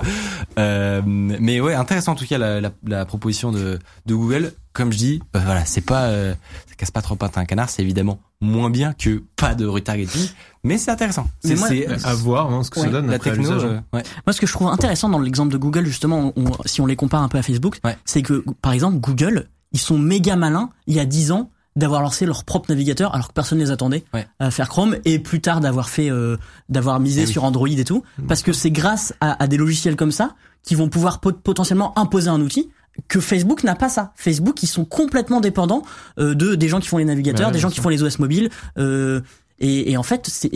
[0.58, 4.52] Euh, mais ouais, intéressant en tout cas la, la, la proposition de, de Google.
[4.72, 6.34] Comme je dis, bah voilà, c'est pas, euh,
[6.68, 7.70] ça casse pas trop pattes à un canard.
[7.70, 10.28] C'est évidemment moins bien que pas de retargeting,
[10.64, 11.28] mais c'est intéressant.
[11.44, 13.52] Mais C'est c'est, À voir hein, ce que ouais, ça donne la après techno.
[13.52, 13.64] l'usage.
[13.70, 14.02] euh, ouais.
[14.26, 16.96] Moi, ce que je trouve intéressant dans l'exemple de Google, justement, on- si on les
[16.96, 17.96] compare un peu à Facebook, Ouais.
[18.04, 22.02] c'est que, par exemple, Google, ils sont méga malins, il y a 10 ans, d'avoir
[22.02, 24.26] lancé leur propre navigateur, alors que personne ne les attendait Ouais.
[24.38, 26.36] à faire Chrome, et plus tard d'avoir fait, euh,
[26.68, 27.32] d'avoir misé Eh oui.
[27.32, 30.74] sur Android et tout, parce que c'est grâce à, à des logiciels comme ça qui
[30.76, 32.70] vont pouvoir pot- potentiellement imposer un outil
[33.08, 34.12] que Facebook n'a pas ça.
[34.14, 35.82] Facebook, ils sont complètement dépendants
[36.20, 38.20] euh, de des gens qui font les navigateurs, Ouais, des gens qui font les OS
[38.20, 38.50] mobiles.
[38.78, 39.20] Euh,
[39.58, 40.50] et, et en fait, c'est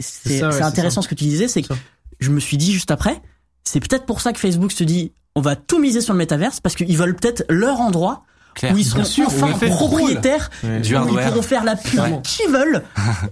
[0.00, 1.72] c'est ouais, intéressant ce que tu disais, c'est que
[2.18, 3.22] je me suis dit juste après,
[3.62, 6.58] c'est peut-être pour ça que Facebook se dit on va tout miser sur le métaverse
[6.58, 8.24] parce qu'ils veulent peut-être leur endroit
[8.58, 8.74] Claire.
[8.74, 10.50] où ils seront sûr, enfin propriétaires.
[10.82, 12.20] Du où ils pourront faire la pub Ouais.
[12.22, 12.82] qu'ils veulent.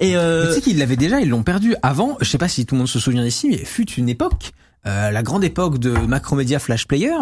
[0.00, 1.74] Et Mais euh, tu sais qu'ils l'avaient déjà, ils l'ont perdu.
[1.82, 4.52] Avant, je sais pas si tout le monde se souvient d'ici, mais fut une époque,
[4.86, 7.12] euh, la grande époque de Macromedia Flash Player,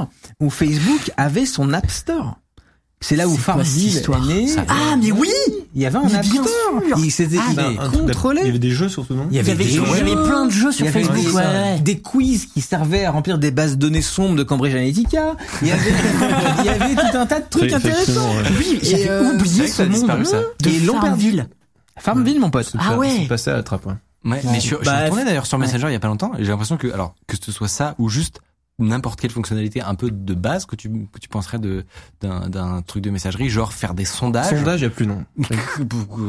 [0.41, 2.37] où Facebook avait son App Store.
[3.07, 4.47] C'est là où Farmville est né.
[4.67, 5.29] Ah mais oui,
[5.75, 6.23] Il y avait un sûr.
[6.99, 8.41] Il s'était Ah, il truc d'app- Il y contrôlé.
[8.41, 9.83] avait des jeux surtout, non Il y il y avait, il y jeux.
[9.85, 11.31] avait plein de jeux Il sur y avait Facebook.
[11.33, 11.81] des, Ouais.
[11.81, 15.37] des quiz qui servaient à remplir des bases de données sombres de Cambridge Analytica.
[15.61, 15.93] Il y avait,
[16.61, 18.27] il y avait tout un tas de trucs intéressants.
[18.37, 18.43] ouais.
[18.59, 20.41] Oui, Et, j'avais euh, oublié ce monde disparu, ça.
[20.63, 20.79] de Et.
[20.81, 21.47] Farmville.
[21.99, 22.73] Farmville, mon pote.
[22.79, 23.11] Ah pas- ouais.
[23.23, 23.93] C'est passé à la trappe, ouais.
[24.25, 25.67] Ouais, mais je, suis- je suis Bah, retourné d'ailleurs sur ouais.
[25.67, 27.95] Messenger il y a pas longtemps et j'ai l'impression que alors que ce soit ça
[27.99, 28.41] ou juste
[28.81, 31.85] n'importe quelle fonctionnalité un peu de base que tu que tu penserais de
[32.21, 34.51] d'un d'un truc de messagerie genre faire des sondages.
[34.51, 35.25] Sondage, il y a plus, non.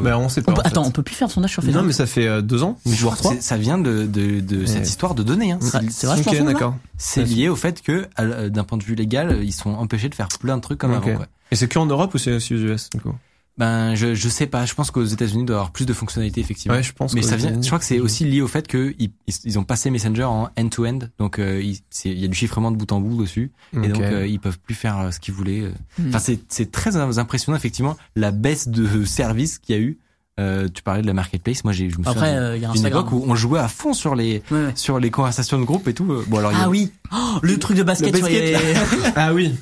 [0.03, 0.51] Bah, on sait pas.
[0.51, 0.67] On peut- en fait.
[0.69, 1.81] attends, on peut plus faire de sondage sur Facebook.
[1.81, 3.33] Non, mais ça fait euh, deux ans, voire trois.
[3.33, 5.51] C'est- ça vient de de, de cette histoire de données.
[5.53, 5.59] Hein.
[5.61, 6.53] C'est- c'est vachement Ok, fou, là.
[6.53, 6.75] d'accord.
[6.97, 10.15] C'est lié au fait que euh, d'un point de vue légal ils sont empêchés de
[10.15, 11.07] faire plein de trucs comme Ok.
[11.07, 11.17] avant.
[11.17, 11.27] Quoi.
[11.51, 13.13] Et c'est que en Europe ou c'est aussi aux US, du coup?
[13.58, 14.66] Ben je je sais pas.
[14.66, 16.76] Je pense qu'aux États-Unis il doit y avoir plus de fonctionnalités effectivement.
[16.76, 18.93] Ouais, je pense Mais ça vient, je crois que c'est aussi lié au fait que
[18.99, 22.70] ils, ont passé Messenger en end-to-end, donc euh, il c'est- il y a du chiffrement
[22.72, 23.51] de bout en bout dessus,
[23.82, 25.62] et donc euh, ils peuvent plus faire euh, ce qu'ils voulaient.
[25.62, 25.72] euh.
[25.99, 26.10] Hmm.
[26.10, 29.99] Enfin c'est c'est très impressionnant effectivement la baisse de service qu'il y a eu.
[30.38, 32.62] Euh, tu parlais de la marketplace, moi j'ai je me souviens Après, d'une- euh, il
[32.62, 33.06] y a Instagram.
[33.06, 34.72] époque où on jouait à fond sur les Ouais, ouais.
[34.76, 36.03] sur les conversations de groupe et tout.
[36.28, 38.53] Bon alors il y a- Ah oui, Oh, le truc de basket, Le sur les-
[39.16, 39.56] Ah oui.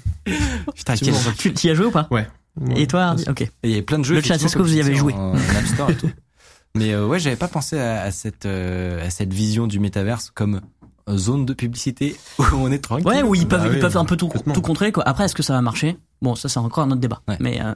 [0.75, 1.11] putain, bon.
[1.37, 2.07] tu tu y as joué ou pas?
[2.09, 2.27] Ouais.
[2.75, 3.49] Et toi, Hardy Ok.
[3.63, 4.15] Il y avait plein de jeux.
[4.15, 6.09] Le chat, est-ce que vous y avez joué disais, en, en App Store et tout.
[6.75, 10.31] Mais euh, ouais, j'avais pas pensé à, à cette euh, à cette vision du métaverse
[10.33, 10.61] comme
[11.07, 13.07] euh, zone de publicité où on est tranquille.
[13.07, 15.03] Ouais, où ils Bah peuvent, ils oui, peuvent un peu tout, tout contrôler, quoi.
[15.07, 15.97] Après, est-ce que ça va marcher?
[16.21, 17.21] Bon, ça, c'est encore un autre débat.
[17.27, 17.37] Ouais.
[17.39, 17.73] Mais, euh,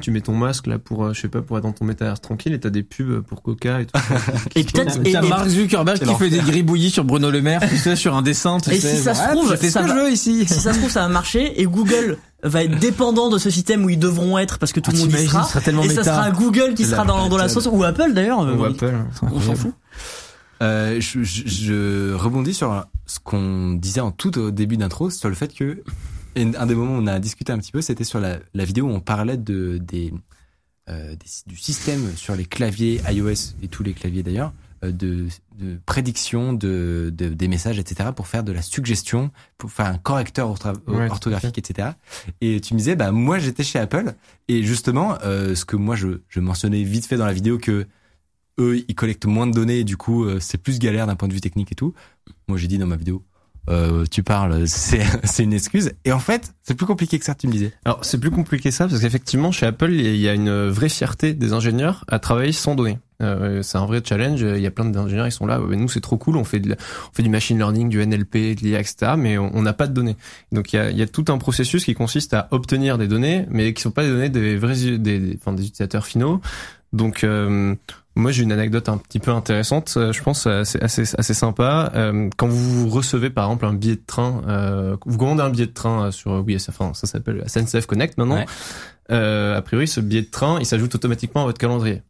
[0.00, 2.20] tu mets ton masque là pour, euh, je sais pas, pour être dans ton métaverse
[2.20, 4.00] tranquille et t'as des pubs pour Coca et tout.
[4.54, 7.60] et peut-être, et, T'as et- Mark Zuckerberg qui fait des gribouillis sur Bruno Le Maire,
[7.68, 8.58] tu sais, sur un dessin.
[8.58, 10.46] tu Et sais, si ça genre, se trouve, ça que va- je veux ici.
[10.46, 13.84] si ça se trouve, ça va marcher et Google va être dépendant de ce système
[13.84, 15.42] où ils devront être parce que tout Ah, le monde y sera.
[15.84, 18.38] et ça sera Google qui sera dans, dans la sauce ou Apple d'ailleurs.
[18.40, 18.94] Ou on- Apple.
[19.22, 19.72] On s'en fout.
[20.62, 25.28] Euh, je, je, je rebondis sur ce qu'on disait en tout au début d'intro, sur
[25.28, 25.82] le fait que
[26.36, 28.64] et un des moments où on a discuté un petit peu, c'était sur la, la
[28.64, 30.12] vidéo où on parlait de des,
[30.88, 34.52] euh, des- du système sur les claviers iOS et tous les claviers d'ailleurs
[34.84, 35.26] euh, de,
[35.58, 38.10] de prédiction de, de des messages, etc.
[38.14, 40.50] pour faire de la suggestion, pour faire un correcteur
[40.86, 41.90] Ouais, orthographique, etc.
[42.40, 44.14] Et tu me disais, bah moi j'étais chez Apple
[44.48, 47.86] et justement euh, ce que moi je, je mentionnais vite fait dans la vidéo que
[48.60, 51.32] eux ils collectent moins de données et du coup c'est plus galère d'un point de
[51.34, 51.94] vue technique et tout.
[52.46, 53.22] Moi j'ai dit dans ma vidéo
[53.70, 57.46] euh, tu parles c'est une excuse et en fait c'est plus compliqué que ça tu
[57.46, 57.72] me disais.
[57.84, 60.88] Alors c'est plus compliqué que ça parce qu'effectivement chez Apple il y a une vraie
[60.88, 62.98] fierté des ingénieurs à travailler sans données.
[63.22, 64.40] Euh, c'est un vrai challenge.
[64.40, 65.58] Il y a plein d'ingénieurs qui sont là.
[65.58, 66.36] Nous c'est trop cool.
[66.36, 69.12] On fait du machine learning, du NLP, de l'IA, etc.
[69.16, 70.16] Mais on n'a pas de données.
[70.52, 73.82] Donc il y a, tout un processus qui consiste à obtenir des données, mais qui
[73.82, 76.40] sont pas des données des vrais des utilisateurs finaux.
[76.92, 77.74] Donc euh,
[78.16, 79.94] moi j'ai une anecdote un petit peu intéressante.
[79.96, 81.90] euh, Je pense euh, c'est assez assez sympa.
[81.94, 85.66] Euh, quand vous recevez par exemple un billet de train, euh, vous commandez un billet
[85.66, 88.36] de train euh, sur oui enfin, ça s'appelle SNCF Connect maintenant.
[88.36, 88.46] Ouais.
[89.10, 92.02] Euh, a priori ce billet de train il s'ajoute automatiquement à votre calendrier.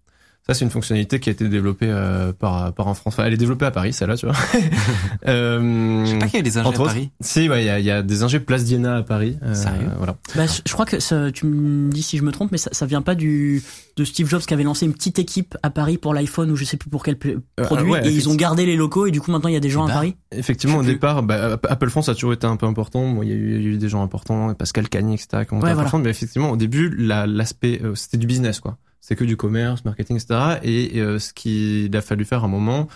[0.46, 3.14] Ça, c'est une fonctionnalité qui a été développée euh, par par un Français.
[3.16, 4.34] Enfin, elle est développée à Paris, celle-là, tu vois.
[5.26, 6.84] euh, Je sais pas qu'il y a des ingés à autres.
[6.84, 7.10] Paris.
[7.20, 9.38] Si, ouais, il y a, il y a des ingés Place Diana à Paris.
[9.42, 9.88] euh, Sérieux?
[9.96, 10.16] Voilà.
[10.34, 12.70] Bah, je je crois que ça, tu me dis si je me trompe, mais ça,
[12.72, 13.62] ça vient pas du
[13.96, 16.64] de Steve Jobs qui avait lancé une petite équipe à Paris pour l'iPhone ou je
[16.64, 19.20] sais plus pour quel Euh, produit ouais, et ils ont gardé les locaux et du
[19.20, 20.16] coup maintenant il y a des gens à bah, Paris?
[20.32, 20.92] Effectivement, au plus.
[20.94, 23.08] départ, bah, Apple France a toujours été un peu important.
[23.10, 25.44] Bon, il y a eu, il y a eu des gens importants, Pascal Cagny, etc.
[25.46, 25.98] qui ont été Ouais.
[26.02, 28.76] Mais effectivement, au début, la- l'aspect, euh, c'était du business, quoi.
[29.04, 30.60] C'était que du commerce, marketing, etc.
[30.62, 32.88] Et euh, ce qu'il a fallu faire à un moment,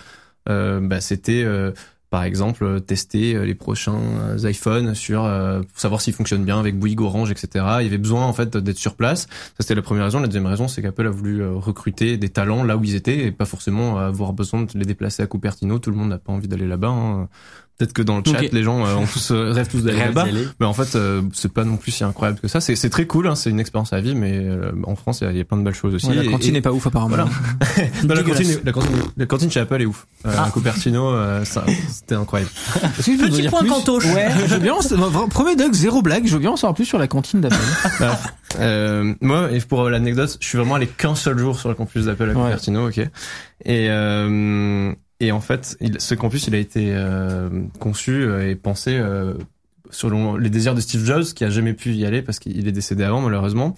[0.49, 1.71] euh, bah, c'était, euh,
[2.09, 7.01] par exemple, tester euh, les prochains iPhones sur pour savoir s'ils fonctionnent bien avec Bouygues,
[7.01, 7.63] Orange, etc.
[7.81, 9.27] Il y avait besoin en fait d'être sur place.
[9.29, 10.19] Ça c'était la première raison.
[10.19, 13.31] La deuxième raison, c'est qu'Apple a voulu recruter des talents là où ils étaient et
[13.31, 15.77] pas forcément avoir besoin de les déplacer à Cupertino.
[15.77, 16.87] Tout le monde n'a pas envie d'aller là-bas.
[16.87, 17.29] hein.
[17.79, 20.25] Peut-être que dans le chat, les gens euh, ont tous euh, rêvent tous d'aller là-bas.
[20.59, 22.59] Mais en fait, euh, c'est pas non plus si incroyable que ça.
[22.59, 23.25] C'est c'est très cool.
[23.27, 24.17] Hein, c'est une expérience à vivre.
[24.17, 26.07] Mais euh, en France, il y a- il y, a plein de belles choses aussi.
[26.07, 27.15] Ouais, la cantine et- est pas ouf apparemment.
[27.15, 27.29] Voilà.
[28.03, 28.37] Non, la, Dégueulasse.
[28.43, 30.07] cantine, la, cantine, la cantine chez Apple est ouf.
[30.25, 30.43] Euh, Ah.
[30.47, 32.51] à Cupertino, euh, ça, c'était incroyable.
[32.97, 34.05] Que Petit point cantoche.
[34.07, 34.75] Ouais, je veux bien.
[35.29, 36.27] Premier Doug, zéro blague.
[36.27, 37.55] Je veux bien en savoir plus sur la cantine d'Apple.
[38.59, 42.05] Euh, moi, et pour l'anecdote, je suis vraiment allé qu'un seul jour sur le campus
[42.05, 42.43] d'Apple à Ouais.
[42.45, 42.97] Cupertino, ok.
[42.97, 47.49] Et euh, et en fait, il- ce campus, il a été euh,
[47.79, 49.33] conçu euh, et pensé euh,
[49.89, 52.71] selon les désirs de Steve Jobs, qui a jamais pu y aller parce qu'il est
[52.71, 53.75] décédé avant malheureusement.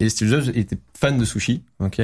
[0.00, 2.00] Et Steve Jobs était fan de sushi, ok?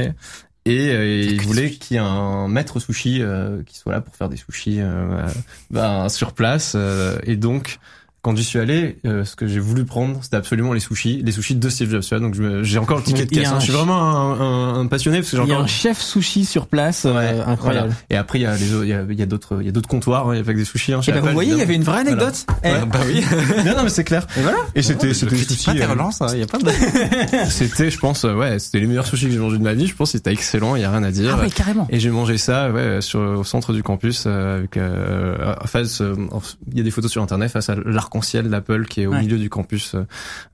[0.67, 4.15] Et euh, il voulait qu'il y ait un maître sushi euh, qui soit là pour
[4.15, 5.27] faire des sushis euh,
[5.71, 6.75] ben, sur place.
[6.77, 7.79] euh, et donc,
[8.23, 11.33] quand j'y suis allé, euh, ce que j'ai voulu prendre, c'était absolument les sushis, les
[11.33, 12.03] sushis de Steve Jobs.
[12.03, 12.21] tu vois.
[12.21, 13.53] Donc je me- j'ai encore le ticket de Il y a caisse.
[13.53, 13.57] hein.
[13.61, 15.65] Je suis vraiment un, un- un passionné parce que j'ai Il y a encore.
[15.65, 17.89] un chef sushi sur place, euh, Ouais, incroyable.
[17.89, 17.95] voilà.
[18.11, 19.67] Et après il y a les autres, il y a, il y a d'autres, il
[19.67, 20.93] y a d'autres comptoires hein, avec des sushis.
[20.93, 22.45] Hein, chez Et ben, vous voyez, il y avait une vraie anecdote.
[22.65, 23.25] Eh, Ouais, bah oui.
[23.65, 24.27] non, non, mais c'est clair.
[24.37, 24.59] Et voilà.
[24.75, 26.71] Et c'était, c'était, des pas sushis, tes euh, relances, hein, il y a plein de...
[27.49, 29.87] c'était, je pense, euh, ouais, c'était les meilleurs sushis que j'ai mangé de ma vie.
[29.87, 30.77] Je pense que c'était excellent.
[30.77, 31.37] Il y a rien à dire.
[31.39, 31.87] Ah ouais carrément.
[31.91, 36.01] Et j'ai mangé ça ouais, sur, au centre du campus euh, avec euh, face.
[36.01, 36.15] euh,
[36.71, 37.75] il y a des photos sur internet face à
[38.11, 39.21] l'arc-en-ciel d'Apple qui est au Ouais.
[39.23, 39.95] milieu du campus.
[39.95, 40.05] euh,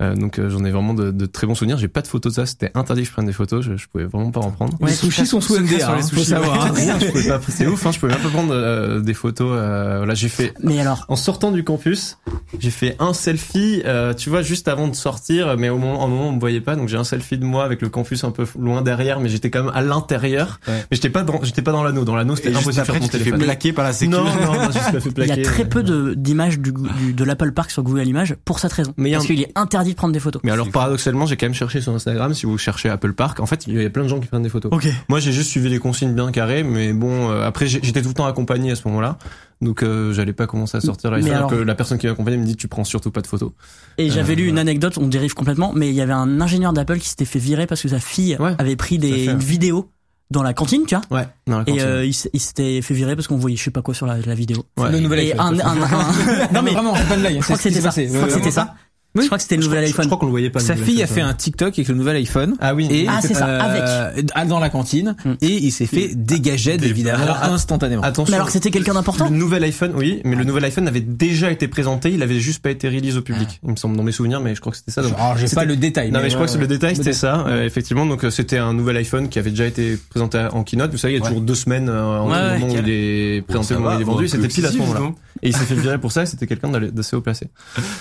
[0.02, 1.76] euh, donc euh, j'en ai vraiment de, de très bons souvenirs.
[1.78, 2.46] J'ai pas de photos de ça.
[2.46, 3.64] C'était interdit que je prenne des photos.
[3.64, 4.76] Je, je pouvais vraiment pas en prendre.
[4.80, 6.66] les sushis sont sous NDA, hein, faut sushis, savoir.
[6.66, 6.72] hein.
[7.48, 7.84] C'est ouf.
[7.86, 9.50] Hein, je pouvais même pas prendre euh, des photos.
[9.52, 12.18] Euh, voilà, j'ai fait Mais alors, en sortant du campus,
[12.58, 16.08] j'ai fait un selfie, euh, tu vois, juste avant de sortir, mais au moment, au
[16.08, 18.30] moment on me voyait pas, donc j'ai un selfie de moi avec le campus un
[18.30, 20.60] peu loin derrière, mais j'étais quand même à l'intérieur.
[20.68, 20.74] Ouais.
[20.90, 22.04] Mais j'étais pas dans, j'étais pas dans l'anneau.
[22.04, 23.44] Dans l'anneau, c'était impossible de après, faire mon tu t'es fait téléphone.
[23.44, 24.10] plaquer par la sécu.
[24.12, 25.40] Non, non, non, je me suis pas fait il y plaquer.
[25.40, 28.92] a très peu de d'images de l'Apple Park sur Google Images pour cette raison.
[28.96, 30.40] Mais Parce un- qu'il est interdit de prendre des photos.
[30.44, 32.34] Mais alors paradoxalement, j'ai quand même cherché sur Instagram.
[32.34, 34.42] Si vous cherchez Apple Park, en fait, il y a plein de gens qui prennent
[34.42, 34.72] des photos.
[34.72, 34.86] Ok.
[35.08, 38.14] Moi, j'ai juste suivi les consignes bien carrées, mais bon, euh, après, j'étais tout le
[38.14, 39.18] temps accompagné à ce moment-là,
[39.60, 41.32] donc euh, j'allais pas commencer à sortir l'iPhone.
[41.32, 43.52] alors que la personne qui m'accompagnait me dit, tu prends surtout pas de photos.
[43.98, 46.72] Et j'avais Euh, lu une anecdote, on dérive complètement, mais il y avait un ingénieur
[46.72, 49.34] d'Apple qui s'était fait virer parce que sa fille Ouais, avait pris des fait.
[50.30, 51.18] Dans la cantine, tu vois.
[51.20, 51.28] Ouais.
[51.46, 51.80] Dans la Et cantine.
[51.86, 54.06] euh, il s- il s'était fait virer parce qu'on voyait je sais pas quoi sur
[54.06, 54.64] la, la vidéo.
[54.76, 54.90] Ouais.
[54.90, 55.60] Le nouvel Et iPhone.
[55.60, 57.36] un, un, un- Non mais vraiment, c'est pas une blague.
[57.38, 58.02] je crois que c'est ce c'était ça.
[58.02, 58.74] Je crois que c'était ça.
[59.16, 59.22] Oui.
[59.22, 60.02] Je crois que c'était le nouvel crois- iPhone.
[60.04, 60.60] Je crois qu'on le voyait pas.
[60.60, 62.56] Sa fille a fait un TikTok avec le nouvel iPhone.
[62.60, 62.86] Ah oui.
[62.90, 64.12] Et, Ah, c'est ça, euh,
[64.48, 65.16] dans la cantine.
[65.24, 65.32] Mm.
[65.42, 68.02] Et il s'est fait dégager évidemment Alors, instantanément.
[68.02, 68.30] Attention.
[68.30, 69.28] Mais alors que c'était quelqu'un d'important.
[69.28, 72.62] Le nouvel iPhone, oui, mais le nouvel iPhone avait déjà été présenté, il avait juste
[72.62, 73.60] pas été release au public.
[73.64, 75.02] Il me semble dans mes souvenirs, mais je crois que c'était ça.
[75.02, 76.10] donc- Alors j'ai C'était- pas le détail.
[76.12, 78.06] Non mais je crois que c'est le détail, c'était ça, euh, effectivement.
[78.06, 80.90] Donc euh, c'était un nouvel iPhone qui avait déjà été présenté en keynote.
[80.92, 83.78] Vous savez, il y a toujours deux semaines en moment où il est présenté, au
[83.80, 84.28] moment où il est vendu.
[84.28, 85.00] C'était pile à ce moment-là.
[85.42, 86.22] Et il s'est fait virer pour ça.
[86.22, 87.48] et C'était quelqu'un d'assez haut placé.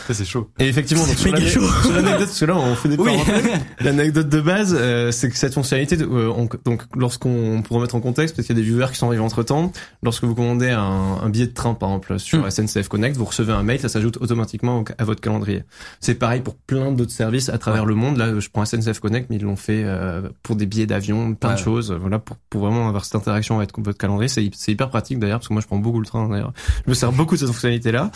[0.07, 0.49] Ça, c'est chaud.
[0.59, 1.61] Et effectivement, donc, sur
[1.93, 3.11] l'anecdote, parce que là on fait des Oui.
[3.81, 7.99] L'anecdote de base, euh, c'est que cette fonctionnalité, euh, on- donc lorsqu'on, pour remettre en
[8.01, 9.71] contexte, parce qu'il y a des viewers qui sont arrivés entre temps,
[10.03, 10.81] lorsque vous commandez un,
[11.23, 12.49] un billet de train par exemple sur Hmm.
[12.49, 15.63] SNCF Connect, vous recevez un mail, ça s'ajoute automatiquement au- à votre calendrier.
[15.99, 18.17] C'est pareil pour plein d'autres services à travers le monde.
[18.17, 21.53] Là, je prends SNCF Connect, mais ils l'ont fait euh, pour des billets d'avion, plein
[21.53, 21.91] de choses.
[21.91, 25.19] Voilà, pour, pour vraiment avoir cette interaction avec votre calendrier, c'est hy- c'est hyper pratique
[25.19, 26.53] d'ailleurs, parce que moi je prends beaucoup le train d'ailleurs.
[26.85, 28.11] Je me sers beaucoup de cette fonctionnalité-là.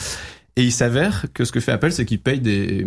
[0.60, 2.84] Et il s'avère que ce que fait Apple, c'est qu'il paye des,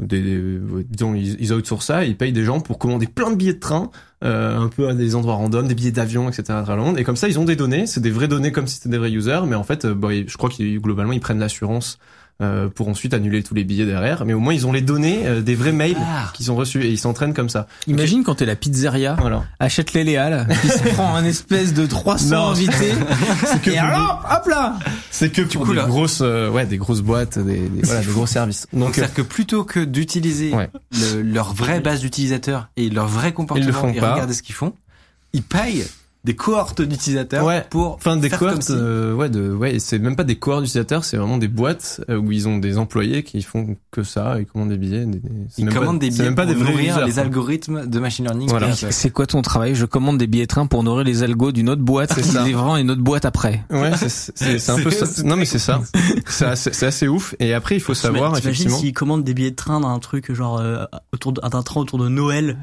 [0.00, 3.54] des, des- disons, ils, outsourcent ça, ils payent des gens pour commander plein de billets
[3.54, 3.92] de train,
[4.24, 6.58] euh, un peu à des endroits random, des billets d'avion, etc.
[6.96, 8.98] Et comme ça, ils ont des données, c'est des vraies données comme si c'était des
[8.98, 11.98] vrais users, mais en fait, euh, ils- je crois qu'ils globalement ils prennent l'assurance
[12.40, 14.24] euh, pour ensuite annuler tous les billets derrière.
[14.24, 16.30] Mais au moins, ils ont les données euh, des vrais mails Ah.
[16.34, 17.66] qu'ils ont reçus et ils s'entraînent comme ça.
[17.86, 19.44] Imagine quand t'es la pizzeria, Voilà.
[19.58, 22.50] achète les Léal, qui se prend un espèce de 300 Non.
[22.52, 22.92] invités.
[23.62, 24.78] que et alors, hop là
[25.10, 28.00] C'est que pour coup, des là- grosses, euh, ouais, des grosses boîtes, des, des- voilà,
[28.00, 28.66] des gros services.
[28.72, 30.70] Donc, Donc, euh, c'est-à-dire que plutôt que d'utiliser Ouais.
[30.92, 34.12] le- leur vraie base d'utilisateurs et leur vrai comportement Ils le font et pas.
[34.14, 34.72] regarder ce qu'ils font,
[35.32, 35.84] ils payent
[36.22, 37.64] des cohortes d'utilisateurs Ouais.
[37.70, 40.36] pour Enfin, des faire comme cohortes, si- euh, ouais, de, ouais, c'est même pas des
[40.36, 44.02] cohortes d'utilisateurs, c'est vraiment des boîtes euh, où ils ont des employés qui font que
[44.02, 45.06] ça, ils commandent des billets.
[45.06, 47.06] Des, des- c'est Ils même commandent pas, des billets même pas pour des nourrir users,
[47.06, 47.22] les quoi.
[47.22, 48.48] algorithmes de machine learning.
[48.50, 48.74] Voilà.
[48.74, 51.70] C'est quoi ton travail Je commande des billets de train pour nourrir les algos d'une
[51.70, 52.42] autre boîte C'est ça.
[52.42, 53.64] à une autre boîte après.
[53.70, 55.06] Ouais, c'est- c'est c'est un peu ça.
[55.24, 55.80] Non, mais c'est ça.
[56.26, 57.34] C'est assez, ouf.
[57.40, 58.76] Et après, il faut savoir, effectivement.
[58.76, 60.84] s'ils commandent des billets de train d'un truc genre euh,
[61.14, 62.58] autour d'un train autour de Noël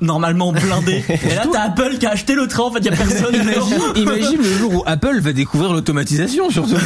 [0.00, 2.92] normalement blindé et là t'as Apple qui a acheté le train en fait y a
[2.92, 6.76] personne Imagine, imagine le jour où Apple va découvrir l'automatisation surtout.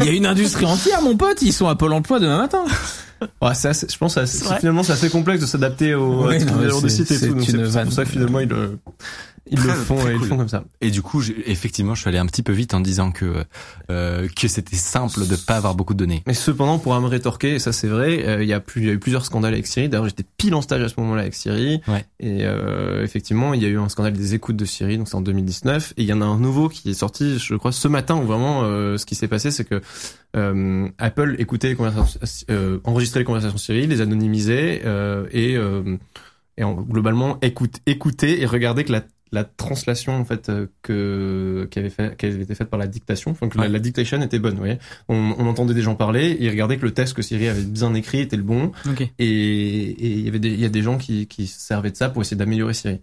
[0.00, 2.64] Il y a une industrie entière, mon pote, ils sont à Pôle emploi demain matin.
[3.42, 6.80] Ouais, c'est assez- je pense que finalement c'est assez complexe de s'adapter aux Ouais, non,
[6.80, 7.40] de sites et c'est tout.
[7.44, 8.40] C'est pour ça que finalement
[9.50, 10.64] ils le, font ils le font comme ça.
[10.80, 13.44] Et du coup, effectivement, je suis allé un petit peu vite en disant que
[13.90, 16.22] euh, que c'était simple de pas avoir beaucoup de données.
[16.26, 18.86] Mais cependant, pour me rétorquer, et ça c'est vrai, euh, il y a plus, il
[18.86, 19.88] y a eu plusieurs scandales avec Siri.
[19.88, 21.80] D'ailleurs, j'étais pile en stage à ce moment-là avec Siri.
[21.88, 22.04] Ouais.
[22.20, 25.16] Et euh, effectivement, il y a eu un scandale des écoutes de Siri, donc c'est
[25.16, 25.94] en 2019.
[25.96, 28.22] Et il y en a un nouveau qui est sorti, je crois, ce matin où
[28.26, 29.80] vraiment euh, ce qui s'est passé, c'est que
[30.36, 32.20] euh, Apple écoutait les conversations,
[32.50, 35.96] euh, enregistrait les conversations Siri, les anonymisait euh, et euh,
[36.56, 39.02] et en- globalement écoute, écouter et regarder que la
[39.32, 42.86] la translation en fait euh, que qui avait fait qui avait été faite par la
[42.88, 43.30] dictation.
[43.30, 43.68] Enfin que la, Ouais.
[43.70, 44.78] la dictation était bonne vous voyez.
[45.08, 47.62] On, on entendait des gens parler et ils regardaient que le texte que Siri avait
[47.62, 48.72] bien écrit était le bon.
[48.88, 49.00] Ok.
[49.02, 51.90] et et il y avait des il y a des gens qui qui se servaient
[51.92, 52.98] de ça pour essayer d'améliorer Siri.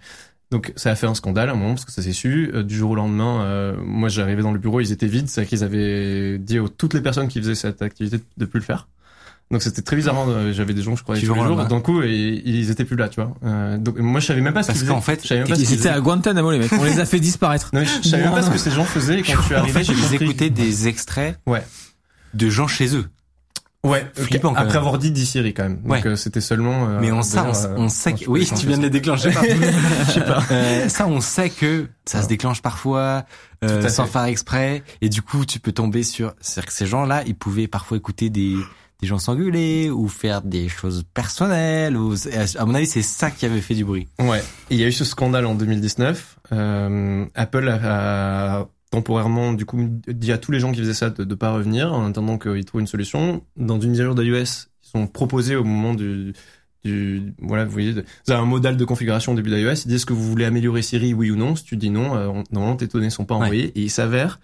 [0.51, 2.51] Donc ça a fait un scandale à un moment parce que ça s'est su.
[2.53, 5.27] Euh, du jour au lendemain euh, moi j'arrivais dans le bureau ils étaient vides.
[5.29, 8.65] C'est qu'ils avaient dit à toutes les personnes qui faisaient cette activité de plus le
[8.65, 8.87] faire
[9.51, 10.17] donc c'était très bizarre.
[10.17, 10.51] hein.
[10.51, 11.47] J'avais des gens je croyais tous les jours.
[11.49, 11.65] lendemain.
[11.65, 13.33] D'un coup, et ils étaient plus là, tu vois.
[13.45, 14.91] Euh, donc moi, je savais même pas ce qu'ils Parce faisaient.
[14.93, 16.99] qu'en fait, je savais même pas ce Ils étaient à Guantanamo les mecs, on les
[16.99, 17.69] a fait disparaître.
[17.73, 19.19] Non, mais je je savais même pas ce que ces gens faisaient.
[19.19, 21.63] Et quand je suis En arrivé, fait, j'ai ils écoutaient des extraits Ouais.
[22.33, 23.05] de gens chez eux.
[23.83, 24.05] Ouais.
[24.15, 25.77] Flippant, quand Après avoir dit dit Siri quand même.
[25.81, 26.05] Donc Ouais.
[26.07, 26.89] euh, c'était seulement.
[26.89, 28.89] euh, Mais on, ça, on, euh, on sait quand que, oui, tu viens de les
[28.89, 29.31] déclencher.
[30.07, 30.43] Je sais pas.
[30.51, 33.23] Euh, ça, on sait que ça se déclenche parfois,
[33.63, 34.11] euh, sans fait.
[34.11, 34.83] faire exprès.
[34.99, 38.29] Et du coup, tu peux tomber sur, c'est-à-dire que ces gens-là, ils pouvaient parfois écouter
[38.29, 38.55] des,
[39.01, 41.95] des gens s'engueuler ou faire des choses personnelles.
[41.97, 42.15] Ou,
[42.57, 44.07] à mon avis, c'est ça qui avait fait du bruit.
[44.19, 44.43] Ouais.
[44.69, 46.39] Il y a eu ce scandale en 2019.
[46.53, 51.09] Euh, Apple a, a temporairement, du coup, dit à tous les gens qui faisaient ça
[51.09, 53.43] de ne pas revenir en attendant qu'ils trouvent une solution.
[53.55, 54.43] Dans une mise à jour d'iOS,
[54.93, 56.33] ils ont proposé au moment du,
[56.85, 59.71] du, voilà, vous voyez, vous avez un modal de configuration au début d'iOS.
[59.73, 61.55] Ils disent est-ce que vous voulez améliorer Siri, oui ou non.
[61.55, 63.43] Si tu dis non, euh, normalement tes données sont pas Ouais.
[63.43, 63.65] envoyées.
[63.75, 64.39] Et il s'avère,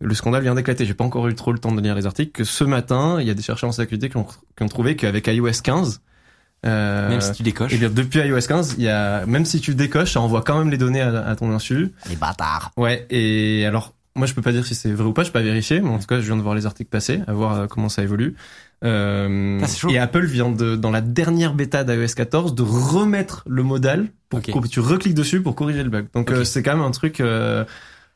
[0.00, 0.84] le scandale vient d'éclater.
[0.86, 2.32] J'ai pas encore eu trop le temps de lire les articles.
[2.32, 4.24] Que ce matin, il y a des chercheurs en sécurité qui ont,
[4.56, 6.00] qui ont trouvé qu'avec iOS 15,
[6.66, 7.72] euh, Même si tu décoches.
[7.72, 10.58] et bien depuis iOS 15, il y a même si tu décoches, ça envoie quand
[10.58, 11.92] même les données à, à ton insu.
[12.08, 12.70] Les bâtards.
[12.76, 13.06] Ouais.
[13.10, 15.22] Et alors, moi, je peux pas dire si c'est vrai ou pas.
[15.22, 17.20] Je peux pas vérifier, mais en tout cas, je viens de voir les articles passer,
[17.26, 18.34] à voir euh, comment ça évolue.
[18.84, 23.62] Euh, Ah, et Apple vient de, dans la dernière bêta d'iOS 14, de remettre le
[23.62, 26.06] modal pour que tu recliques dessus pour corriger le bug.
[26.14, 27.22] Donc euh, c'est quand même un truc.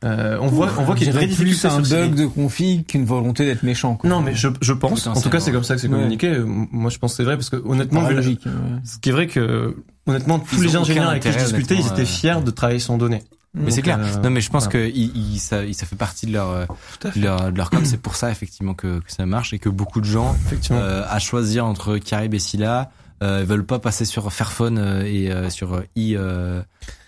[0.02, 2.26] Euh, on voit, on voit qu'il y a une vraie plus difficulté un bug de
[2.26, 3.94] config qu'une volonté d'être méchant.
[3.96, 4.10] Quoi.
[4.10, 5.06] Non, mais je, je pense.
[5.06, 6.36] En tout cas, c'est comme ça que c'est communiqué.
[6.44, 8.44] Moi, je pense que c'est vrai parce que honnêtement, vu la- logique.
[8.44, 8.52] ouais.
[8.84, 9.74] ce qui est vrai que
[10.06, 12.80] honnêtement, tous Ils les ingénieurs avec qui je discutais, ils étaient euh, fiers de travailler
[12.80, 13.22] sans données.
[13.56, 13.98] Mais c'est clair.
[14.00, 14.80] euh, non, mais je pense voilà.
[14.90, 16.66] que il, il- ça, il- ça fait partie de leur, euh,
[17.00, 17.20] Tout à fait.
[17.20, 17.84] de leur, de leur com.
[17.84, 20.80] C'est pour ça, effectivement, que, que ça marche et que beaucoup de gens, Effectivement.
[20.82, 22.90] euh, à choisir entre Carib et Scylla,
[23.22, 24.76] euh, veulent pas passer sur Fairphone
[25.06, 26.60] et euh, sur i euh,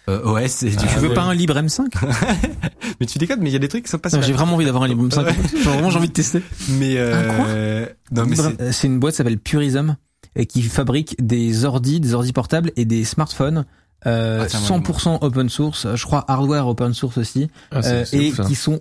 [0.08, 0.62] OS.
[0.62, 1.86] Et du Tu veux pas un Libre M5
[3.00, 4.64] mais tu déconnes, mais il y a des trucs qui sont pas J'ai vraiment envie
[4.64, 5.34] d'avoir un Libre M5.
[5.52, 6.42] J'ai vraiment j'ai envie de tester.
[6.70, 9.96] Mais euh, non, mais Libre- c'est- euh, c'est une boîte qui s'appelle Purism
[10.34, 13.64] et qui fabrique des ordis, des ordis portables et des smartphones.
[14.06, 17.88] Euh, Ah, tiens, moi, 100% open source, je crois hardware open source aussi, Ah, c'est-
[18.14, 18.80] euh, et ouf, qui sont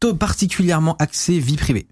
[0.00, 1.86] to- particulièrement axés vie privée.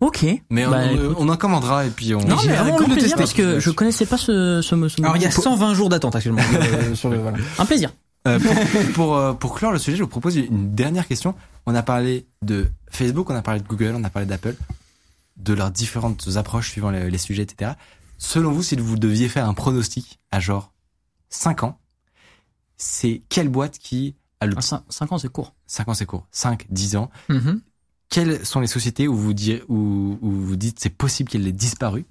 [0.00, 0.26] Ok.
[0.50, 0.80] mais on, Bah,
[1.18, 2.20] on- en commandera et puis on.
[2.20, 3.16] Non, j'ai mais vraiment le plaisir tester.
[3.16, 5.88] parce que je connaissais pas ce, ce, ce Alors il y a Pour- 120 jours
[5.88, 7.38] d'attente actuellement euh, sur le voilà.
[7.58, 7.92] Un plaisir.
[8.26, 11.34] Euh, pour, pour, euh, pour clore le sujet, je vous propose une dernière question.
[11.66, 14.56] On a parlé de Facebook, on a parlé de Google, on a parlé d'Apple,
[15.36, 17.72] de leurs différentes approches suivant les, les sujets, etc.
[18.18, 20.72] Selon vous, si vous deviez faire un pronostic à genre
[21.30, 21.78] 5 ans,
[22.76, 24.56] c'est quelle boîte qui a le...
[24.60, 25.54] 5 ans, c'est court.
[25.66, 27.10] 5 ans c'est court, 5, 10 ans.
[27.28, 27.60] Mhm.
[28.08, 31.52] Quelles sont les sociétés où vous, direz, où, où vous dites c'est possible qu'elle ait
[31.52, 32.06] disparu?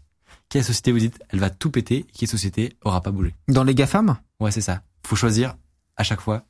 [0.50, 3.34] Quelle société vous dites elle va tout péter quelle société aura pas bougé?
[3.48, 4.18] Dans les GAFAM?
[4.40, 4.82] Ouais, c'est ça.
[5.06, 5.56] Faut choisir
[5.98, 6.44] à chaque fois.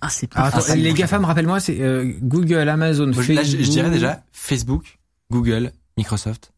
[0.00, 3.42] Ah, c'est Ah, attends, ça, les GAFAM, rappelle-moi, c'est euh, Google, Amazon, Moi, je- là,
[3.44, 3.92] je, je dirais Facebook.
[3.92, 4.98] déjà Facebook,
[5.30, 6.52] Google, Microsoft,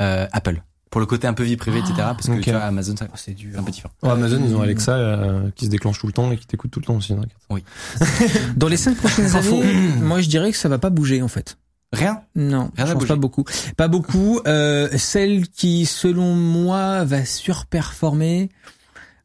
[0.00, 0.62] euh, Apple.
[0.90, 1.96] Pour le côté un peu vie privée, etc.
[1.98, 2.40] Parce que ok.
[2.40, 3.92] tu vois, Amazon, ça- Oh, c'est un peu différent.
[4.02, 6.80] Amazon, ils ont Alexa euh, qui se déclenche tout le temps et qui t'écoute tout
[6.80, 7.12] le temps aussi.
[7.12, 7.20] hein.
[8.56, 11.28] Dans les cinq prochaines Pas années, moi je dirais que ça va pas bouger en
[11.28, 11.58] fait.
[11.92, 12.22] Rien?
[12.34, 13.08] Non, Rien je pense bouger.
[13.08, 13.44] pas beaucoup.
[13.76, 14.40] Pas beaucoup.
[14.46, 18.48] Euh, celle qui, selon moi, va surperformer.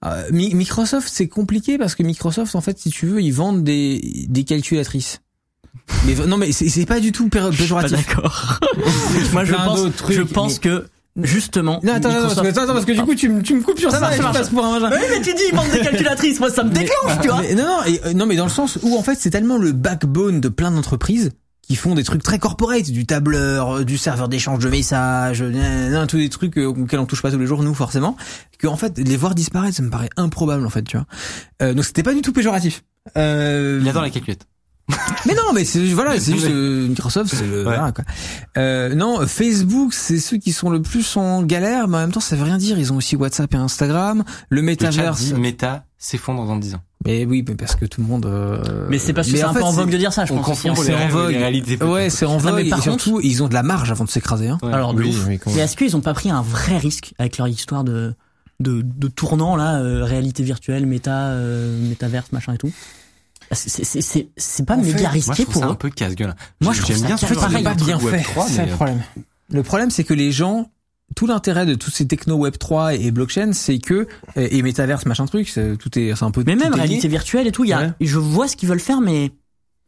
[0.05, 3.63] Euh, Mi- Microsoft, c'est compliqué parce que Microsoft, en fait, si tu veux, ils vendent
[3.63, 5.21] des, des calculatrices.
[6.05, 7.91] Mais non, mais c'est pas du tout péjoratif.
[7.97, 8.59] d'accord.
[9.34, 10.85] Moi, je pense, trucs, je pense mais- que
[11.21, 11.80] justement.
[11.84, 13.61] Non, attends, attends, parce que, Microsoft- attends, parce que du coup, tu, me- tu me
[13.61, 14.38] coupes sur Ça ça, marche, ça marche.
[14.38, 14.80] passe pour un.
[14.89, 17.41] Mais oui, mais tu dis ils vendent des calculatrices, moi ça me déclenche, tu vois.
[17.41, 19.57] Mais non, non, et, euh, non, mais dans le sens où en fait c'est tellement
[19.57, 21.31] le backbone de plein d'entreprises
[21.65, 26.06] qui font des trucs très corporate, du tableur, euh, du serveur d'échange de messages, euh,
[26.06, 28.15] tous des trucs euh, auxquels on touche pas tous les jours nous forcément,
[28.60, 31.06] que en fait les voir disparaître, ça me paraît improbable en fait, tu vois.
[31.61, 32.84] Euh, donc c'était pas du tout péjoratif.
[33.18, 34.45] Euh, Il adore la calculette.
[35.26, 38.03] mais non, mais c'est voilà, c'est juste euh, Microsoft, c'est le voilà, quoi.
[38.57, 42.19] Euh, non, Facebook, c'est ceux qui sont le plus en galère, mais en même temps
[42.19, 42.77] ça veut rien dire.
[42.77, 45.22] Ils ont aussi WhatsApp et Instagram, le Le chat métaverse.
[45.22, 46.81] dit Meta s'effondre dans 10 ans.
[47.05, 48.25] Mais oui, mais parce que tout le monde.
[48.25, 50.13] euh, Mais c'est parce que c'est en un fait, peu en c'est- vogue de dire
[50.13, 50.49] ça, je On pense.
[50.65, 50.73] hein.
[50.75, 51.35] c'est en vogue.
[51.91, 52.69] Ouais, c'est en Non, mais vogue.
[52.69, 54.47] par et surtout, ils ont de la marge avant de s'écraser.
[54.47, 54.57] Hein.
[54.63, 54.71] Ouais.
[54.73, 57.84] Alors Oui, oui, Mais est-ce qu'ils ont pas pris un vrai risque avec leur histoire
[57.84, 58.13] de
[58.59, 62.71] de, de tournant là, euh, réalité virtuelle, méta, euh, métaverse, machin et tout?
[63.51, 65.73] C'est c'est c'est c'est pas En fait, méga Moi, je risqué trouve ça pour un
[65.73, 65.77] eux.
[65.77, 66.35] peu casse-gueule.
[66.61, 68.21] Moi, je trouve J'aime ça bien casse- ce genre de pareil, pas bien fait.
[68.23, 69.01] 3, C'est mais, le problème.
[69.51, 70.69] Le problème, c'est que les gens,
[71.15, 75.25] tout l'intérêt de tous ces techno Web 3 et blockchain, c'est que et métaverse machin
[75.25, 76.43] truc, tout est, c'est un peu.
[76.45, 77.91] Mais même réalité virtuelle et tout, il y a, Ouais.
[78.01, 79.31] je vois ce qu'ils veulent faire, mais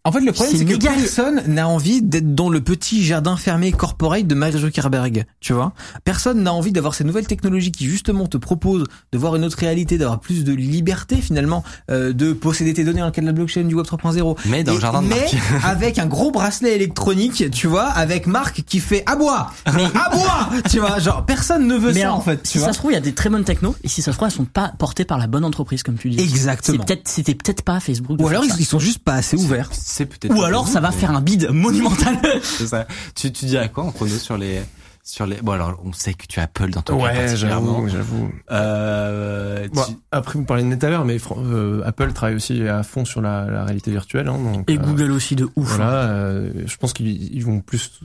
[0.05, 3.35] En fait, le problème, C'est que méga- personne n'a envie d'être dans le petit jardin
[3.37, 5.73] fermé corporate de Mark Zuckerberg, tu vois.
[6.03, 9.57] Personne n'a envie d'avoir ces nouvelles technologies qui justement te proposent de voir une autre
[9.57, 13.31] réalité, d'avoir plus de liberté finalement, euh, de posséder tes données dans le cadre de
[13.31, 14.37] la blockchain du Web 3.0.
[14.45, 15.25] Mais dans le jardin de mais
[15.63, 20.09] avec un gros bracelet électronique, tu vois, avec Marc qui fait à bois, mais à
[20.15, 22.67] bois, tu vois, genre personne ne veut mais ça alors, en fait, tu si vois.
[22.67, 24.27] ça se trouve, il y a des très bonnes technos, et si ça se trouve,
[24.27, 26.19] elles sont pas portées par la bonne entreprise, comme tu dis.
[26.21, 26.85] Exactement.
[27.05, 28.19] c'était peut-être pas Facebook.
[28.21, 29.69] Ou alors ils sont juste pas assez ouverts.
[29.95, 30.35] C'est peut-être.
[30.35, 32.17] Ou alors ça va mais- faire un bid monumental.
[32.43, 32.85] C'est ça.
[33.15, 34.61] Tu, tu dirais quoi en chrono sur les,
[35.03, 37.87] sur les, bon alors, on sait que tu as Apple dans ton cas Ouais, particulièrement.
[37.87, 38.31] j'avoue, j'avoue.
[38.51, 42.83] Euh, Bon, tu- après, vous parlez de métavers, mais fran- euh, Apple travaille aussi à
[42.83, 44.27] fond sur la, la réalité virtuelle.
[44.27, 45.67] Hein, donc, Et euh, Google aussi de ouf.
[45.69, 47.99] Voilà, euh, je pense qu'ils ils vont plus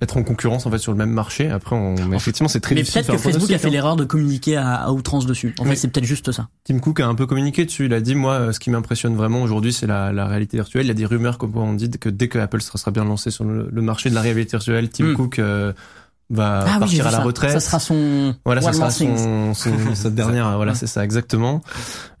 [0.00, 1.50] être en concurrence en fait sur le même marché.
[1.50, 3.02] Après, on, mais effectivement, c'est très Mais difficile.
[3.02, 3.70] peut-être de que Facebook a fait hein.
[3.70, 5.54] l'erreur de communiquer à, à outrance dessus.
[5.58, 6.48] En fait, c'est peut-être juste ça.
[6.64, 7.86] Tim Cook a un peu communiqué dessus.
[7.86, 10.84] Il a dit, moi, ce qui m'impressionne vraiment aujourd'hui, c'est la, la réalité virtuelle.
[10.84, 13.04] Il y a des rumeurs comme on dit que dès que Apple sera, sera bien
[13.04, 15.14] lancé sur le, le marché de la réalité virtuelle, Tim Hmm.
[15.14, 15.72] Cook euh,
[16.28, 17.22] va Ah partir à la ça.
[17.22, 17.52] retraite.
[17.52, 20.56] Ça sera son Voilà, ça sera son, son- sa dernière.
[20.56, 21.60] Voilà, c'est ça exactement.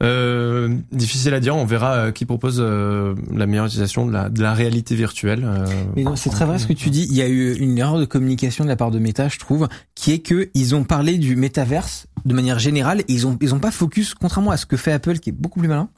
[0.02, 1.56] Euh, difficile à dire.
[1.56, 5.42] On verra euh, qui propose euh, la meilleure utilisation de la, de la réalité virtuelle.
[5.44, 5.66] euh,
[5.96, 7.06] Mais non, c'est très vrai ce que tu dis.
[7.10, 9.68] Il y a eu une erreur de communication de la part de Meta, je trouve,
[9.94, 13.00] qui est que ils ont parlé du métaverse de manière générale.
[13.00, 15.32] Et ils ont ils ont pas focus, contrairement à ce que fait Apple, qui est
[15.36, 15.88] beaucoup plus malin,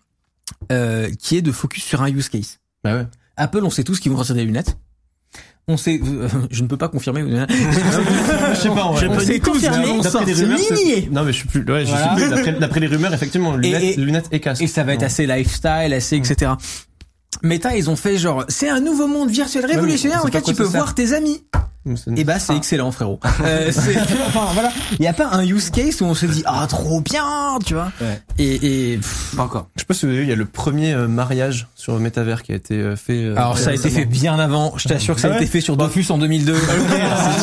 [0.73, 2.59] euh, qui est de focus sur un use case.
[2.85, 3.07] Bah ouais.
[3.37, 4.79] Apple, on sait tous qu'ils vont sortir des lunettes.
[5.71, 7.21] On sait, euh, je ne peux pas confirmer.
[7.49, 8.95] je sais pas.
[8.97, 9.07] Je
[9.81, 11.09] mais on sort c'est.
[11.13, 11.61] Non, mais je suis plus.
[11.71, 12.17] Ouais, je Voilà.
[12.17, 12.31] suis plus.
[12.31, 14.63] D'après, d'après les rumeurs, effectivement, lunettes, et- lunettes et casque.
[14.63, 15.07] Et ça va être Non.
[15.07, 16.53] assez lifestyle, assez etc.
[17.43, 20.39] Meta, ils ont fait genre, c'est un nouveau monde virtuel révolutionnaire on dans sait pas
[20.41, 21.45] lequel tu peux voir tes amis.
[22.17, 22.57] Et bah c'est Ah.
[22.57, 23.21] excellent frérot.
[23.45, 26.43] Euh, c'est- enfin, voilà, il y a pas un use case où on se dit
[26.47, 27.91] ah trop bien, tu vois.
[28.01, 28.21] Ouais.
[28.39, 29.69] Et, et pff, pas encore.
[29.77, 31.95] Je sais pas si vous avez vu, il y a le premier euh, mariage sur
[31.95, 33.25] le métavers qui a été euh, fait.
[33.25, 34.75] euh, alors ça a été fait bien avant.
[34.77, 36.55] Je t'assure que ça a Ah été fait sur Dofus en 2002.
[36.55, 36.61] si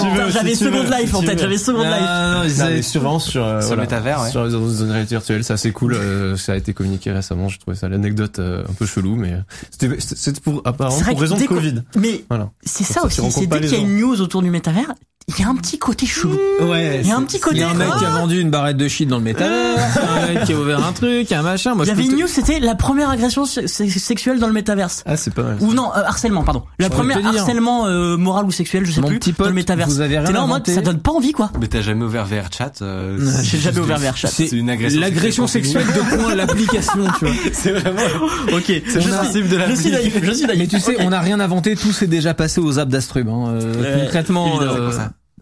[0.02, 1.92] tu veux, J'avais si Second Life en tête, j'avais Second Life.
[2.02, 4.30] Non, non, Non, mais sur sur, euh, Sur voilà, métavers, ouais.
[4.32, 5.94] sur dans une réalité virtuelle, c'est assez cool.
[5.94, 7.48] euh, ça a été communiqué récemment.
[7.50, 9.36] J'ai trouvé ça l'anecdote euh, un peu chelou, mais
[9.72, 11.84] c'était c'était pour apparemment pour raison de Covid.
[11.98, 12.50] Mais Voilà.
[12.66, 14.94] c'est ça aussi, c'est dès qu'il y a une news autour du métavers,
[15.28, 16.38] il y a un petit côté chelou.
[16.62, 18.06] Ouais, Il y a un c'est- petit côté, Il y a un mec ah qui
[18.06, 19.78] a vendu une barrette de shit dans le métavers,
[20.08, 21.74] un mec qui a ouvert un truc, un machin.
[21.76, 24.54] Moi, Il y avait une news, c'était la première agression se- se- sexuelle dans le
[24.54, 25.04] métaverse.
[25.08, 25.58] Ah, c'est pas mal.
[25.62, 26.64] Ou non, euh, harcèlement, pardon.
[26.80, 29.90] La première harcèlement euh, moral ou sexuel, je sais Mon plus, petit dans le métaverse.
[29.92, 31.52] vous avez rien T'es là en mode, ça donne pas envie, quoi.
[31.60, 34.28] Mais t'as jamais ouvert VRChat euh, c'est J'ai jamais ouvert VRChat.
[34.28, 35.02] C'est une agression.
[35.02, 37.34] L'agression sexuelle de point l'application, tu vois.
[37.54, 38.00] C'est vraiment.
[38.54, 39.92] Ok, le suis, principe de la je suis vie.
[39.92, 40.60] naïf, je suis naïf.
[40.60, 43.28] Mais tu sais, on n'a rien inventé, tout s'est déjà passé aux apps d'Astrub.
[43.28, 43.58] Hein.
[44.04, 44.60] Concrètement,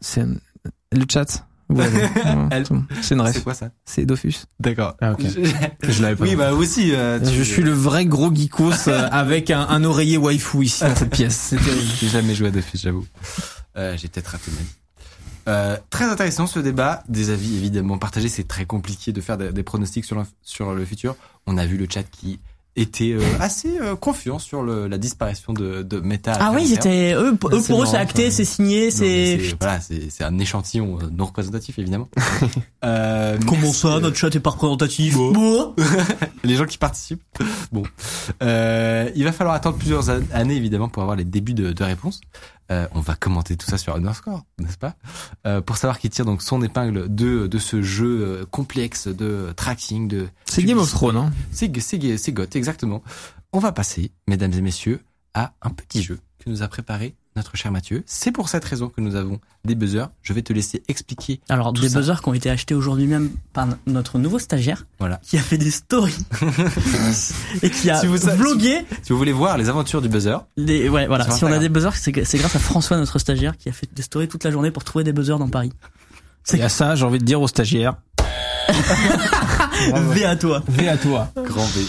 [0.04, 0.26] c'est
[0.92, 1.46] c'est le chat.
[1.70, 2.10] Ouais, ouais,
[2.52, 3.44] Elle- ouais, c'est une C'est ref.
[3.44, 4.36] quoi ça C'est Dofus.
[4.60, 4.96] D'accord.
[5.02, 5.16] Ah.
[5.82, 6.24] Je l'avais pas.
[6.26, 6.92] Oui, bah aussi.
[6.94, 10.84] euh, tu- Je suis le vrai gros geekos euh, avec un, un oreiller waifu ici
[10.84, 11.36] dans cette pièce.
[11.36, 11.88] C'est terrible.
[12.00, 13.06] J'ai jamais joué à Dofus, j'avoue.
[13.78, 14.68] Euh, j'ai peut-être raté ma vie.
[15.50, 17.04] Euh, très intéressant ce débat.
[17.10, 18.30] Des avis évidemment partagés.
[18.30, 21.16] C'est très compliqué de faire des, des pronostics sur, sur le futur.
[21.48, 22.40] On a vu le chat qui
[22.76, 26.34] était euh, assez euh, confiant sur le, la disparition de, de Meta.
[26.40, 29.38] Ah oui, ils étaient, eux, pour eux, C'est pour eux, c'est acté, c'est signé, c'est...
[29.60, 32.10] voilà, c'est c'est un échantillon euh, non représentatif évidemment.
[32.86, 35.32] euh, Comment ça, notre chat est pas représentatif Bon.
[35.34, 35.76] Bon.
[36.44, 37.22] les gens qui participent.
[37.72, 37.84] Bon,
[38.42, 41.84] euh, il va falloir attendre plusieurs an- années évidemment pour avoir les débuts de, de
[41.84, 42.22] réponses.
[42.72, 44.96] Euh, on va commenter tout ça sur Underscore, n'est-ce pas?
[45.46, 49.54] Euh, Pour savoir qui tire donc son épingle de de ce jeu euh, complexe de
[49.56, 51.32] tracking, de C'est Game of Thrones, hein.
[51.52, 53.04] c'est c'est c'est GOT exactement.
[53.52, 55.02] On va passer, mesdames et messieurs,
[55.34, 58.04] à un petit jeu que nous a préparé notre cher Mathieu.
[58.06, 60.08] C'est pour cette raison que nous avons des buzzers.
[60.22, 61.40] Je vais te laisser expliquer.
[61.50, 62.00] Alors Tout des ça.
[62.00, 65.20] buzzers qui ont été achetés aujourd'hui même par notre nouveau stagiaire Voilà.
[65.24, 66.16] qui a fait des stories
[67.64, 70.90] et qui a Si vous vlogué Si vous voulez voir les aventures du buzzer, des
[70.90, 73.72] ouais voilà si on a des buzzers c'est grâce à François notre stagiaire qui a
[73.72, 75.72] fait des stories toute la journée pour trouver des buzzers dans Paris.
[76.44, 77.96] C'est- Et à ça, j'ai envie de dire aux stagiaires.
[79.94, 80.64] V à toi.
[80.68, 81.30] V à toi.
[81.36, 81.82] grand V.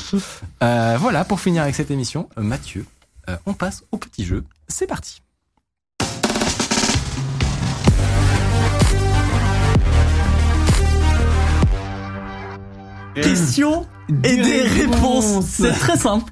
[0.62, 2.86] Euh, voilà, pour finir avec cette émission, euh, Mathieu,
[3.28, 4.44] euh, on passe au petit jeu.
[4.68, 5.22] C'est parti.
[13.14, 13.86] Questions
[14.24, 15.44] et des réponses.
[15.48, 16.30] C'est très simple.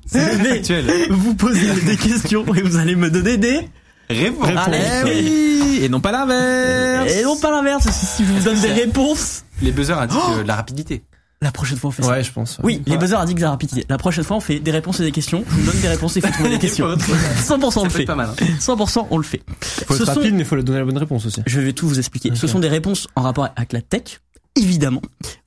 [1.11, 3.69] Vous posez des questions et vous allez me donner des
[4.11, 4.49] Réponse.
[4.67, 4.79] Allez.
[4.79, 7.89] Eh oui Et non pas l'inverse et non pas l'inverse.
[7.91, 11.03] Si si je vous donne des réponses, Les buzzers indiquent euh, la rapidité.
[11.41, 12.11] la prochaine fois on fait ça.
[12.11, 12.59] Ouais, je pense.
[12.63, 13.87] Oui, les buzzers indiquent la rapidité.
[13.89, 15.45] La prochaine fois, on fait des réponses et des questions.
[15.49, 16.87] Je vous donne des réponses et il faut trouver des questions.
[16.95, 18.05] 100% on Ça le fait.
[18.05, 18.29] pas mal.
[18.39, 18.45] hein.
[18.61, 19.41] 100% on le fait.
[19.87, 21.41] Faut Ce être sont- rapide, mais faut le donner la bonne réponse aussi.
[21.47, 22.33] Je vais tout vous expliquer.
[22.35, 22.53] Ce Ok.
[22.53, 24.21] sont des réponses en rapport avec la tech,
[24.57, 25.01] évidemment.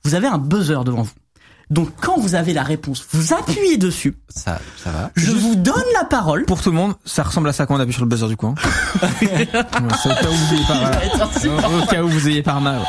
[0.04, 1.12] Vous avez un buzzer devant vous.
[1.68, 4.14] Donc quand vous avez la réponse, vous appuyez dessus.
[4.28, 5.10] Ça, ça va.
[5.16, 6.44] Je vous donne la parole.
[6.44, 8.36] Pour tout le monde, ça ressemble à ça quand on appuie sur le buzzer du
[8.36, 8.54] coin.
[9.20, 9.28] Ouais,
[10.02, 12.80] c'est au cas où vous ayez pas, au, au cas où vous ayez pas mal.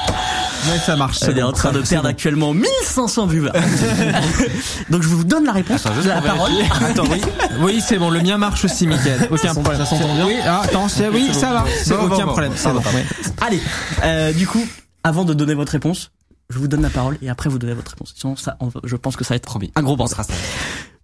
[0.69, 1.17] Mais ça marche.
[1.19, 2.09] c'est Elle est bon, en train ça- de perdre bon.
[2.09, 3.51] actuellement 1500 viewers.
[4.89, 6.51] Donc je vous donne la réponse, Attends, juste de la parole.
[6.85, 7.21] Attends, oui.
[7.61, 9.27] Oui, c'est bon, le mien marche aussi, Mickaël.
[9.31, 9.77] Aucun problème.
[9.77, 10.25] Ça s'entend bien?
[10.25, 11.65] Oui, ah, attends, oui, ça va.
[11.97, 12.51] Bon, aucun problème.
[12.53, 13.05] ouais.
[13.45, 13.61] Allez,
[14.03, 14.65] euh, du coup,
[15.03, 16.11] avant de donner votre réponse,
[16.49, 18.13] je vous donne la parole et après vous donnez votre réponse.
[18.17, 19.71] Sinon, ça, on je pense que ça va être Promis.
[19.75, 20.17] un gros bordel.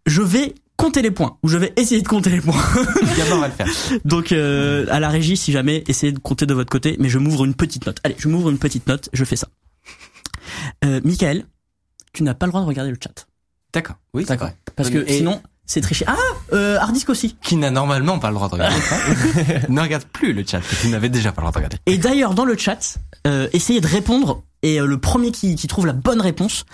[0.06, 2.62] Je vais compter les points, ou je vais essayer de compter les points.
[3.18, 3.68] Gabin va le faire.
[4.06, 7.20] Donc euh, à la régie, si jamais, essayez de compter de votre côté, mais je
[7.20, 8.00] m'ouvre une petite note.
[8.04, 9.48] Allez, je m'ouvre une petite note, je fais ça.
[10.84, 11.46] Euh, Michael,
[12.12, 13.28] tu n'as pas le droit de regarder le chat.
[13.74, 13.96] D'accord.
[14.14, 14.50] Oui, D'accord.
[14.76, 16.04] Parce que Et- sinon, c'est triché.
[16.08, 16.16] Ah,
[16.52, 17.36] euh, Hardisk aussi.
[17.42, 18.76] Qui n'a normalement pas le droit de regarder
[19.70, 21.78] ne regarde plus le chat que tu n'avais déjà pas le droit de regarder.
[21.86, 25.68] Et d'ailleurs, dans le chat, euh, essayez de répondre et euh, le premier qui, qui
[25.68, 26.66] trouve la bonne réponse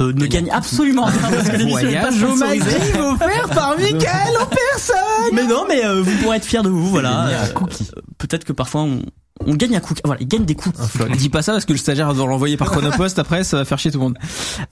[0.00, 2.98] euh, ne gagne absolument rien parce que l'émission n'est pas sponsorisée.
[3.00, 4.96] Offert par Mickaël en personne.
[5.32, 7.26] Mais non, mais euh, vous pourrez être fiers de vous, voilà.
[7.26, 7.46] Euh,
[8.18, 9.02] Peut-être que parfois on,
[9.44, 10.00] on gagne un cookie.
[10.04, 10.78] Voilà, il gagne des cookies.
[11.18, 13.78] Dis pas ça parce que le stagiaire va l'envoyer par Chronopost après, ça va faire
[13.78, 14.18] chier tout le monde.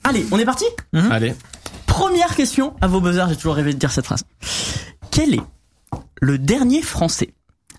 [0.03, 1.33] Allez, on est parti Allez.
[1.85, 4.23] Première question à vos buzzers, j'ai toujours rêvé de dire cette phrase.
[5.11, 5.41] Quel est
[6.21, 7.33] le dernier Français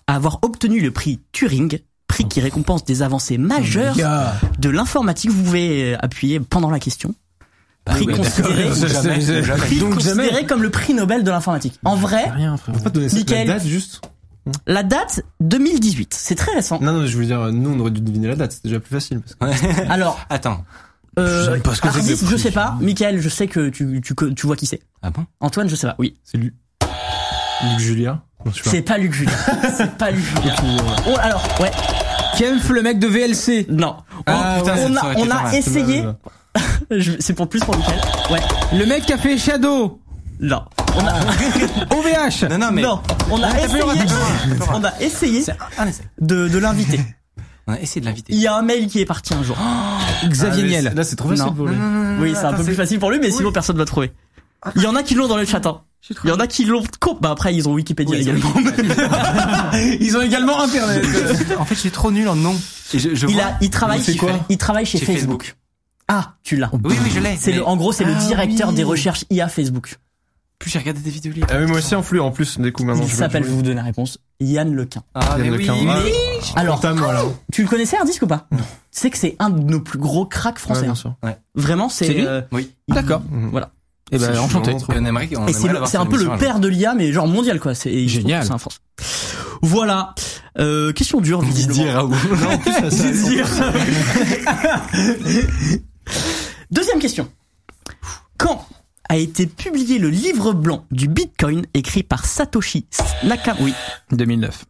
[0.07, 1.79] à avoir obtenu le prix Turing,
[2.11, 3.95] prix qui récompense des avancées majeures
[4.59, 7.15] de l'informatique Vous pouvez euh, appuyer pendant la question.
[7.85, 8.63] Prix oui, considéré.
[8.87, 9.59] Jamais, C'est- jamais.
[9.59, 10.45] prix Donc considéré jamais.
[10.45, 11.79] comme le prix Nobel de l'informatique.
[11.83, 12.55] En vrai, Rien.
[12.83, 13.47] Pas donner Nickel.
[13.47, 14.01] la date juste.
[14.67, 16.79] la date 2018, c'est très récent.
[16.81, 18.51] Non, non, je voulais dire, nous, on aurait dû deviner la date.
[18.51, 19.21] C'est déjà plus facile.
[19.39, 19.89] Parce que...
[19.91, 20.63] Alors, Attends.
[21.17, 22.77] euh, Je sais pas ce que je sais pas.
[22.81, 24.81] Michael, je sais que tu, tu, tu vois qui c'est.
[25.01, 25.25] Ah bon?
[25.39, 25.95] Antoine, je sais pas.
[25.97, 26.17] Oui.
[26.23, 26.51] C'est lui.
[27.63, 28.21] Luc Julia.
[28.63, 29.31] C'est pas Luc Julien.
[29.77, 30.55] c'est pas Luc Julien.
[31.07, 31.71] Oh, alors, ouais.
[32.37, 33.65] Kempf, le mec de VLC.
[33.69, 33.97] Non.
[34.25, 34.75] Ah, on, putain,
[35.17, 36.03] on a, on essayé.
[37.19, 37.99] C'est pour plus pour Michael.
[38.29, 38.39] Ouais.
[38.77, 40.01] Le mec qui a fait Shadow.
[40.39, 40.63] Non.
[40.95, 41.13] On a,
[41.95, 42.49] OVH.
[42.49, 42.81] Non, non, mais.
[42.81, 43.01] non.
[43.29, 44.63] On a droit, essayé.
[44.73, 46.03] On a essayé C'est un essai.
[46.19, 46.99] de, de l'inviter.
[47.67, 48.33] On a essayé de l'inviter.
[48.33, 49.57] Il y a un mail qui est parti un jour.
[50.27, 50.93] Xavier Ah, mais Niel.
[50.95, 51.53] Là, c'est trop facile Non.
[51.53, 51.77] pour lui.
[52.19, 54.11] Oui, c'est un peu plus facile pour lui, mais sinon personne va trouver.
[54.75, 55.65] Il y en a qui l'ont dans le chat.
[55.65, 55.81] hein.
[56.23, 56.83] Il y en a qui l'ont.
[57.21, 58.53] Bah après, ils ont Wikipédia Oui, ils ont également.
[59.99, 61.05] Ils ont également Internet.
[61.59, 62.55] En fait, je suis trop nul en nom.
[62.93, 65.05] Et je, je Il vois- a, il travaille, Il fait quoi il travaille chez Chez
[65.05, 65.43] Facebook.
[65.43, 65.55] Facebook.
[66.07, 66.69] Ah, tu l'as.
[66.73, 67.37] Oui, oui, je l'ai.
[67.37, 68.75] C'est mais le, en gros, c'est le Ah directeur oui.
[68.75, 69.97] des recherches IA Facebook.
[70.59, 71.47] Plus j'ai regardé des vidéos libres.
[71.49, 73.03] Ah oui, moi aussi en flux, en plus, du coup, maintenant.
[73.03, 75.03] Il s'appelle, je- vais vous donner la réponse, Yann Lequin.
[75.15, 75.75] Ah, mais Yann oui, Lequin.
[76.03, 76.81] mais- Alors,
[77.51, 78.57] tu le connaissais Hardisk ou pas Tu
[78.91, 80.81] sais que c'est un de nos plus gros cracks Ouais, français.
[80.83, 80.95] bien hein.
[80.95, 81.15] sûr.
[81.55, 82.05] Vraiment, c'est.
[82.07, 82.71] C'est lui euh, Oui.
[82.89, 83.21] D'accord.
[83.51, 83.71] Voilà.
[84.11, 84.71] Eh ben, enchanté.
[84.71, 87.59] Et on aimerait, on Et c'est un peu le père de l'IA, mais genre mondial
[87.59, 87.75] quoi.
[87.75, 88.45] C'est Génial.
[88.45, 88.79] C'est un France.
[89.61, 90.13] Voilà.
[90.59, 91.41] Euh, question dure.
[91.41, 91.93] visiblement.
[91.93, 92.09] Raoult.
[92.41, 93.43] Non, en plus, ça, ça- Didier.
[96.71, 97.29] Deuxième question.
[98.37, 98.65] Quand
[99.09, 102.85] a été publié le livre blanc du Bitcoin écrit par Satoshi
[103.23, 103.73] Nakamoto Oui,
[104.11, 104.65] 2009.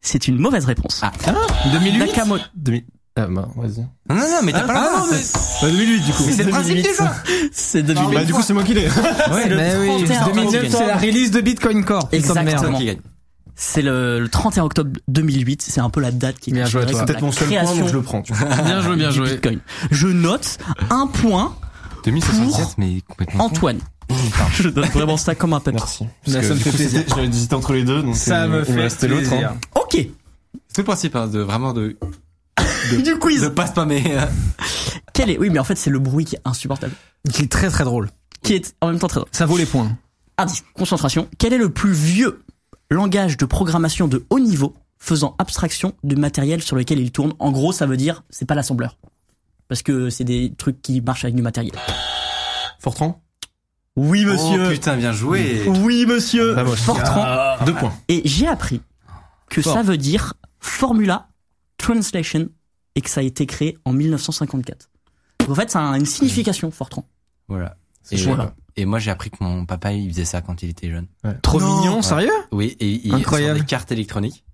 [0.00, 1.00] c'est une mauvaise réponse.
[1.02, 1.12] Ah.
[1.72, 1.98] 2008.
[1.98, 2.44] Nakamoto.
[2.56, 2.84] 2000.
[3.18, 3.80] Ah, bah, vas-y.
[3.80, 5.06] Non, non, non, mais t'as pas le droit.
[5.62, 6.22] Bah, 2008, du coup.
[6.26, 6.82] Mais c'est le principe 2008.
[6.88, 7.04] du jeu.
[7.52, 8.14] C'est 2008.
[8.14, 8.88] Bah, du coup, c'est moi qui l'ai.
[9.32, 10.78] C'est le Mais oui, 31 2009, octobre.
[10.78, 12.08] c'est la release de Bitcoin Core.
[12.12, 12.78] Exactement.
[12.78, 13.00] Qui gagne.
[13.56, 15.62] C'est le, le 31 octobre 2008.
[15.62, 17.74] C'est un peu la date qui est Bien joué comme Peut-être la mon seul point,
[17.74, 18.22] donc je le prends.
[18.22, 18.48] tu vois.
[18.62, 19.30] Bien joué, bien joué.
[19.32, 19.58] Bitcoin.
[19.90, 20.58] Je note
[20.90, 21.56] un point
[22.04, 23.44] 2077, mais complètement.
[23.46, 23.78] Antoine.
[24.54, 25.80] Je donne vraiment ça comme un papier.
[25.80, 26.06] Merci.
[26.26, 27.02] Ça que, me fait plaisir.
[27.08, 29.28] J'avais hésité entre les deux, donc Ça euh, me fait l'autre.
[29.28, 29.50] plaisir.
[29.52, 29.56] hein.
[29.74, 29.92] Ok.
[29.94, 31.96] C'est tout le principe, hein, de vraiment de,
[33.02, 33.42] Du quiz.
[33.42, 34.02] de pas spammer.
[34.18, 34.26] euh.
[35.12, 36.92] Quel est Oui, mais en fait, c'est le bruit qui est insupportable.
[37.32, 38.10] Qui est très très drôle.
[38.42, 39.28] Qui est en même temps très drôle.
[39.32, 39.96] Ça vaut les points.
[40.36, 41.28] Indice, concentration.
[41.38, 42.42] Quel est le plus vieux
[42.90, 47.32] langage de programmation de haut niveau faisant abstraction du matériel sur lequel il tourne?
[47.40, 48.96] En gros, ça veut dire c'est pas l'assembleur.
[49.68, 51.74] Parce que c'est des trucs qui marchent avec du matériel.
[52.78, 53.20] Fortran?
[53.96, 54.66] Oui, monsieur.
[54.66, 55.64] Oh putain, bien joué.
[55.82, 56.52] oui, monsieur.
[56.52, 56.76] Vamos.
[56.76, 57.56] Fortran.
[57.66, 57.92] Deux points.
[58.08, 58.80] Et j'ai appris
[59.50, 59.74] que Fort.
[59.74, 61.28] ça veut dire Formula
[61.78, 62.48] Translation
[62.98, 64.90] et que ça a été créé en 1954.
[65.40, 67.06] Donc en fait, ça a une signification, Fortran.
[67.46, 67.76] Voilà.
[68.02, 68.54] C'est Et, chaud, euh, là.
[68.76, 71.06] et moi, j'ai appris que mon papa, il faisait ça quand il était jeune.
[71.42, 71.78] Trop Non.
[71.80, 72.32] mignon, sérieux?
[72.50, 73.60] Oui, et il Incroyable.
[73.60, 74.44] des cartes électroniques.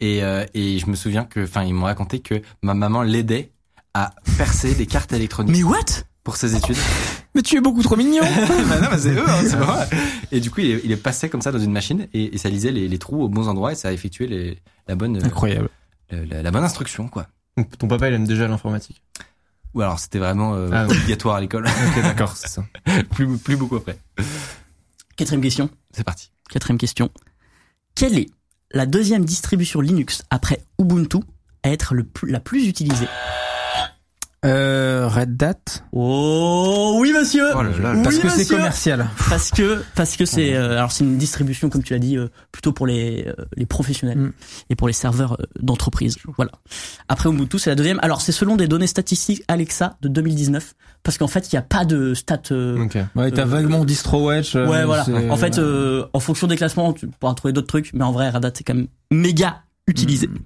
[0.00, 3.52] Et, euh, et je me souviens que, enfin, ils m'ont raconté que ma maman l'aidait
[3.94, 5.78] à percer des cartes électroniques Mais what?
[6.24, 6.76] Pour ses études.
[7.36, 8.22] Mais tu es beaucoup trop mignon
[8.68, 9.84] bah non, bah c'est eux, hein, c'est pas moi.
[10.32, 12.38] Et du coup, il est, il est passé comme ça dans une machine et, et
[12.38, 15.16] ça lisait les, les trous aux bons endroits et ça a effectué les, la bonne,
[15.16, 15.68] euh, Incroyable.
[16.10, 17.26] la, la bonne instruction, quoi.
[17.56, 19.02] Donc, Ton papa, il aime déjà l'informatique.
[19.74, 21.66] Ou alors c'était vraiment euh, Ah, obligatoire à l'école.
[21.66, 22.64] Ok, d'accord, c'est ça.
[23.10, 23.98] plus, plus beaucoup après.
[25.16, 25.70] Quatrième question.
[25.92, 26.32] C'est parti.
[26.48, 27.10] Quatrième question.
[27.94, 28.30] Quelle est
[28.72, 31.18] la deuxième distribution Linux après Ubuntu
[31.62, 33.06] à être le la plus utilisée?
[34.46, 37.92] Euh, Red Hat Oh oui monsieur Oh là là.
[37.94, 39.06] Oui, Parce que c'est commercial.
[39.28, 42.28] Parce que parce que c'est euh, alors c'est une distribution comme tu l'as dit euh,
[42.50, 44.32] plutôt pour les euh, les professionnels Mm.
[44.70, 46.16] et pour les serveurs euh, d'entreprise.
[46.36, 46.52] Voilà.
[47.08, 47.98] Après Ubuntu c'est la deuxième.
[48.00, 51.62] Alors c'est selon des données statistiques Alexa de 2019 parce qu'en fait il n'y a
[51.62, 52.40] pas de stats.
[52.52, 52.96] euh, Ok.
[53.16, 54.56] Ouais, t'as Euh, vaguement DistroWatch.
[54.56, 55.04] euh, Ouais, voilà.
[55.30, 58.30] En fait, euh, en fonction des classements, tu pourras trouver d'autres trucs, mais en vrai,
[58.30, 60.28] Red Hat c'est quand même méga utilisé.
[60.28, 60.38] Mm.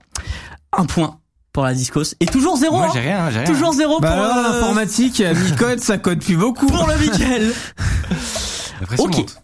[0.79, 1.21] Un point
[1.55, 2.77] pour la Discos et toujours zéro.
[2.77, 2.91] Moi, hein.
[2.93, 3.47] j'ai rien, j'ai rien.
[3.47, 6.67] toujours zéro Bah pour alors, euh, l'informatique, euh, mi-code, ça code plus beaucoup.
[6.67, 6.95] pour le
[8.87, 9.17] pression Ok.
[9.17, 9.37] monte.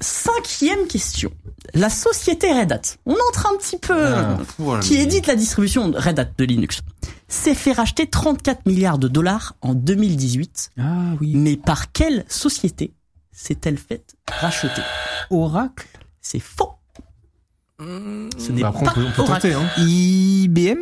[0.00, 1.30] Cinquième question.
[1.74, 5.92] La société Red Hat, on entre un petit peu, Ah, là qui édite la distribution
[5.96, 6.80] Red Hat de Linux,
[7.28, 10.70] s'est fait racheter 34 milliards de dollars en 2018.
[10.80, 10.82] Ah
[11.20, 11.32] oui.
[11.36, 12.92] Mais par quelle société
[13.30, 14.82] s'est-elle faite racheter?
[15.30, 15.86] Oracle.
[16.20, 16.72] C'est faux.
[17.80, 19.52] Ce n'est Bah, on pas peut, on peut Oracle.
[19.52, 19.68] tenter, hein.
[19.78, 20.78] IBM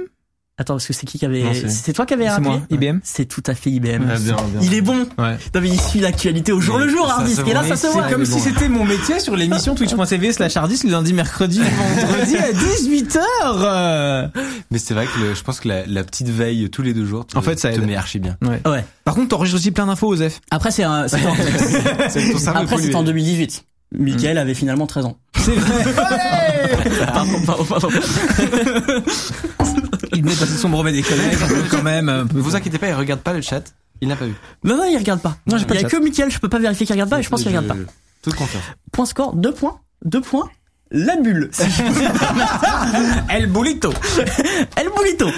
[0.61, 1.55] Attends, parce que c'est qui qui avait...
[1.55, 2.99] C'est- C'est toi qui avais C'est rappelé moi, IBM.
[3.03, 4.03] C'est tout à fait IBM.
[4.11, 4.61] Ah, bien, bien.
[4.61, 5.07] Il est bon.
[5.17, 5.39] Ouais.
[5.55, 7.37] Non mais il suit l'actualité au jour Mais le jour, Hardis.
[7.47, 8.03] Et là, ça se C'est voit.
[8.09, 8.39] comme mais si bon.
[8.41, 14.31] c'était mon métier sur l'émission twitch.tv slash hardis le lundi, mercredi, vendredi à 18h.
[14.71, 17.07] Mais c'est vrai que le- je pense que la, la petite veille tous les deux
[17.07, 17.87] jours, te, En fait, ça te aide.
[17.87, 18.37] met archi bien.
[18.43, 18.85] Ouais.
[19.05, 20.41] Par contre, t'enregistres aussi plein d'infos, Osef.
[20.51, 21.09] Après, c'est un...
[21.09, 21.17] c'est
[22.11, 23.65] C'est Après, c'était en 2018.
[23.99, 25.17] Michael avait finalement 13 ans.
[25.39, 25.85] C'est vrai.
[27.15, 27.89] Pardon, pardon, pardon.
[30.13, 31.37] Il de passer son brevet des collègues,
[31.71, 32.09] quand même.
[32.09, 32.37] un peu.
[32.37, 33.63] Ne vous inquiétez pas, il regarde pas le chat.
[34.01, 34.35] Il n'a pas vu.
[34.65, 35.37] Non, non, il regarde pas.
[35.47, 37.21] Non, j'ai pas il y a que Michael, je peux pas vérifier qu'il regarde pas,
[37.21, 37.77] et je pense qu'il regarde pas.
[38.23, 38.63] Toute confiance.
[38.93, 39.81] Point score, 2 points.
[40.05, 40.49] 2 points.
[40.93, 41.51] La bulle.
[43.29, 43.93] El Bolito.
[44.77, 45.29] El Bulito.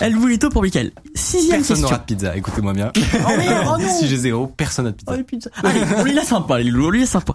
[0.00, 0.90] El Bulito pour Michael.
[1.14, 2.36] Sixième Personne n'aura de pizza.
[2.36, 2.90] Écoutez-moi bien.
[2.96, 3.98] Oh, merde, oh non.
[3.98, 5.12] si j'ai zéro, personne n'a de pizza.
[5.12, 5.50] Oh, les pizzas.
[5.62, 7.34] Allez, on lui laisse pas, les loups, on lui laisse pas.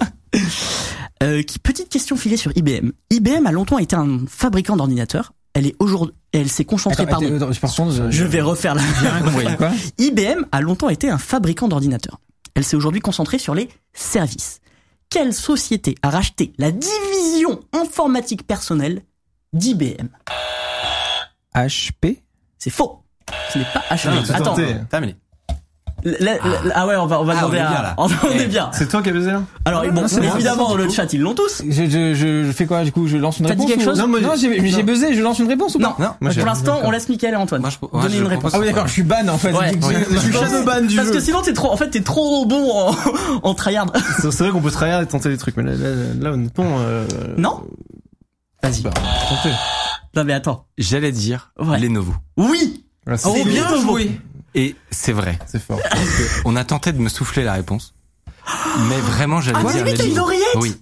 [1.24, 2.92] Euh, qui- petite question filée sur IBM.
[3.10, 5.32] IBM a longtemps été un fabricant d'ordinateurs.
[5.56, 7.36] Elle est aujourd'hui, elle s'est concentrée, Attends, pardon.
[7.38, 8.84] attends, par contre, je, Je vais refaire la.
[9.57, 12.19] Quoi IBM a longtemps été un fabricant d'ordinateurs.
[12.56, 14.60] Elle s'est aujourd'hui concentrée sur les services.
[15.10, 19.02] Quelle société a racheté la division informatique personnelle
[19.53, 20.10] d'IBM?
[21.56, 22.19] HP
[22.57, 23.03] C'est faux.
[23.53, 24.26] Ce n'est pas HP.
[24.30, 24.56] Ah, Attends.
[24.90, 25.15] Terminé.
[26.06, 26.40] La- la- la-
[26.76, 27.68] ah ouais, on va, on va Ah, on est à.
[27.68, 27.95] bien, là.
[27.98, 28.45] on est Eh.
[28.45, 28.69] bien.
[28.73, 31.34] C'est toi qui as baisé là Alors, bon, non, évidemment, dans le chat, ils l'ont
[31.34, 31.64] tous.
[31.68, 33.07] je, je, je, je fais quoi du coup?
[33.07, 33.99] Je lance une T'as dit réponse quelque ou- chose?
[33.99, 35.94] Non, moi, non, j'ai buzzé, je lance une réponse ou Non.
[35.94, 36.03] pas?
[36.03, 37.61] Non, moi, Pour l'instant, on laisse Mickaël et Antoine.
[37.61, 38.52] Moi, je, je une réponse.
[38.53, 39.52] Ah oui d'accord, je suis ban en fait.
[39.52, 41.14] Je, suis shadow ban du Parce jeu.
[41.15, 42.95] que sinon, t'es trop, en fait, t'es trop bon en,
[43.41, 43.88] en tryhard.
[44.22, 46.77] C'est vrai qu'on peut tryhard et tenter des trucs, mais là, honnêtement.
[46.82, 47.06] Euh...
[47.38, 47.64] Non?
[48.61, 48.82] Vas-y.
[48.84, 48.91] Bah,
[49.30, 49.56] tenter.
[50.15, 50.65] Non, mais attends.
[50.77, 51.80] J'allais dire Ouais.
[51.80, 52.14] Lenovo.
[52.38, 52.86] Oui!
[53.06, 53.82] Voilà, c'est Oh bien Lenovo.
[53.91, 54.11] joué.
[54.56, 55.38] Et c'est vrai.
[55.45, 55.80] c'est fort.
[56.45, 57.94] On a tenté de me souffler la réponse.
[58.90, 60.76] Mais vraiment, j'allais Ah, mais dire t'as une oreillette Oui.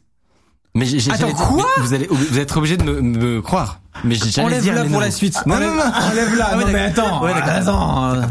[0.76, 3.80] Mais j'ai, Attends, dire- quoi mais vous allez, vous êtes obligé de me, me croire.
[4.04, 5.36] Mais j'ai- dire Enlève-la pour la suite.
[5.46, 5.84] Non, non, non.
[6.12, 6.46] Enlève-la.
[6.52, 7.24] Ah ouais, Non mais attends.
[7.24, 8.12] Ouais, d'accord.
[8.14, 8.28] Attends.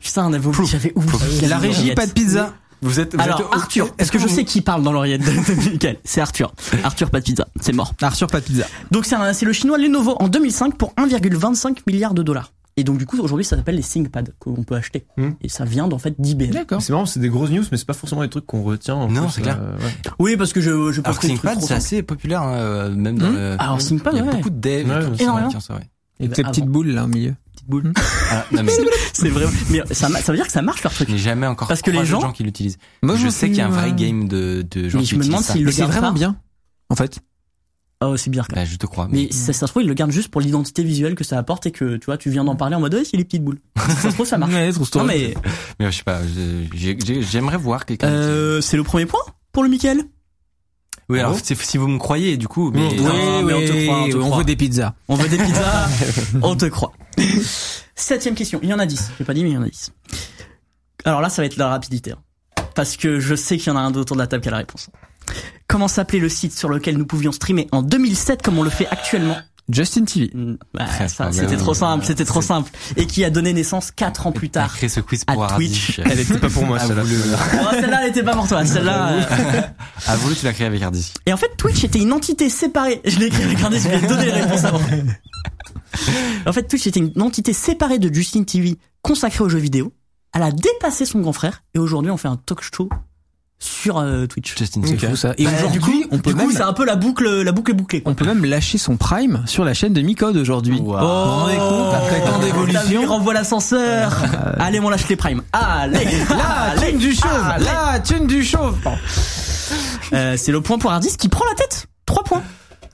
[0.00, 1.46] Putain, on avait oublié, j'avais oublié.
[1.48, 2.54] La régie, pas de pizza.
[2.80, 5.96] Vous êtes, vous Alors, êtes- Arthur, est-ce que je sais qui parle dans l'oreillette de
[6.04, 6.52] C'est Arthur.
[6.82, 7.46] Arthur, pas de pizza.
[7.60, 7.92] C'est mort.
[8.02, 8.64] Arthur, pas de pizza.
[8.90, 12.52] Donc, c'est le chinois Lenovo en 2005 pour 1,25 milliard de dollars.
[12.76, 15.06] Et donc, du coup, aujourd'hui, ça s'appelle les ThinkPad qu'on peut acheter.
[15.16, 15.30] Hmm.
[15.42, 16.50] Et ça vient, d'en fait, d'IBM.
[16.50, 16.82] D'accord.
[16.82, 18.96] C'est marrant, c'est des grosses news, mais c'est pas forcément des trucs qu'on retient.
[18.96, 19.58] en Non, c'est clair.
[19.62, 19.92] euh, ouais.
[20.18, 23.16] Oui, parce que je, je pense Alors que ThinkPad, c'est assez populaire, hein, euh, même
[23.18, 23.34] dans Hmm.
[23.36, 23.56] le.
[23.60, 24.32] Alors, ThinkPad, il y a ouais.
[24.32, 24.88] beaucoup de devs.
[24.88, 25.50] Ouais, énormément.
[25.50, 25.88] sont- qui sont- ouais.
[26.20, 26.72] Avec bah, tes petites avant.
[26.72, 27.34] boules là au milieu.
[27.54, 27.92] Petites boules.
[28.30, 28.72] Ah, non, mais
[29.12, 29.46] C'est vrai.
[29.70, 31.08] Mais ça, ça veut dire que ça marche leur truc.
[31.08, 32.78] je n'ai jamais encore Parce que les de gens- qui l'utilisent.
[33.02, 35.16] Moi, je sais qu'il y a un vrai game de, de gens Mais qui je
[35.16, 35.52] me demande ça.
[35.54, 36.36] s'ils le c'est gardent vraiment bien.
[36.90, 37.20] En fait.
[38.08, 38.44] Oh, c'est bien.
[38.54, 39.08] Bah, je te crois.
[39.10, 41.66] Mais ça, ça se trouve, il le garde juste pour l'identité visuelle que ça apporte
[41.66, 43.58] et que tu vois, tu viens d'en parler en mode, ouais, c'est les petites boules.
[43.76, 44.52] ça se trouve, ça marche.
[44.52, 45.34] Ouais, trop Non mais
[45.80, 46.20] mais je sais pas.
[47.30, 48.08] J'aimerais voir quelqu'un.
[48.08, 49.20] qui- euh, c'est le premier point
[49.52, 50.02] pour le Michael?
[51.10, 51.38] Oui, alors bon?
[51.42, 52.70] c'est- si vous me croyez, du coup.
[52.72, 54.38] Mais Non, Oui, Non, mais on te oui, croit, on te oui, on croit.
[54.38, 54.94] veut des pizzas.
[55.08, 55.88] On veut des pizzas,
[56.42, 56.92] on te croit.
[57.94, 59.10] Septième question, il y en a 10.
[59.18, 59.92] J'ai pas dit mais il y en a 10.
[61.04, 62.12] Alors là, ça va être la rapidité.
[62.12, 62.18] hein.
[62.74, 64.52] Parce que je sais qu'il y en a un autour de la table qui a
[64.52, 64.88] la réponse.
[65.68, 68.86] Comment s'appelait le site sur lequel nous pouvions streamer en 2007 comme on le fait
[68.86, 69.36] actuellement
[69.70, 70.30] Justin TV.
[70.34, 70.84] Mm, bah,
[71.32, 72.70] C'était trop simple, c'était trop simple.
[72.96, 74.70] Et qui a donné naissance 4 ans plus tard.
[74.74, 75.98] créé ce quiz à pour Twitch.
[75.98, 76.00] Hardish.
[76.12, 77.02] Elle était pas pour moi, celle-là.
[77.02, 78.66] Oh, celle-là, elle était pas pour toi.
[78.66, 79.12] Celle-là.
[79.12, 79.60] euh,
[80.06, 81.12] Ah, voulu, tu l'as créé avec Hardish.
[81.24, 83.00] Et en fait, Twitch était une entité séparée.
[83.06, 84.80] Je l'ai écrit, regardez, je vais donner les réponses avant.
[86.46, 89.92] En fait, Twitch était une entité séparée de Justin TV consacrée aux jeux vidéo.
[90.34, 92.88] Elle a dépassé son grand frère et aujourd'hui on fait un talk show
[93.58, 94.56] sur euh, Twitch.
[94.58, 94.82] Justin.
[94.84, 95.34] C'est fou ça.
[95.38, 97.42] Et Bah, aujourd'hui, du coup, on peut du coup, même, c'est un peu la boucle,
[97.42, 98.02] la boucle est bouclée.
[98.02, 98.12] Quoi.
[98.12, 100.78] on peut même lâcher son prime sur la chaîne de Micode aujourd'hui.
[100.80, 100.98] Wow.
[100.98, 104.12] Compte après tant d'évolution renvoie l'ascenseur.
[104.58, 105.42] Allez, on lâche les primes.
[105.52, 108.76] Allez, La thune du chauve, la thune du chauve.
[110.12, 111.86] Euh, c'est le point pour Hardis qui prend la tête.
[112.06, 112.42] 3 points.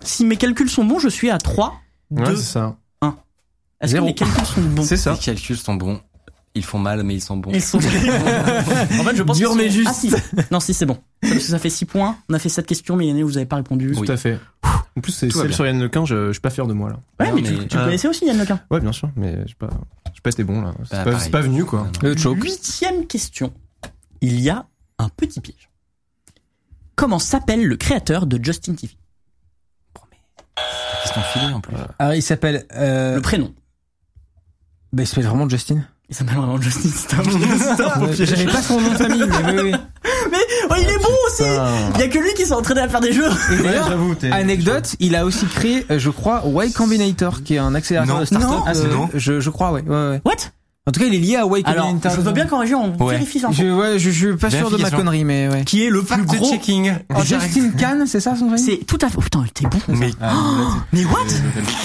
[0.03, 1.74] Si mes calculs sont bons, je suis à 3,
[2.11, 2.77] 2, Ouais, c'est ça.
[3.03, 4.07] Est-ce que Zéro.
[4.07, 4.82] mes calculs sont bons?
[4.82, 5.12] C'est ça.
[5.12, 6.01] Les calculs sont bons.
[6.56, 7.52] Ils font mal, mais ils sont bons.
[7.55, 7.78] Ils sont.
[7.78, 9.89] en fait, je pense Dur, qu'ils mais sont- juste.
[9.89, 10.12] Ah, si.
[10.51, 10.98] Non, si, c'est bon.
[11.22, 12.16] Parce que ça fait 6 points.
[12.28, 13.94] On a fait 7 questions, mais Yanné, vous avez pas répondu.
[13.97, 14.05] Oui.
[14.06, 14.39] Tout à fait.
[14.97, 16.97] En plus, c'est celle sur Yann Lequin, je, je suis pas fier de moi, là.
[17.20, 17.85] Ouais, Non, mais, tu, mais- tu Ah.
[17.85, 18.60] connaissais aussi Yann Lequin.
[18.70, 19.70] Ouais, bien sûr, mais j'ai pas,
[20.12, 20.74] j'ai pas été bon, là.
[20.90, 21.86] C'est Bah, pas, venu, quoi.
[22.02, 22.43] Le choke.
[22.43, 23.52] Huitième question.
[24.20, 24.66] Il y a
[24.98, 25.70] un petit piège.
[26.97, 28.94] Comment s'appelle le créateur de Justin TV
[31.05, 31.74] Question filée en plus.
[31.98, 32.66] Ah, il s'appelle.
[32.74, 33.55] Euh, Le prénom.
[34.93, 35.85] bah, il s'appelle vraiment Justin.
[36.11, 36.89] Il s'appelle vraiment Justin.
[38.12, 39.74] J'avais pas son nom de famille, mais oui, oui.
[40.31, 40.39] Mais
[40.70, 41.45] oh, il est bon aussi
[41.95, 43.91] Il y a que lui qui s'est entraîné à faire des jeux Et d'ailleurs,
[44.32, 48.20] anecdote, il a aussi créé, euh, je crois, Y Combinator, qui est un accélérateur Non.
[48.20, 48.51] de start-up.
[48.51, 48.65] Non.
[48.66, 49.09] Ah, c'est euh, non.
[49.15, 50.20] je, je crois, ouais, ouais, ouais.
[50.24, 50.35] What?
[50.87, 52.12] En tout cas, il est lié à Y Alors, Combinator.
[52.16, 53.15] je veux bien corriger, on Ouais.
[53.15, 53.55] vérifie l'info.
[53.62, 55.65] Je, ouais, je, je suis pas sûr de ma connerie, mais ouais.
[55.65, 56.93] Qui est le plus gros checking.
[57.24, 59.15] Justin Kahn, c'est ça son nom C'est tout à fait.
[59.19, 59.78] Oh, putain, t'es bon.
[59.89, 60.11] Mais
[60.93, 61.19] Mais what?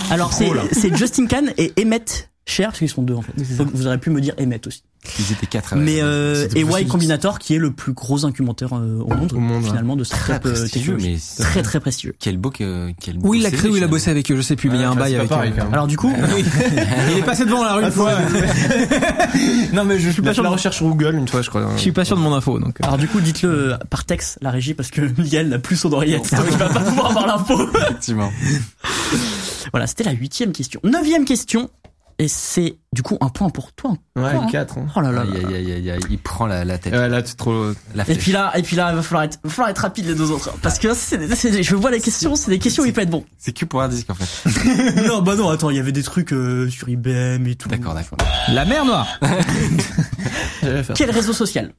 [0.10, 3.32] Alors c'est c'est Justin Kahn et Emmett Cher, parce qu'ils sont deux en fait.
[3.58, 4.84] Donc, vous auriez pu me dire Emmett aussi.
[5.18, 5.76] ils étaient quatre.
[5.76, 6.86] Mais euh, et Y.
[6.88, 9.70] Combinator qui est le plus gros incubateur euh, au monde, Au monde, ouais.
[9.70, 12.14] finalement de très start-up euh, prestigieux, mais très très prestigieux.
[12.20, 14.36] quel beau que quel beau Oui, il a créé ou il a bossé avec eux,
[14.36, 15.74] je sais plus, mais il y a un Ouais, bail avec pareil, même.
[15.74, 16.14] Alors du coup,
[17.12, 18.12] Il est passé devant la rue une fois.
[19.74, 20.44] non, mais je suis pas sûr.
[20.44, 21.68] la de- recherche sur Google une fois, je crois.
[21.76, 22.80] Je suis pas sûr de mon info, donc.
[22.80, 22.84] euh.
[22.86, 25.92] alors du coup, dites-le euh, par texte la régie parce que Miguel n'a plus son
[25.94, 27.70] oreillette, donc il va pas pouvoir avoir l'info.
[27.76, 28.32] Effectivement.
[29.72, 30.80] voilà, c'était la huitième question.
[30.84, 31.70] Neuvième question
[32.18, 33.92] et c'est du coup un point pour toi.
[34.16, 34.78] Ouais, Quoi, hein 4.
[34.78, 34.88] Hein.
[34.96, 35.22] Oh là là.
[35.22, 35.48] Aïe, là.
[35.50, 36.94] aïe, aïe, aïe, aïe, il prend la, la tête.
[36.94, 37.72] Ouais, là, c'est trop.
[37.94, 40.06] La Et puis là, et puis là, il va falloir être, va falloir être rapide
[40.06, 42.94] les deux autres, parce que c'est, je vois les questions, c'est des questions où il
[42.94, 43.26] peut être bon.
[43.38, 45.06] C'est que pour un disque en fait.
[45.08, 47.68] non, bah non, attends, il y avait des trucs euh, sur IBM et tout.
[47.68, 48.18] D'accord, d'accord.
[48.50, 49.08] La mer Noire.
[50.96, 51.74] Quel réseau social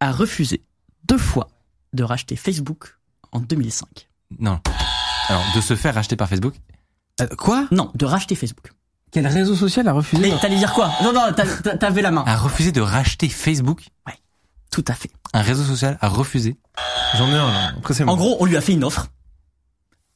[0.00, 0.62] a refusé
[1.06, 1.48] deux fois
[1.92, 2.96] de racheter Facebook
[3.32, 4.08] en 2005
[4.38, 4.60] Non.
[5.28, 6.54] Alors, de se faire racheter par Facebook?
[7.20, 7.66] Euh, quoi?
[7.70, 8.72] Non, de racheter Facebook.
[9.14, 10.90] Quel réseau social a refusé Mais t'allais dire quoi?
[11.04, 11.20] Non, non,
[11.78, 12.24] t'avais la main.
[12.26, 13.82] A refusé de racheter Facebook?
[14.72, 15.10] Tout à fait.
[15.32, 16.56] Un réseau social a refusé?
[17.16, 17.72] J'en ai un, là.
[17.92, 19.06] C'est En gros, on lui a fait une offre.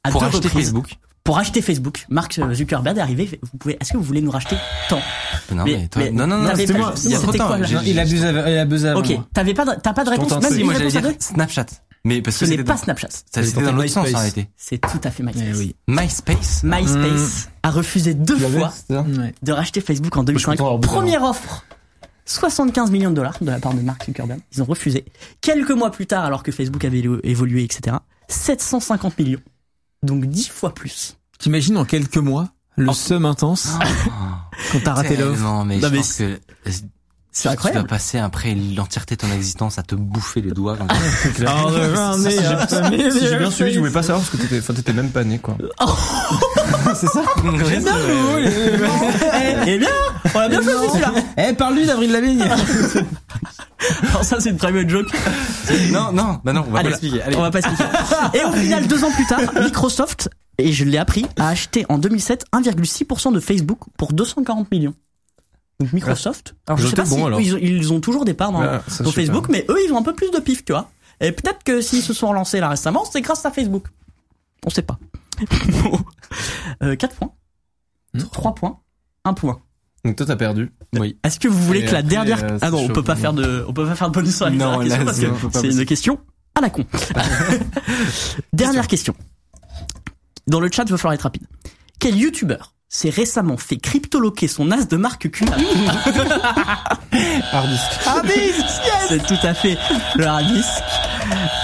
[0.03, 0.65] À pour deux acheter reprises.
[0.65, 0.97] Facebook.
[1.23, 2.07] Pour acheter Facebook.
[2.09, 3.39] Mark Zuckerberg est arrivé.
[3.41, 4.57] Vous pouvez, est-ce que vous voulez nous racheter
[4.89, 5.01] tant?
[5.53, 6.93] Non, Mais- mais, toi, mais non, non, non, n'avez c'était moi.
[7.05, 10.11] Il y a trop quoi, Il abuse, il abuse Ok, t'avais pas, t'as pas de
[10.11, 10.33] réponse.
[10.43, 11.67] Même si, moi j'allais réponse à dire deux Snapchat.
[12.05, 13.09] Mais parce Ce que n'est c'était pas dans- Snapchat.
[13.11, 14.15] Ça c'était dans l'autre sens MySpace.
[14.15, 14.49] en réalité.
[14.57, 15.45] C'est tout à fait MySpace.
[15.49, 15.77] Eh oui.
[15.89, 16.63] MySpace.
[16.65, 19.35] MySpace a refusé deux fois Ouais.
[19.43, 20.53] de racheter Facebook en 2005.
[20.53, 21.65] content d'avoir bossé Première offre.
[22.25, 24.41] 75 millions de dollars de la part de Mark Zuckerberg.
[24.53, 25.05] Ils ont refusé.
[25.41, 27.97] Quelques mois plus tard, alors que Facebook avait évolué, etc.,
[28.29, 29.41] 750 millions.
[30.03, 31.17] Donc 10 fois plus.
[31.39, 32.93] T'imagines en quelques mois le Oh.
[32.93, 33.71] seum intense
[34.73, 35.43] quand t'as raté l'offre.
[35.43, 36.39] Non, mais Non, je mais pense que
[37.39, 37.87] C'est tu vas incroyable.
[37.87, 40.77] passer après l'entièreté de ton existence à te bouffer les doigts.
[40.77, 40.89] comme
[41.37, 42.13] ça.
[42.19, 45.23] Si j'ai bien suivi, je voulais pas savoir parce que t'étais, enfin, t'étais même pas
[45.23, 45.57] né, quoi.
[46.97, 47.23] C'est ça
[49.39, 49.89] Eh, eh bien,
[50.35, 51.13] on a bien choisi celui-là.
[51.37, 55.07] Eh, parle-lui d'Avril Lavigne Alors ça, c'est une private joke.
[55.93, 57.23] Non, non, bah non, on va Allez, pas l'expliquer.
[57.23, 57.37] Allez.
[57.37, 57.85] On va pas expliquer.
[58.35, 60.29] Et au final, deux ans plus tard, Microsoft,
[60.59, 64.95] et je l'ai appris, a acheté en 2007 1,6% de Facebook pour 240 millions.
[65.81, 67.41] Donc Microsoft, alors je Ils sais pas bons, si alors.
[67.41, 70.03] ils, ont- ils ont toujours des parts dans, sais Facebook, mais eux ils ont un
[70.03, 70.91] peu plus de pif, tu vois.
[71.21, 73.87] Et peut-être que s'ils se sont relancés là récemment, c'est grâce à Facebook.
[74.67, 74.99] On sait pas.
[76.83, 77.33] euh, 4 points,
[78.15, 78.23] Hmm.
[78.33, 78.81] 3 points,
[79.25, 79.61] 1 point.
[80.05, 80.73] Donc toi, t'as perdu.
[80.99, 81.17] Oui.
[81.23, 83.17] Est-ce que vous voulez Et que la après, dernière euh, Ah non, on peut pas
[83.17, 85.17] faire de on peut pas faire de bonus sur la Non, dernière question là, parce
[85.19, 86.19] c'est- que c'est une question
[86.55, 86.85] à la con.
[88.53, 89.15] dernière question.
[90.47, 91.47] Dans le chat, il va falloir être rapide.
[91.99, 95.59] Quel youtubeur s'est récemment fait cryptoloquer son as de marque Cunard
[97.53, 97.69] Hard
[98.27, 98.65] disk.
[99.09, 99.77] C'est tout à fait
[100.17, 100.69] le hard disk.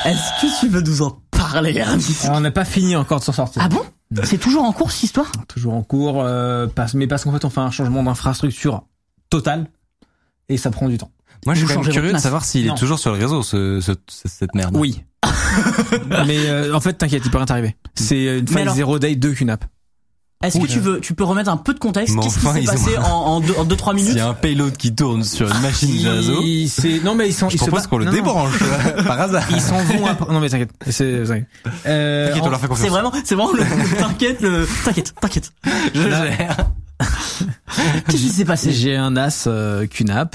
[0.04, 3.24] Est-ce que tu veux nous en parler, Ardis Alors, on n'a pas fini encore de
[3.24, 3.62] s'en sortir.
[3.64, 3.82] Ah bon?
[4.22, 5.30] C'est toujours en cours cette histoire?
[5.48, 8.84] Toujours en cours, euh, parce, mais parce qu'en fait on fait un changement d'infrastructure
[9.30, 9.66] total
[10.48, 11.10] et ça prend du temps.
[11.46, 14.28] Moi, je suis curieux de savoir s'il est toujours sur le réseau, ce, ce- ce-
[14.28, 14.76] cette merde.
[14.76, 15.02] Oui.
[16.26, 17.76] mais euh, en fait t'inquiète, il peut rien t'arriver.
[17.94, 19.64] C'est euh, une faille alors- zéro day de QNAP.
[20.42, 22.14] Est-ce que tu veux, tu peux remettre un peu de contexte?
[22.20, 24.10] Qu'est-ce qui s'est ont- passé en, en 2-3 minutes?
[24.10, 27.28] S'il y a un payload qui tourne sur une machine de réseau, Il- non mais
[27.28, 28.52] ils sont je ils se propose qu'on le non, débranche
[29.06, 29.44] par hasard.
[29.50, 30.32] Ils s'en vont après.
[30.32, 30.70] Non mais t'inquiète.
[30.90, 31.04] C'est.
[31.04, 33.62] Euh, T'inquiète, on leur fait C'est vraiment, c'est vraiment le,
[33.98, 35.50] t'inquiète, le, t'inquiète, t'inquiète.
[35.94, 36.56] Je gère.
[38.08, 38.72] Qu'est-ce qui s'est passé?
[38.72, 39.86] J'ai un as euh,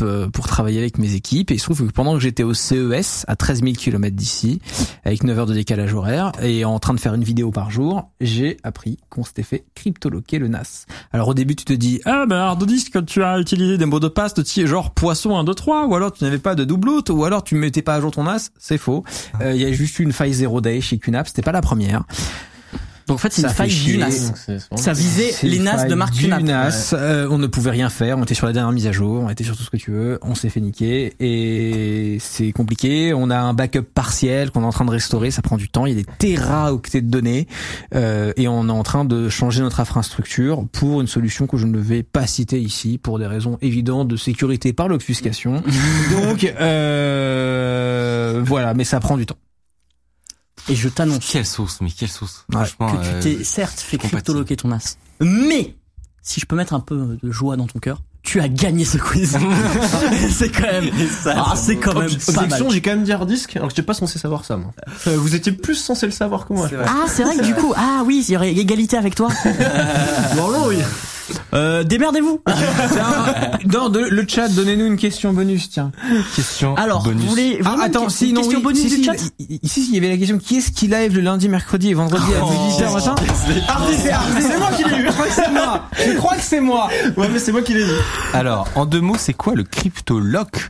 [0.02, 2.54] euh, pour travailler avec mes équipes et il se trouve que pendant que j'étais au
[2.54, 4.60] CES à 13 000 km d'ici,
[5.06, 8.10] avec 9 heures de décalage horaire et en train de faire une vidéo par jour,
[8.20, 10.86] j'ai appris qu'on s'était fait cryptoloquer le NAS.
[11.14, 14.00] Alors au début tu te dis ah ben hard disk tu as utilisé des mots
[14.00, 16.64] de passe de type genre poisson 1 2 3 ou alors tu n'avais pas de
[16.64, 19.04] doublout ou alors tu mettais pas à jour ton NAS, c'est faux.
[19.42, 22.04] Euh, Il y a juste une faille zero day chez QNAP, c'était pas la première.
[23.10, 24.32] Donc en fait, c'est une faille du NAS.
[24.76, 26.44] Ça visait les NAS de Cunap.
[26.44, 26.94] NAS.
[26.94, 28.20] Euh, on ne pouvait rien faire.
[28.20, 29.24] On était sur la dernière mise à jour.
[29.24, 30.20] On était sur tout ce que tu veux.
[30.22, 33.12] On s'est fait niquer et c'est compliqué.
[33.16, 35.32] On a un backup partiel qu'on est en train de restaurer.
[35.32, 35.88] Ça prend du temps.
[35.88, 37.48] Il y a des téraoctets de données
[37.96, 41.66] euh, et on est en train de changer notre infrastructure pour une solution que je
[41.66, 45.64] ne vais pas citer ici pour des raisons évidentes de sécurité par l'obfuscation.
[46.12, 49.38] Donc euh, voilà, mais ça prend du temps.
[50.70, 52.46] Et je t'annonce Quelle sauce, mais quelle sauce.
[52.50, 54.98] Ouais, Franchement, que tu euh, t'es certes fait cryptoloquer ton NAS.
[55.20, 55.76] Mais,
[56.22, 58.98] si je peux mettre un peu de joie dans ton cœur, tu as gagné ce
[58.98, 59.38] quiz.
[60.30, 60.90] c'est quand même,
[61.26, 62.44] ah, c'est quand même pas mal.
[62.44, 64.72] Objection, j'ai quand même dit hard disk, alors que j'étais pas censé savoir ça, moi.
[65.08, 66.70] Euh, vous étiez plus censé le savoir que moi.
[66.86, 69.30] Ah, c'est vrai que du coup, ah oui, il y aurait égalité avec toi.
[70.36, 70.78] Non, oui.
[71.54, 72.42] Euh, démerdez-vous.
[73.66, 75.92] Dans de- le chat, donnez-nous une question bonus, tiens.
[76.36, 77.24] question Alors, bonus.
[77.24, 79.14] vous voulez, Ah, attends, une, si, une non, question oui, bonus si, du si, chat
[79.64, 82.24] Ici, il y avait la question qui est-ce qui live le lundi, mercredi et vendredi
[82.36, 82.50] à Oh.
[82.50, 83.16] 18h, machin
[83.68, 85.84] Ah, c'est c'est moi qui l'ai eu, je crois que c'est moi.
[85.98, 86.90] Je crois que c'est moi.
[87.18, 87.92] Ouais, mais c'est moi qui l'ai dit.
[88.34, 90.70] Alors, en deux mots, c'est quoi le crypto lock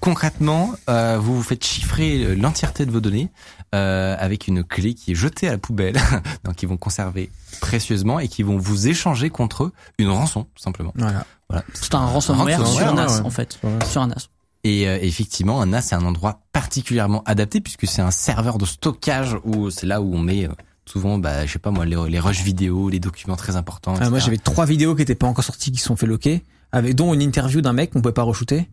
[0.00, 3.30] Concrètement, euh, vous vous faites chiffrer l'entièreté de vos données
[3.74, 5.98] euh, avec une clé qui est jetée à la poubelle,
[6.44, 7.30] donc qui vont conserver
[7.60, 10.92] précieusement et qui vont vous échanger contre eux une rançon, tout simplement.
[10.96, 11.24] Voilà.
[11.48, 11.64] Voilà.
[11.74, 13.26] C'est un ransomware ransomware, sur un NAS, ouais.
[13.26, 13.58] en fait.
[13.62, 13.84] Ouais.
[13.86, 14.28] Sur un NAS.
[14.64, 18.66] Et euh, effectivement, un NAS, c'est un endroit particulièrement adapté puisque c'est un serveur de
[18.66, 20.52] stockage où c'est là où on met euh,
[20.84, 23.94] souvent, bah, je sais pas moi, les, les rushs vidéo, les documents très importants.
[24.00, 26.44] Ah, moi, j'avais trois vidéos qui étaient pas encore sorties, qui se sont fait loquer,
[26.72, 28.68] avec dont une interview d'un mec qu'on pouvait pas re-shooter.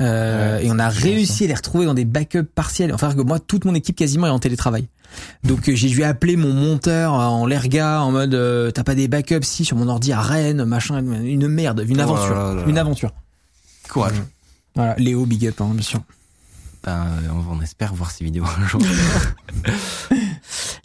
[0.00, 2.92] Euh, Ouais, et on a réussi à les retrouver dans des backups partiels.
[2.94, 4.86] Enfin, que moi, toute mon équipe quasiment est en télétravail.
[5.44, 9.08] Donc, euh, j'ai dû appeler mon monteur en l'erga en mode, euh, t'as pas des
[9.08, 9.46] backups?
[9.46, 12.54] Si sur mon ordi à Rennes, machin, une merde, une Oh là aventure, là là
[12.54, 12.62] là.
[12.66, 13.12] une aventure.
[13.88, 14.16] courage.
[14.74, 16.00] Voilà, Léo, big up, hein, bien sûr.
[16.84, 18.80] Ben, euh, on, on espère voir ces vidéos un jour.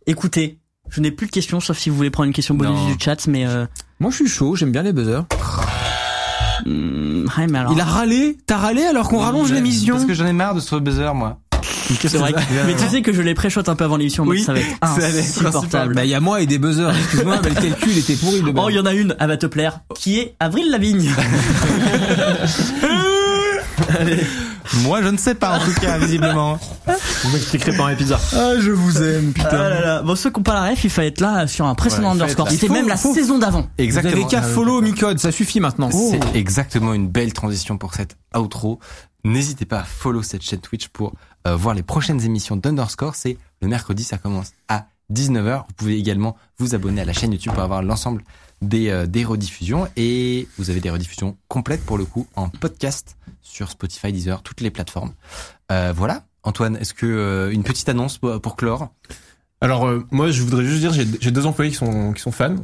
[0.07, 0.59] Écoutez,
[0.89, 2.87] je n'ai plus de questions, sauf si vous voulez prendre une question bonus Non.
[2.91, 3.65] du chat, mais euh,
[3.99, 5.25] Moi, je suis chaud, j'aime bien les buzzers.
[6.65, 7.73] Hmm, ouais, mais alors.
[7.73, 10.59] Il a râlé T'as râlé alors qu'on rallonge l'émission Parce que j'en ai marre de
[10.59, 11.39] ce buzzer, moi.
[11.99, 12.33] C'est vrai.
[12.65, 14.59] mais tu sais que je les préchote un peu avant l'émission, donc Oui, ça va
[14.59, 15.93] être ça va être insupportable.
[15.93, 16.95] Bah, il y a moi et des buzzers.
[16.97, 18.65] Excuse-moi, mais le calcul était pourri de base.
[18.65, 21.11] Oh, il y en a une, elle va te plaire, qui est Avril Lavigne.
[24.83, 26.57] Moi, je ne sais pas, en tout cas, visiblement.
[27.23, 28.19] Vous m'expliquerez par les pizzas.
[28.33, 30.01] Ah, je vous aime, Ah là là.
[30.01, 32.21] Bon, ceux qui ont pas la ref, il fallait être là sur un précédent Ouais,
[32.21, 32.49] underscore.
[32.49, 33.67] C'était même la faut- saison d'avant.
[33.77, 35.89] Vous avez qu'à follow Micode, ça suffit maintenant.
[35.91, 38.79] C'est exactement une belle transition pour cette outro.
[39.23, 41.13] N'hésitez pas à follow cette chaîne Twitch pour
[41.47, 43.13] euh, voir les prochaines émissions d'Underscore.
[43.15, 45.57] C'est le mercredi, ça commence à 19h.
[45.67, 48.23] Vous pouvez également vous abonner à la chaîne YouTube pour avoir l'ensemble
[48.61, 49.87] des, euh, des rediffusions.
[49.97, 54.61] Et vous avez des rediffusions complètes pour le coup en podcast sur Spotify, Deezer, toutes
[54.61, 55.13] les plateformes.
[55.71, 56.25] Euh, voilà.
[56.43, 58.89] Antoine, est-ce que euh, une petite annonce pour, pour clore?
[59.63, 62.31] Alors, euh, moi, je voudrais juste dire, j'ai j'ai deux employés qui sont, qui sont
[62.31, 62.55] fans.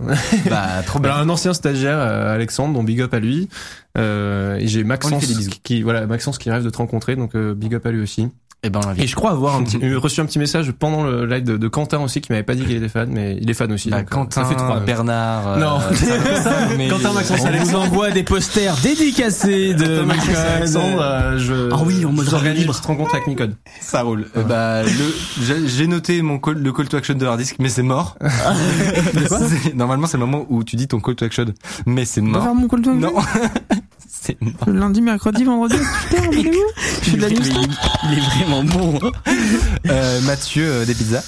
[0.50, 1.24] Bah trop Alors, bien.
[1.24, 3.50] un ancien stagiaire, euh, Alexandre, dont big up à lui.
[4.00, 5.24] Euh, et j'ai Maxence
[5.62, 8.30] qui, voilà, Maxence qui rêve de te rencontrer, donc euh, big up à lui aussi.
[8.64, 9.04] Et ben on l'invite.
[9.04, 11.68] Et je crois avoir un petit, reçu un petit message pendant le live de, de
[11.68, 13.92] Quentin aussi qui m'avait pas dit qu'il était fan, mais il est fan aussi.
[13.92, 14.80] Bah, donc, euh, Quentin, ça fait trois.
[14.80, 15.48] Bernard.
[15.48, 15.80] euh, Non.
[15.80, 20.04] ça, mais- Quentin, Maxence, On vous envoie des posters dédicacés de.
[20.56, 23.56] Alexandre, euh, je, Ah oui, en mode je vous organise une rencontre avec Micode.
[23.80, 24.26] Ça roule.
[24.36, 27.70] Euh, bah, le, j'ai- noté mon call, le call to action de hard disk, mais
[27.70, 28.18] c'est mort.
[29.28, 31.46] C'est- Normalement, c'est le moment où tu dis ton call to action,
[31.86, 32.44] mais c'est mort.
[32.44, 33.14] faire mon call to Non.
[34.28, 34.38] c'est
[34.68, 35.76] lundi, mercredi, vendredi.
[36.10, 36.32] Putain.
[36.32, 37.48] Je fais de la il, news.
[37.48, 37.70] est-
[38.12, 39.00] il est vraiment bon.
[39.90, 41.24] Euh, Mathieu, euh, des pizzas.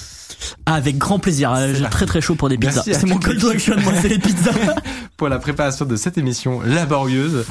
[0.66, 1.56] Avec grand plaisir.
[1.74, 2.84] J'ai très très chaud pour des pizzas.
[2.84, 4.52] C'est mon call to action, moi, c'est les pizzas.
[5.18, 7.46] pour la préparation de cette émission laborieuse.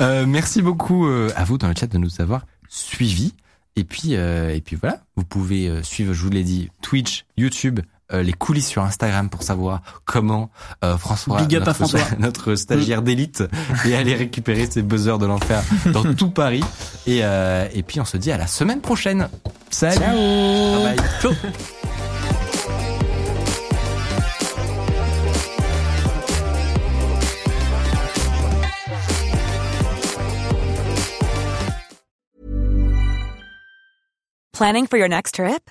[0.00, 3.34] Euh, merci beaucoup euh, à vous dans le chat de nous avoir suivis.
[3.76, 7.24] Et puis, euh, et puis voilà, vous pouvez euh, suivre, je vous l'ai dit, Twitch,
[7.36, 7.80] YouTube,
[8.20, 10.50] les coulisses sur Instagram pour savoir comment
[10.84, 12.00] euh, François, notre, François.
[12.18, 13.44] notre stagiaire d'élite,
[13.84, 16.64] est allé récupérer ses buzzers de l'enfer dans tout Paris.
[17.06, 19.28] Et, euh, et puis on se dit à la semaine prochaine.
[19.70, 20.00] Salut.
[20.00, 21.06] Bye bye.
[21.20, 21.32] Ciao.
[34.52, 35.70] Planning for your next trip?